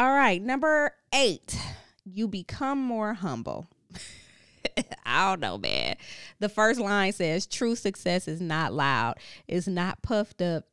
all 0.00 0.10
right, 0.10 0.40
number 0.40 0.94
eight, 1.14 1.54
you 2.06 2.26
become 2.26 2.82
more 2.82 3.12
humble. 3.12 3.66
I 5.04 5.28
don't 5.28 5.40
know, 5.40 5.58
man. 5.58 5.96
The 6.38 6.48
first 6.48 6.80
line 6.80 7.12
says 7.12 7.46
true 7.46 7.76
success 7.76 8.26
is 8.26 8.40
not 8.40 8.72
loud, 8.72 9.18
it's 9.46 9.66
not 9.68 10.00
puffed 10.00 10.40
up, 10.40 10.64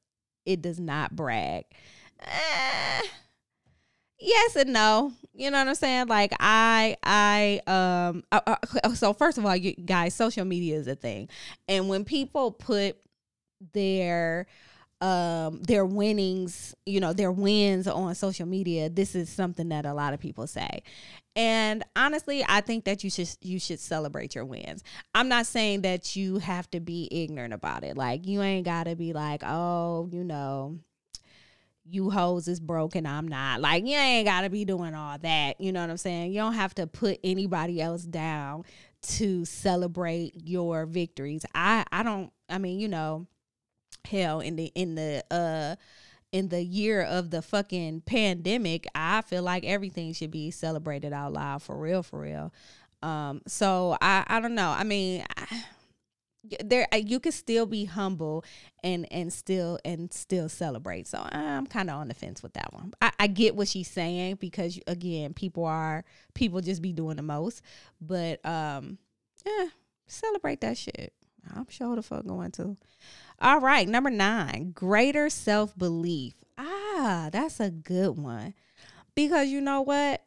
it 0.46 0.62
does 0.62 0.80
not 0.80 1.14
brag. 1.14 1.66
Eh, 2.22 3.02
yes 4.18 4.56
and 4.56 4.72
no. 4.72 5.12
You 5.34 5.52
know 5.52 5.60
what 5.60 5.68
I'm 5.68 5.76
saying? 5.76 6.08
Like 6.08 6.32
I, 6.40 6.96
I, 7.04 7.60
um, 7.68 8.24
uh, 8.32 8.56
uh, 8.82 8.94
so 8.94 9.12
first 9.12 9.38
of 9.38 9.46
all, 9.46 9.58
you 9.58 9.74
guys, 9.74 10.14
social 10.14 10.46
media 10.46 10.78
is 10.78 10.88
a 10.88 10.96
thing, 10.96 11.28
and 11.68 11.90
when 11.90 12.06
people 12.06 12.54
put 12.54 12.96
their 13.74 14.48
um 15.02 15.62
their 15.62 15.86
winnings 15.86 16.74
you 16.86 17.00
know 17.00 17.14
their 17.14 17.32
wins 17.32 17.88
on 17.88 18.16
social 18.16 18.48
media 18.48 18.90
this 18.90 19.14
is 19.14 19.30
something 19.30 19.70
that 19.70 19.86
a 19.86 19.94
lot 19.94 20.12
of 20.12 20.20
people 20.20 20.48
say 20.48 20.82
and 21.36 21.84
honestly 21.96 22.44
i 22.50 22.62
think 22.62 22.86
that 22.86 23.04
you 23.04 23.10
should 23.12 23.30
you 23.42 23.60
should 23.60 23.80
celebrate 23.80 24.34
your 24.34 24.44
wins 24.44 24.84
i'm 25.14 25.30
not 25.30 25.46
saying 25.46 25.82
that 25.82 26.16
you 26.16 26.40
have 26.40 26.68
to 26.72 26.80
be 26.80 27.08
ignorant 27.12 27.54
about 27.54 27.84
it 27.84 27.96
like 27.96 28.26
you 28.26 28.42
ain't 28.42 28.66
gotta 28.66 28.96
be 28.96 29.14
like 29.14 29.44
oh 29.44 30.10
you 30.12 30.24
know 30.24 30.80
you 31.90 32.10
hoes 32.10 32.48
is 32.48 32.60
broken, 32.60 33.06
I'm 33.06 33.28
not. 33.28 33.62
Like 33.62 33.86
you 33.86 33.96
ain't 33.96 34.28
gotta 34.28 34.50
be 34.50 34.66
doing 34.66 34.94
all 34.94 35.18
that. 35.20 35.60
You 35.60 35.72
know 35.72 35.82
what 35.82 35.90
I'm 35.90 35.98
saying? 35.98 36.34
You 36.34 36.40
don't 36.40 36.54
have 36.54 36.76
to 36.76 36.88
put 36.88 37.20
anybody 37.24 37.82
else 37.82 38.04
down 38.04 38.64
to 39.04 39.46
celebrate 39.46 40.34
your 40.36 40.86
victories. 40.86 41.46
I 41.56 41.86
I 41.92 42.04
don't 42.04 42.32
I 42.50 42.58
mean, 42.58 42.80
you 42.80 42.88
know, 42.88 43.28
hell 44.06 44.40
in 44.40 44.56
the 44.56 44.72
in 44.76 44.96
the 44.96 45.24
uh 45.32 45.76
in 46.32 46.50
the 46.50 46.64
year 46.64 47.02
of 47.02 47.30
the 47.32 47.42
fucking 47.42 48.02
pandemic, 48.02 48.86
I 48.94 49.22
feel 49.22 49.44
like 49.44 49.64
everything 49.64 50.14
should 50.14 50.32
be 50.32 50.52
celebrated 50.52 51.14
out 51.14 51.34
loud 51.34 51.64
for 51.64 51.78
real, 51.78 52.04
for 52.04 52.20
real. 52.20 52.54
Um, 53.02 53.42
so 53.48 53.98
I, 54.02 54.24
I 54.28 54.40
don't 54.40 54.56
know. 54.56 54.70
I 54.70 54.84
mean, 54.84 55.24
I, 55.38 55.64
there 56.64 56.88
you 56.96 57.20
can 57.20 57.34
still 57.34 57.66
be 57.66 57.86
humble 57.86 58.46
and 58.82 59.06
and 59.12 59.34
still 59.34 59.80
and 59.84 60.14
still 60.14 60.48
celebrate. 60.48 61.08
So 61.08 61.20
I'm 61.32 61.68
kind 61.68 61.90
of 61.90 61.98
on 61.98 62.08
the 62.08 62.14
fence 62.14 62.42
with 62.42 62.54
that 62.54 62.74
one. 62.74 62.94
I, 63.02 63.12
I 63.20 63.28
get 63.28 63.56
what 63.56 63.68
she's 63.68 63.90
saying 63.90 64.36
because 64.36 64.80
again, 64.88 65.34
people 65.34 65.66
are 65.66 66.06
people 66.34 66.62
just 66.62 66.82
be 66.82 66.94
doing 66.94 67.18
the 67.18 67.24
most, 67.24 67.62
but 68.00 68.46
um, 68.46 68.98
yeah, 69.46 69.68
celebrate 70.08 70.62
that 70.62 70.78
shit. 70.78 71.14
I'm 71.56 71.68
sure 71.70 71.96
the 71.96 72.02
fuck 72.02 72.26
going 72.26 72.52
to. 72.52 72.78
All 73.40 73.60
right, 73.60 73.88
number 73.88 74.10
nine, 74.10 74.72
greater 74.72 75.30
self 75.30 75.78
belief. 75.78 76.34
Ah, 76.58 77.30
that's 77.32 77.60
a 77.60 77.70
good 77.70 78.18
one. 78.18 78.54
Because 79.16 79.50
you 79.50 79.62
know 79.62 79.82
what? 79.82 80.24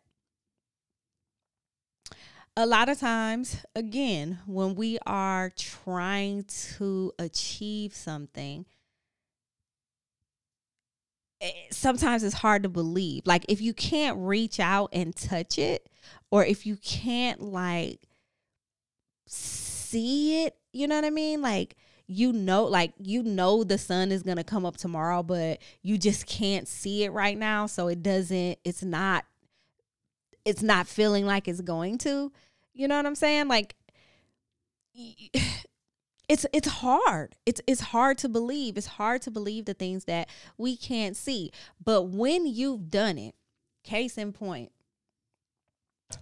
A 2.56 2.66
lot 2.66 2.88
of 2.88 2.98
times, 3.00 3.64
again, 3.74 4.40
when 4.46 4.74
we 4.74 4.98
are 5.06 5.50
trying 5.56 6.44
to 6.44 7.12
achieve 7.18 7.94
something, 7.94 8.66
eh, 11.40 11.50
sometimes 11.70 12.22
it's 12.22 12.34
hard 12.36 12.62
to 12.62 12.68
believe. 12.68 13.26
Like 13.26 13.44
if 13.48 13.60
you 13.60 13.74
can't 13.74 14.18
reach 14.18 14.60
out 14.60 14.90
and 14.92 15.14
touch 15.14 15.58
it, 15.58 15.88
or 16.30 16.44
if 16.44 16.66
you 16.66 16.76
can't 16.76 17.40
like 17.40 18.00
see 19.26 20.44
it, 20.44 20.56
you 20.72 20.86
know 20.86 20.96
what 20.96 21.04
I 21.04 21.10
mean? 21.10 21.42
Like 21.42 21.76
you 22.10 22.32
know 22.32 22.64
like 22.64 22.92
you 22.98 23.22
know 23.22 23.62
the 23.62 23.78
sun 23.78 24.10
is 24.10 24.22
going 24.22 24.36
to 24.36 24.44
come 24.44 24.66
up 24.66 24.76
tomorrow 24.76 25.22
but 25.22 25.58
you 25.82 25.96
just 25.96 26.26
can't 26.26 26.66
see 26.66 27.04
it 27.04 27.10
right 27.12 27.38
now 27.38 27.66
so 27.66 27.86
it 27.86 28.02
doesn't 28.02 28.58
it's 28.64 28.82
not 28.82 29.24
it's 30.44 30.62
not 30.62 30.86
feeling 30.86 31.26
like 31.26 31.48
it's 31.48 31.60
going 31.60 31.98
to. 31.98 32.32
You 32.72 32.88
know 32.88 32.96
what 32.96 33.06
i'm 33.06 33.14
saying? 33.14 33.48
Like 33.48 33.74
it's 36.28 36.46
it's 36.52 36.68
hard. 36.68 37.36
It's 37.46 37.60
it's 37.66 37.80
hard 37.80 38.18
to 38.18 38.28
believe. 38.28 38.76
It's 38.76 38.86
hard 38.86 39.22
to 39.22 39.30
believe 39.30 39.64
the 39.64 39.74
things 39.74 40.04
that 40.04 40.28
we 40.56 40.76
can't 40.76 41.16
see. 41.16 41.50
But 41.82 42.08
when 42.08 42.46
you've 42.46 42.90
done 42.90 43.18
it 43.18 43.34
case 43.82 44.18
in 44.18 44.30
point 44.30 44.70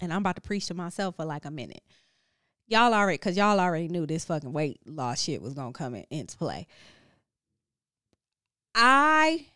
and 0.01 0.13
i'm 0.13 0.21
about 0.21 0.37
to 0.37 0.41
preach 0.41 0.67
to 0.67 0.75
myself 0.75 1.17
for 1.17 1.25
like 1.25 1.45
a 1.45 1.51
minute 1.51 1.83
y'all 2.69 2.95
already 2.95 3.17
because 3.17 3.37
y'all 3.37 3.59
already 3.59 3.89
knew 3.89 4.07
this 4.07 4.25
fucking 4.27 4.53
weight 4.53 4.81
loss 4.87 5.23
shit 5.23 5.43
was 5.43 5.55
gonna 5.55 5.73
come 5.73 5.95
in, 5.95 6.05
into 6.11 6.37
play. 6.37 6.67
I 8.75 9.47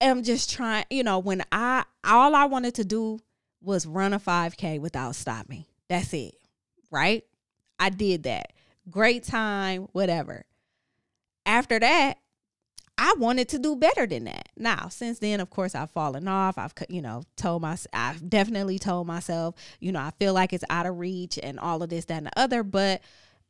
am 0.00 0.22
just 0.22 0.50
trying, 0.50 0.84
you 0.90 1.04
know, 1.04 1.18
when 1.18 1.44
I 1.52 1.84
all 2.02 2.34
I 2.34 2.46
wanted 2.46 2.74
to 2.76 2.84
do 2.84 3.20
was 3.62 3.86
run 3.86 4.12
a 4.12 4.18
5K 4.18 4.80
without 4.80 5.14
stopping. 5.14 5.64
That's 5.88 6.12
it. 6.12 6.34
Right? 6.90 7.24
I 7.78 7.90
did 7.90 8.24
that. 8.24 8.52
Great 8.90 9.24
time, 9.24 9.88
whatever. 9.92 10.44
After 11.44 11.78
that, 11.78 12.18
I 13.00 13.14
wanted 13.16 13.48
to 13.50 13.60
do 13.60 13.76
better 13.76 14.06
than 14.06 14.24
that. 14.24 14.48
Now, 14.56 14.88
since 14.88 15.20
then, 15.20 15.38
of 15.38 15.50
course, 15.50 15.76
I've 15.76 15.92
fallen 15.92 16.26
off. 16.26 16.58
I've, 16.58 16.74
you 16.88 17.00
know, 17.00 17.22
told 17.36 17.62
my, 17.62 17.76
I've 17.92 18.28
definitely 18.28 18.80
told 18.80 19.06
myself, 19.06 19.54
you 19.78 19.92
know, 19.92 20.00
I 20.00 20.10
feel 20.18 20.34
like 20.34 20.52
it's 20.52 20.64
out 20.68 20.84
of 20.84 20.98
reach 20.98 21.38
and 21.40 21.60
all 21.60 21.80
of 21.80 21.90
this, 21.90 22.06
that, 22.06 22.16
and 22.16 22.26
the 22.26 22.38
other. 22.38 22.64
But 22.64 23.00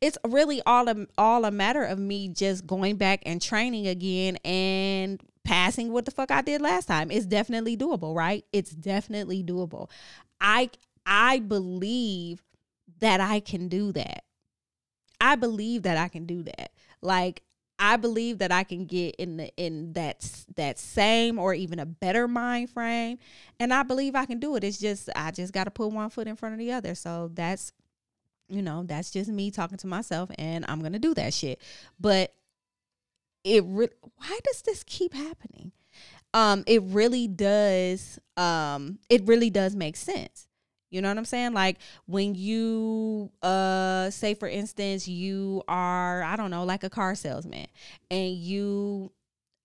it's 0.03 0.19
really 0.27 0.61
all 0.67 0.87
a, 0.89 1.07
all 1.17 1.47
a 1.47 1.51
matter 1.51 1.83
of 1.83 1.99
me 1.99 2.29
just 2.29 2.67
going 2.67 2.97
back 2.97 3.23
and 3.25 3.41
training 3.41 3.87
again 3.87 4.37
and 4.45 5.19
passing 5.45 5.93
what 5.93 6.05
the 6.05 6.11
fuck 6.11 6.31
I 6.31 6.43
did 6.43 6.61
last 6.61 6.85
time. 6.87 7.11
It's 7.11 7.25
definitely 7.25 7.75
doable, 7.75 8.15
right? 8.15 8.45
It's 8.53 8.71
definitely 8.71 9.43
doable. 9.43 9.89
I 10.43 10.71
I 11.07 11.39
believe 11.39 12.45
that 13.01 13.23
I 13.23 13.41
can 13.41 13.69
do 13.69 13.93
that. 13.93 14.25
I 15.23 15.37
believe 15.37 15.83
that 15.85 15.97
I 15.97 16.09
can 16.09 16.27
do 16.27 16.43
that. 16.43 16.73
Like 17.01 17.43
I 17.79 17.97
believe 17.97 18.39
that 18.39 18.51
I 18.51 18.65
can 18.65 18.87
get 18.87 19.15
in 19.17 19.37
the 19.37 19.55
in 19.57 19.93
that 19.93 20.29
that 20.57 20.79
same 20.79 21.39
or 21.39 21.55
even 21.55 21.79
a 21.79 21.87
better 21.87 22.27
mind 22.27 22.71
frame, 22.71 23.19
and 23.61 23.73
I 23.73 23.85
believe 23.85 24.15
I 24.15 24.27
can 24.27 24.41
do 24.41 24.57
it. 24.57 24.65
It's 24.65 24.79
just 24.79 25.09
I 25.15 25.31
just 25.31 25.53
got 25.53 25.65
to 25.65 25.71
put 25.71 25.93
one 25.93 26.11
foot 26.11 26.27
in 26.27 26.37
front 26.37 26.55
of 26.55 26.59
the 26.59 26.73
other. 26.73 26.95
So 26.95 27.31
that's 27.33 27.73
you 28.49 28.63
know 28.63 28.83
that's 28.85 29.11
just 29.11 29.31
me 29.31 29.51
talking 29.51 29.79
to 29.79 29.87
myself, 29.87 30.31
and 30.39 30.65
I'm 30.69 30.83
gonna 30.83 30.99
do 30.99 31.15
that 31.15 31.33
shit. 31.33 31.61
But 32.01 32.35
it 33.45 33.63
re- 33.67 33.89
why 34.17 34.39
does 34.45 34.63
this 34.63 34.83
keep 34.85 35.15
happening? 35.15 35.73
Um, 36.35 36.65
it 36.67 36.83
really 36.83 37.29
does. 37.29 38.19
Um, 38.37 38.99
it 39.09 39.27
really 39.27 39.51
does 39.51 39.77
make 39.77 39.97
sense 39.97 40.48
you 40.91 41.03
know 41.03 41.09
what 41.09 41.19
I'm 41.19 41.25
saying? 41.25 41.53
Like 41.53 41.79
when 42.07 42.35
you 42.35 43.31
uh 43.43 44.11
say 44.11 44.35
for 44.35 44.49
instance 44.49 45.07
you 45.09 45.63
are 45.69 46.23
I 46.23 46.37
don't 46.37 46.51
know 46.51 46.65
like 46.65 46.85
a 46.85 46.91
car 46.91 47.15
salesman 47.15 47.67
and 48.11 48.35
you 48.35 49.13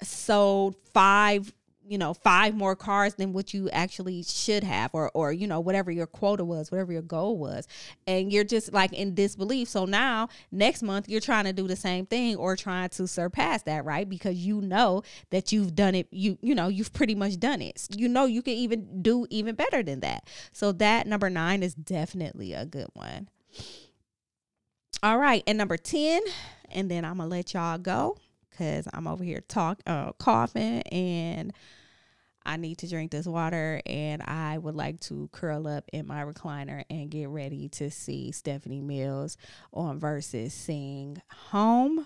sold 0.02 0.76
5 0.94 1.54
you 1.88 1.98
know 1.98 2.14
five 2.14 2.56
more 2.56 2.76
cars 2.76 3.16
than 3.16 3.34
what 3.34 3.54
you 3.54 3.70
actually 3.72 4.24
should 4.24 4.64
have 4.64 4.92
or 4.94 5.12
or 5.14 5.32
you 5.32 5.48
know 5.48 5.60
whatever 5.60 5.92
your 5.92 6.08
quota 6.08 6.44
was 6.44 6.72
whatever 6.72 6.92
your 6.92 7.02
goal 7.02 7.38
was. 7.38 7.68
And 8.08 8.32
you're 8.32 8.44
just 8.44 8.74
like 8.74 8.94
in 8.94 9.14
disbelief. 9.14 9.68
So 9.70 9.86
now 9.86 10.30
next 10.52 10.82
month 10.82 11.10
you're 11.10 11.22
trying 11.22 11.46
to 11.46 11.54
do 11.54 11.68
the 11.68 11.76
same 11.76 12.06
thing 12.06 12.36
or 12.36 12.56
trying 12.56 12.90
to 12.90 13.08
surpass 13.08 13.64
that 13.64 13.86
right? 13.86 14.08
Because 14.08 14.38
you 14.38 14.62
know 14.62 15.04
that 15.30 15.52
you've 15.52 15.76
done 15.76 15.96
it. 15.96 16.08
You 16.12 16.38
you 16.42 16.56
know 16.56 16.68
you've 16.68 16.94
pretty 16.94 17.16
much 17.16 17.40
done 17.40 17.62
it. 17.62 17.88
You 17.96 18.08
know 18.08 18.26
you 18.26 18.42
can 18.42 18.54
even 18.54 19.02
do 19.02 19.26
even 19.30 19.56
better 19.56 19.84
than 19.84 20.00
that. 20.02 20.28
So 20.52 20.72
that 20.74 21.08
number 21.08 21.30
9 21.30 21.64
is 21.64 21.74
definitely 21.74 22.54
a 22.54 22.66
good 22.66 22.88
one. 22.94 23.30
All 25.02 25.18
right 25.18 25.44
and 25.46 25.58
number 25.58 25.78
10 25.78 26.22
and 26.72 26.90
then 26.90 27.06
I'm 27.06 27.18
going 27.18 27.30
to 27.30 27.36
let 27.36 27.54
y'all 27.54 27.78
go 27.78 28.18
because 28.54 28.88
I'm 28.94 29.08
over 29.08 29.24
here 29.24 29.42
talk 29.48 29.82
uh, 29.88 30.14
coughing 30.14 30.82
and 30.84 31.54
I 32.46 32.58
need 32.58 32.80
to 32.80 32.90
drink 32.90 33.12
this 33.12 33.26
water 33.26 33.82
and 33.86 34.22
I 34.22 34.58
would 34.58 34.76
like 34.76 35.00
to 35.02 35.30
curl 35.32 35.68
up 35.68 35.86
in 35.94 36.08
my 36.08 36.24
recliner 36.24 36.84
and 36.90 37.10
get 37.10 37.30
ready 37.30 37.70
to 37.70 37.90
see 37.90 38.32
Stephanie 38.32 38.82
Mills 38.82 39.38
on 39.72 40.00
Verzuz 40.00 40.52
sing 40.52 41.22
home. 41.50 42.06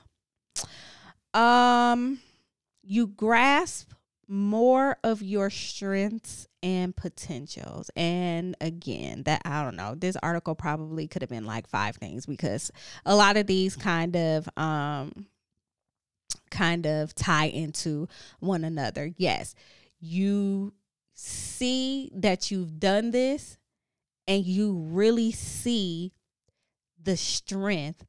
Um 1.34 2.20
you 2.84 3.08
grasp 3.08 3.92
more 4.28 4.98
of 5.04 5.22
your 5.22 5.50
strengths 5.50 6.48
and 6.62 6.96
potentials. 6.96 7.90
And 7.96 8.56
again, 8.60 9.24
that 9.24 9.42
I 9.46 9.64
don't 9.64 9.76
know, 9.76 9.96
this 9.96 10.18
article 10.22 10.56
probably 10.56 11.08
could 11.08 11.22
have 11.22 11.30
been 11.30 11.46
like 11.46 11.68
five 11.68 11.96
things 11.96 12.26
because 12.26 12.72
a 13.06 13.16
lot 13.16 13.38
of 13.38 13.48
these 13.48 13.76
kind 13.76 14.16
of 14.16 14.50
um 14.58 15.28
kind 16.50 16.86
of 16.86 17.16
tie 17.16 17.48
into 17.48 18.08
one 18.40 18.64
another. 18.64 19.12
Yes, 19.18 19.56
you 20.00 20.74
see 21.14 22.12
that 22.14 22.52
you've 22.52 22.80
done 22.80 23.12
this 23.12 23.58
and 24.28 24.46
you 24.46 24.74
really 24.74 25.32
see 25.32 26.14
the 27.02 27.18
strength 27.18 28.06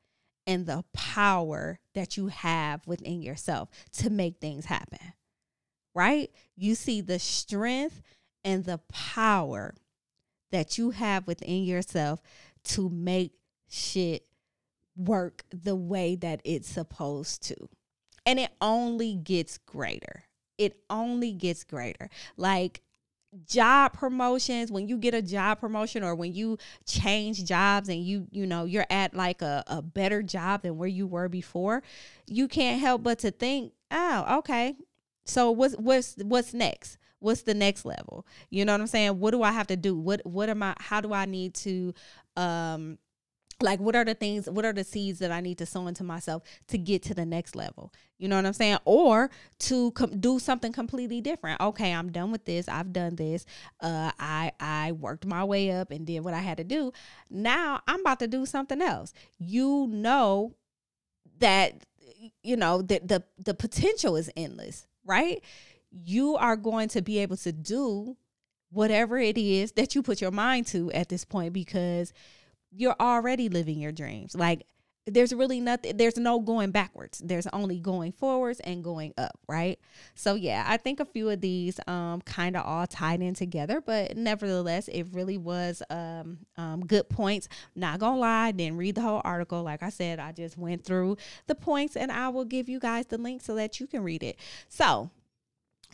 and 0.47 0.67
the 0.67 0.85
power 0.93 1.79
that 1.95 2.17
you 2.17 2.29
have 2.29 2.87
within 2.87 3.23
yourself 3.23 3.69
to 3.93 4.11
make 4.11 4.39
things 4.39 4.67
happen. 4.67 5.13
Right? 5.95 6.31
You 6.57 6.75
see 6.75 7.01
the 7.01 7.19
strength 7.19 8.03
and 8.45 8.65
the 8.65 8.79
power 8.89 9.75
that 10.51 10.79
you 10.79 10.91
have 10.91 11.27
within 11.27 11.65
yourself 11.65 12.21
to 12.65 12.89
make 12.89 13.33
shit 13.69 14.27
work 14.97 15.45
the 15.51 15.77
way 15.77 16.15
that 16.17 16.41
it's 16.45 16.69
supposed 16.69 17.43
to 17.45 17.69
and 18.29 18.39
it 18.39 18.51
only 18.61 19.15
gets 19.15 19.57
greater. 19.57 20.25
It 20.59 20.83
only 20.91 21.33
gets 21.33 21.65
greater. 21.65 22.11
Like 22.37 22.83
job 23.47 23.95
promotions 23.95 24.71
when 24.71 24.87
you 24.87 24.99
get 24.99 25.15
a 25.15 25.23
job 25.23 25.59
promotion 25.61 26.03
or 26.03 26.15
when 26.15 26.35
you 26.35 26.59
change 26.87 27.45
jobs 27.45 27.89
and 27.89 28.03
you 28.03 28.27
you 28.31 28.47
know 28.47 28.65
you're 28.65 28.87
at 28.89 29.15
like 29.15 29.43
a, 29.43 29.63
a 29.67 29.83
better 29.83 30.23
job 30.23 30.63
than 30.63 30.79
where 30.79 30.89
you 30.89 31.07
were 31.07 31.29
before 31.29 31.83
you 32.27 32.49
can't 32.49 32.81
help 32.81 33.03
but 33.03 33.19
to 33.19 33.31
think 33.31 33.73
oh 33.91 34.39
okay. 34.39 34.77
So 35.25 35.51
what's 35.51 35.75
what's 35.77 36.17
what's 36.23 36.53
next? 36.53 36.99
What's 37.21 37.43
the 37.43 37.55
next 37.55 37.87
level? 37.87 38.27
You 38.51 38.65
know 38.67 38.73
what 38.73 38.83
i'm 38.83 38.87
saying? 38.87 39.19
What 39.19 39.31
do 39.31 39.43
i 39.43 39.53
have 39.53 39.69
to 39.69 39.77
do? 39.77 39.97
What 39.97 40.21
what 40.27 40.51
am 40.51 40.63
i 40.63 40.75
how 40.81 41.01
do 41.01 41.15
i 41.15 41.25
need 41.25 41.55
to 41.55 41.95
um 42.37 42.99
like 43.61 43.81
what 43.81 43.97
are 43.97 44.05
the 44.05 44.15
things 44.15 44.49
what 44.49 44.65
are 44.65 44.73
the 44.73 44.85
seeds 44.85 45.19
that 45.19 45.33
i 45.33 45.41
need 45.41 45.59
to 45.59 45.67
sow 45.67 45.87
into 45.87 46.05
myself 46.05 46.43
to 46.69 46.79
get 46.79 47.03
to 47.03 47.15
the 47.15 47.27
next 47.27 47.57
level? 47.57 47.93
You 48.19 48.29
know 48.29 48.37
what 48.37 48.47
i'm 48.47 48.53
saying? 48.53 48.79
Or 48.85 49.31
to 49.61 49.91
com- 49.93 50.19
do 50.21 50.39
something 50.39 50.73
completely 50.73 51.21
different. 51.21 51.61
Okay 51.61 51.93
i'm 51.93 52.11
done 52.11 52.33
with 52.33 52.45
this. 52.45 52.69
I've 52.69 52.93
done 52.93 53.17
this. 53.17 53.47
Uh 53.81 54.13
i 54.19 54.53
i 54.61 54.93
worked 54.93 55.27
my 55.27 55.45
way 55.45 55.71
up 55.71 55.91
and 55.91 56.07
did 56.07 56.21
what 56.21 56.35
i 56.35 56.41
had 56.41 56.59
to 56.59 56.65
do. 56.65 56.93
Now 57.31 57.81
i'm 57.87 58.01
about 58.01 58.21
to 58.21 58.29
do 58.29 58.47
something 58.47 58.81
else. 58.81 59.13
You 59.39 59.89
know 59.91 60.55
that 61.39 61.85
you 62.43 62.57
know 62.57 62.83
the 62.83 63.01
the, 63.05 63.25
the 63.39 63.55
potential 63.55 64.17
is 64.17 64.31
endless 64.37 64.87
right? 65.09 65.43
You 65.91 66.37
are 66.37 66.55
going 66.55 66.89
to 66.91 67.03
be 67.03 67.19
able 67.19 67.39
to 67.39 67.51
do 67.51 68.17
whatever 68.71 69.19
it 69.19 69.39
is 69.39 69.73
that 69.73 69.95
you 69.95 70.03
put 70.03 70.21
your 70.21 70.31
mind 70.31 70.67
to 70.69 70.93
at 70.93 71.09
this 71.09 71.25
point 71.25 71.55
because 71.55 72.13
you're 72.79 72.97
already 73.01 73.49
living 73.49 73.81
your 73.81 73.93
dreams. 73.93 74.35
Like 74.35 74.65
there's 75.05 75.33
really 75.33 75.59
nothing 75.59 75.97
there's 75.97 76.17
no 76.17 76.39
going 76.39 76.71
backwards. 76.71 77.21
There's 77.25 77.47
only 77.53 77.81
going 77.81 78.13
forwards 78.13 78.61
and 78.61 78.85
going 78.85 79.15
up 79.19 79.39
right? 79.49 79.79
So 80.15 80.35
yeah 80.35 80.65
i 80.67 80.77
think 80.77 81.01
a 81.01 81.05
few 81.05 81.29
of 81.31 81.41
these 81.41 81.81
um 81.87 82.21
kind 82.23 82.57
of 82.57 82.65
all 82.65 82.87
tied 82.87 83.21
in 83.21 83.35
together 83.35 83.81
but 83.81 84.17
nevertheless 84.17 84.89
it 84.89 85.07
really 85.13 85.39
was 85.39 85.83
um, 85.91 86.39
um 86.57 86.81
good 86.87 87.09
points. 87.09 87.49
Not 87.75 87.99
gonna 87.99 88.21
lie 88.21 88.53
didn't 88.53 88.77
read 88.79 88.95
the 88.95 89.03
whole 89.03 89.23
article. 89.25 89.63
Like 89.63 89.83
i 89.83 89.91
said 89.91 90.19
i 90.21 90.33
just 90.33 90.57
went 90.57 90.85
through 90.85 91.17
the 91.47 91.55
points 91.55 91.97
and 91.97 92.13
i 92.13 92.29
will 92.29 92.45
give 92.45 92.69
you 92.69 92.79
guys 92.79 93.07
the 93.07 93.19
link 93.19 93.43
so 93.43 93.55
that 93.57 93.81
you 93.81 93.87
can 93.87 94.05
read 94.05 94.23
it. 94.23 94.39
So 94.69 95.11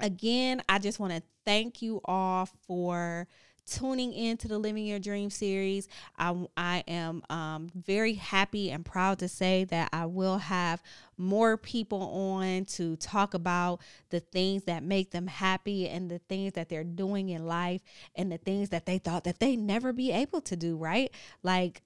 again 0.01 0.61
i 0.69 0.79
just 0.79 0.99
want 0.99 1.13
to 1.13 1.23
thank 1.47 1.81
you 1.81 2.01
all 2.05 2.49
for 2.67 3.29
tuning 3.67 4.13
in 4.13 4.37
to 4.39 4.49
the 4.49 4.59
Living 4.59 4.87
Your 4.87 4.99
Dream 4.99 5.31
series. 5.31 5.89
I, 6.19 6.35
I 6.57 6.85
am 6.87 7.23
um, 7.31 7.71
very 7.75 8.15
happy 8.15 8.71
and 8.71 8.85
proud 8.85 9.19
to 9.21 9.29
say 9.29 9.65
that 9.65 9.89
I 9.93 10.07
will 10.07 10.39
have 10.39 10.83
more 11.17 11.57
people 11.57 12.01
on 12.01 12.65
to 12.67 12.97
talk 12.97 13.35
about 13.35 13.81
the 14.11 14.21
things 14.21 14.65
that 14.65 14.83
make 14.83 15.11
them 15.11 15.27
happy 15.27 15.89
and 15.89 16.11
the 16.11 16.19
things 16.19 16.55
that 16.55 16.69
they're 16.69 16.85
doing 16.85 17.29
in 17.29 17.47
life 17.47 17.83
and 18.15 18.31
the 18.31 18.39
things 18.39 18.71
that 18.71 18.87
they 18.87 18.99
thought 18.99 19.25
that 19.25 19.41
they 19.41 19.57
never 19.57 19.93
be 19.93 20.13
able 20.13 20.41
to 20.43 20.57
do, 20.57 20.77
right? 20.77 21.13
Like 21.43 21.83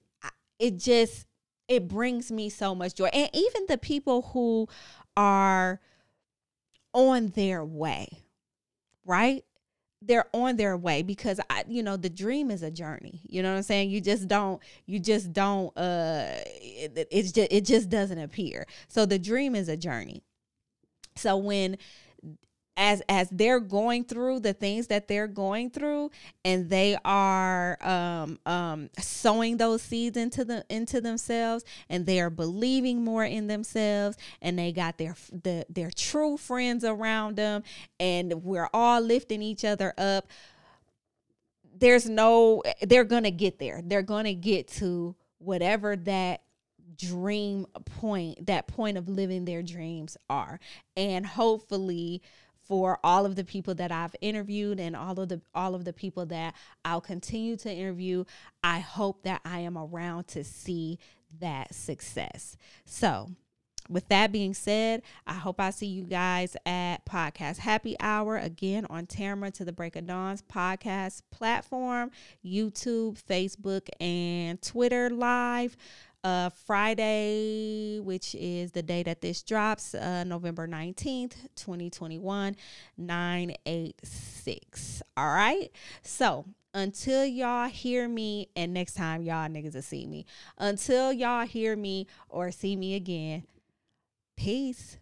it 0.59 0.77
just 0.77 1.25
it 1.67 1.87
brings 1.87 2.31
me 2.31 2.49
so 2.49 2.75
much 2.75 2.95
joy. 2.95 3.09
And 3.13 3.29
even 3.33 3.65
the 3.67 3.77
people 3.77 4.23
who 4.33 4.67
are 5.15 5.79
on 6.93 7.27
their 7.29 7.63
way, 7.63 8.23
right? 9.05 9.43
They're 10.01 10.25
on 10.33 10.55
their 10.55 10.77
way 10.77 11.01
because 11.01 11.39
I 11.49 11.63
you 11.67 11.83
know 11.83 11.97
the 11.97 12.09
dream 12.09 12.51
is 12.51 12.63
a 12.63 12.71
journey. 12.71 13.21
You 13.27 13.43
know 13.43 13.51
what 13.51 13.57
I'm 13.57 13.63
saying? 13.63 13.89
You 13.89 14.01
just 14.01 14.27
don't 14.27 14.61
you 14.85 14.99
just 14.99 15.33
don't 15.33 15.75
uh 15.77 16.37
it, 16.45 17.07
it's 17.11 17.31
just 17.31 17.51
it 17.51 17.65
just 17.65 17.89
doesn't 17.89 18.19
appear. 18.19 18.65
So 18.87 19.05
the 19.05 19.19
dream 19.19 19.55
is 19.55 19.67
a 19.67 19.77
journey. 19.77 20.23
So 21.15 21.35
when 21.37 21.77
as 22.79 23.03
as 23.07 23.29
they're 23.29 23.59
going 23.59 24.03
through 24.03 24.39
the 24.39 24.53
things 24.53 24.87
that 24.87 25.07
they're 25.07 25.27
going 25.27 25.69
through 25.69 26.09
and 26.43 26.69
they 26.69 26.97
are 27.05 27.77
um 27.85 28.39
um 28.47 28.89
sowing 28.97 29.57
those 29.57 29.83
seeds 29.83 30.17
into 30.17 30.43
the 30.43 30.65
into 30.69 30.99
themselves 30.99 31.63
and 31.89 32.07
they 32.07 32.19
are 32.19 32.31
believing 32.31 33.03
more 33.03 33.25
in 33.25 33.45
themselves 33.45 34.17
and 34.41 34.57
they 34.57 34.71
got 34.71 34.97
their 34.97 35.15
the 35.31 35.65
their 35.69 35.91
true 35.91 36.37
friends 36.37 36.83
around 36.83 37.35
them 37.35 37.61
and 37.99 38.33
we're 38.43 38.69
all 38.73 39.01
lifting 39.01 39.41
each 39.43 39.63
other 39.63 39.93
up 39.97 40.25
there's 41.79 42.09
no 42.09 42.61
they're 42.81 43.03
gonna 43.03 43.31
get 43.31 43.59
there. 43.59 43.81
They're 43.83 44.01
gonna 44.01 44.33
get 44.33 44.67
to 44.79 45.15
whatever 45.39 45.95
that 45.95 46.41
dream 46.97 47.65
point 47.85 48.45
that 48.47 48.67
point 48.67 48.97
of 48.97 49.07
living 49.07 49.45
their 49.45 49.63
dreams 49.63 50.17
are. 50.29 50.59
And 50.97 51.25
hopefully 51.25 52.21
for 52.69 52.99
all 53.03 53.25
of 53.25 53.35
the 53.35 53.43
people 53.43 53.73
that 53.73 53.91
I've 53.91 54.15
interviewed 54.21 54.79
and 54.79 54.95
all 54.95 55.19
of 55.19 55.27
the 55.27 55.41
all 55.55 55.73
of 55.75 55.83
the 55.83 55.91
people 55.91 56.25
that 56.27 56.53
I'll 56.85 57.01
continue 57.01 57.57
to 57.57 57.69
interview. 57.69 58.23
I 58.63 58.79
hope 58.79 59.23
that 59.23 59.41
I 59.43 59.59
am 59.59 59.77
around 59.77 60.27
to 60.29 60.43
see 60.43 60.99
that 61.39 61.73
success. 61.73 62.55
So, 62.85 63.31
with 63.89 64.07
that 64.09 64.31
being 64.31 64.53
said, 64.53 65.01
I 65.25 65.33
hope 65.33 65.59
I 65.59 65.71
see 65.71 65.87
you 65.87 66.03
guys 66.03 66.55
at 66.63 67.05
Podcast 67.05 67.57
Happy 67.57 67.95
Hour 67.99 68.37
again 68.37 68.85
on 68.87 69.07
Tamara 69.07 69.49
to 69.51 69.65
the 69.65 69.73
Break 69.73 69.95
of 69.95 70.05
Dawn's 70.05 70.43
podcast 70.43 71.23
platform, 71.31 72.11
YouTube, 72.45 73.19
Facebook, 73.23 73.89
and 73.99 74.61
Twitter 74.61 75.09
live 75.09 75.75
uh, 76.23 76.49
Friday, 76.49 77.99
which 77.99 78.35
is 78.35 78.71
the 78.71 78.83
day 78.83 79.03
that 79.03 79.21
this 79.21 79.41
drops, 79.41 79.95
uh, 79.95 80.23
November 80.23 80.67
19th, 80.67 81.35
2021, 81.55 82.55
986. 82.97 85.01
All 85.15 85.33
right. 85.33 85.71
So 86.01 86.45
until 86.73 87.25
y'all 87.25 87.67
hear 87.67 88.07
me, 88.07 88.49
and 88.55 88.73
next 88.73 88.93
time 88.93 89.23
y'all 89.23 89.49
niggas 89.49 89.75
will 89.75 89.81
see 89.81 90.05
me, 90.05 90.25
until 90.57 91.11
y'all 91.11 91.45
hear 91.45 91.75
me 91.75 92.07
or 92.29 92.51
see 92.51 92.75
me 92.75 92.95
again, 92.95 93.43
peace. 94.35 94.97